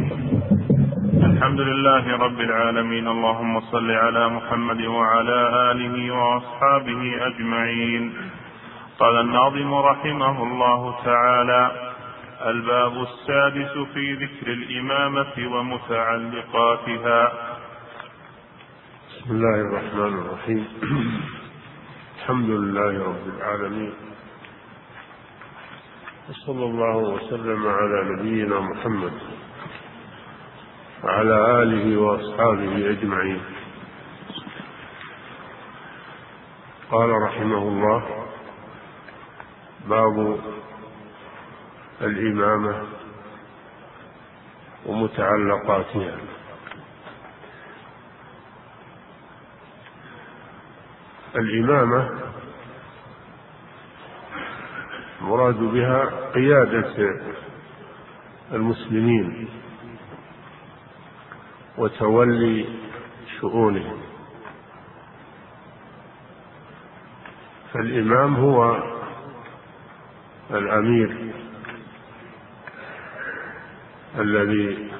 [1.24, 3.08] الحمد لله رب العالمين.
[3.08, 8.14] اللهم صل على محمد وعلى آله وأصحابه أجمعين.
[9.00, 11.72] قال الناظم رحمه الله تعالى
[12.46, 17.32] الباب السادس في ذكر الإمامة ومتعلقاتها.
[19.10, 20.66] بسم الله الرحمن الرحيم.
[22.20, 24.17] الحمد لله رب العالمين.
[26.30, 29.14] وصلى الله وسلم على نبينا محمد
[31.04, 33.42] وعلى آله وأصحابه أجمعين.
[36.92, 38.26] قال رحمه الله
[39.88, 40.40] باب
[42.02, 42.88] الإمامة
[44.86, 46.18] ومتعلقاتها.
[51.36, 52.27] الإمامة
[55.22, 57.20] مراد بها قيادة
[58.52, 59.50] المسلمين
[61.78, 62.66] وتولي
[63.40, 63.98] شؤونهم.
[67.74, 68.84] فالإمام هو
[70.52, 71.34] الأمير
[74.20, 74.92] الذي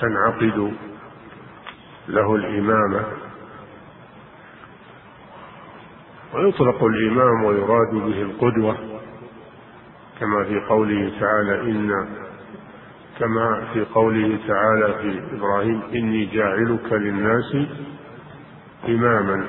[0.00, 0.72] تنعقد
[2.08, 3.06] له الإمامة.
[6.34, 8.91] ويطلق الإمام ويراد به القدوة.
[10.22, 11.90] كما في قوله تعالى إن
[13.18, 17.56] كما في قوله تعالى في إبراهيم إني جاعلك للناس
[18.88, 19.46] إماما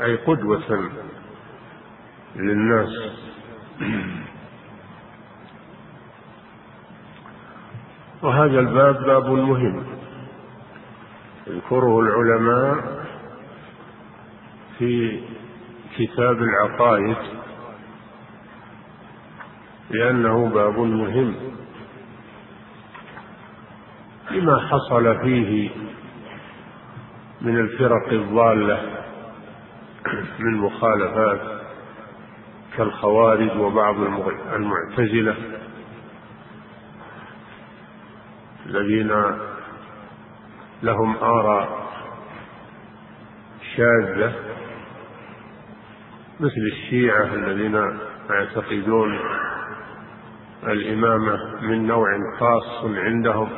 [0.00, 0.90] أي قدوة
[2.36, 2.88] للناس.
[8.22, 9.84] وهذا الباب باب مهم.
[11.46, 13.04] يذكره العلماء
[14.78, 15.20] في
[15.98, 17.16] كتاب العقائد
[19.90, 21.34] لأنه باب مهم
[24.30, 25.70] لما حصل فيه
[27.40, 29.04] من الفرق الضالة
[30.38, 31.40] من مخالفات
[32.76, 33.96] كالخوارج وبعض
[34.52, 35.36] المعتزلة
[38.66, 39.12] الذين
[40.82, 41.84] لهم آراء
[43.76, 44.32] شاذة
[46.40, 47.98] مثل الشيعة الذين
[48.30, 49.18] يعتقدون
[50.66, 52.08] الإمامة من نوع
[52.40, 53.48] خاص عندهم.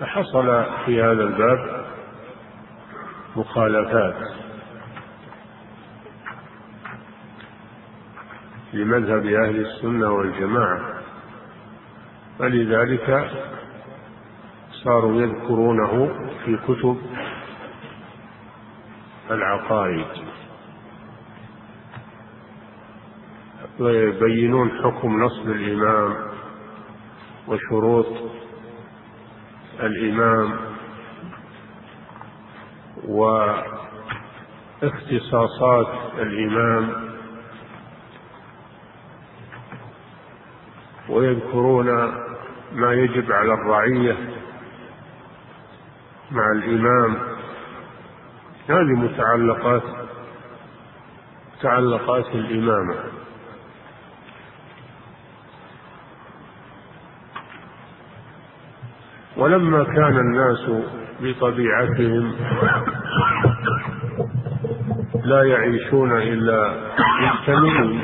[0.00, 1.84] فحصل في هذا الباب
[3.36, 4.16] مخالفات
[8.72, 10.80] لمذهب أهل السنة والجماعة
[12.38, 13.30] فلذلك
[14.84, 16.98] صاروا يذكرونه في كتب
[19.30, 20.06] العقائد.
[23.80, 26.16] ويبينون حكم نصب الإمام
[27.48, 28.06] وشروط
[29.80, 30.58] الإمام
[34.82, 35.88] واختصاصات
[36.18, 37.08] الإمام
[41.08, 41.86] ويذكرون
[42.72, 44.16] ما يجب على الرعية
[46.30, 47.16] مع الإمام.
[48.68, 49.82] هذه متعلقات
[51.58, 52.94] متعلقات الإمامة.
[59.38, 60.70] ولما كان الناس
[61.20, 62.34] بطبيعتهم
[65.24, 66.74] لا يعيشون إلا
[67.20, 68.00] مجتمعين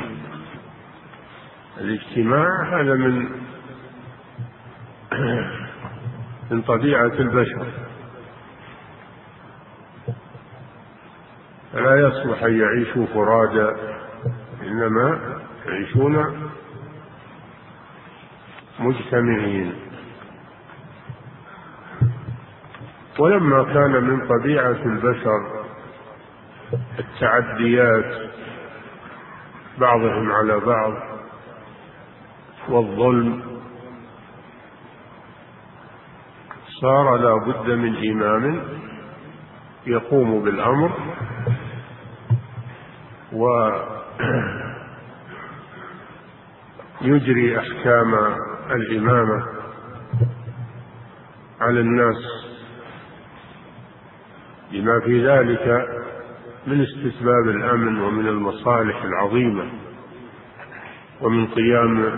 [1.81, 3.29] الاجتماع هذا من
[6.51, 7.65] من طبيعة البشر.
[11.73, 13.71] فلا يصلح أن يعيشوا فرادى
[14.61, 15.19] إنما
[15.65, 16.15] يعيشون
[18.79, 19.73] مجتمعين.
[23.19, 25.65] ولما كان من طبيعة البشر
[26.99, 28.31] التعديات
[29.77, 30.93] بعضهم على بعض
[32.69, 33.41] والظلم
[36.81, 38.63] صار لا بد من إمام
[39.87, 40.91] يقوم بالأمر
[47.01, 48.15] ويجري أحكام
[48.71, 49.45] الإمامة
[51.61, 52.44] على الناس
[54.75, 55.87] لما في ذلك
[56.67, 59.63] من استتباب الأمن ومن المصالح العظيمة
[61.21, 62.11] ومن قيام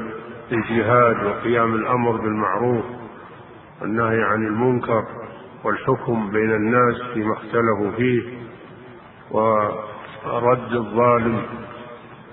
[0.51, 2.85] الجهاد وقيام الأمر بالمعروف
[3.81, 5.03] والنهي عن المنكر
[5.63, 8.21] والحكم بين الناس فيما اختلفوا فيه
[9.31, 11.41] ورد الظالم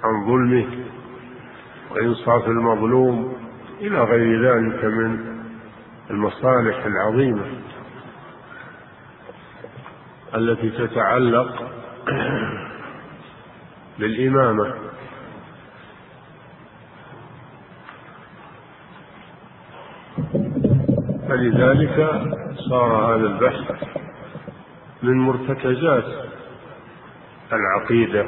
[0.04, 0.66] عن ظلمه
[1.90, 3.34] وإنصاف المظلوم
[3.80, 5.18] إلى غير ذلك من
[6.10, 7.44] المصالح العظيمة.
[10.34, 11.70] التي تتعلق
[13.98, 14.74] بالإمامة.
[21.28, 22.22] فلذلك
[22.68, 23.82] صار هذا البحث
[25.02, 26.04] من مرتكزات
[27.52, 28.26] العقيدة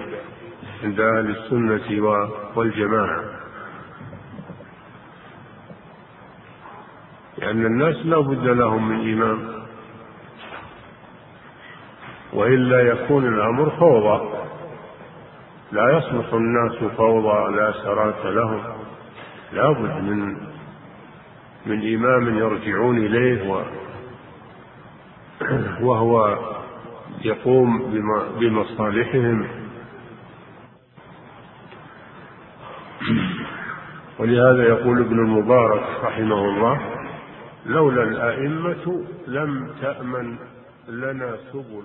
[0.83, 3.25] عند أهل السنة والجماعة.
[7.39, 9.56] لأن الناس لا بد لهم من إمام.
[12.37, 14.29] وإلا يكون الأمر فوضى.
[15.73, 18.63] لا يصلح الناس فوضى لا سرات لهم.
[19.53, 20.37] لا بد من
[21.67, 23.63] من إمام يرجعون إليه و
[25.81, 26.39] وهو
[27.25, 27.93] يقوم
[28.41, 29.47] بمصالحهم.
[34.19, 36.81] ولهذا يقول ابن المبارك رحمه الله
[37.67, 40.37] لولا الأئمة لم تأمن
[40.89, 41.85] لنا سبل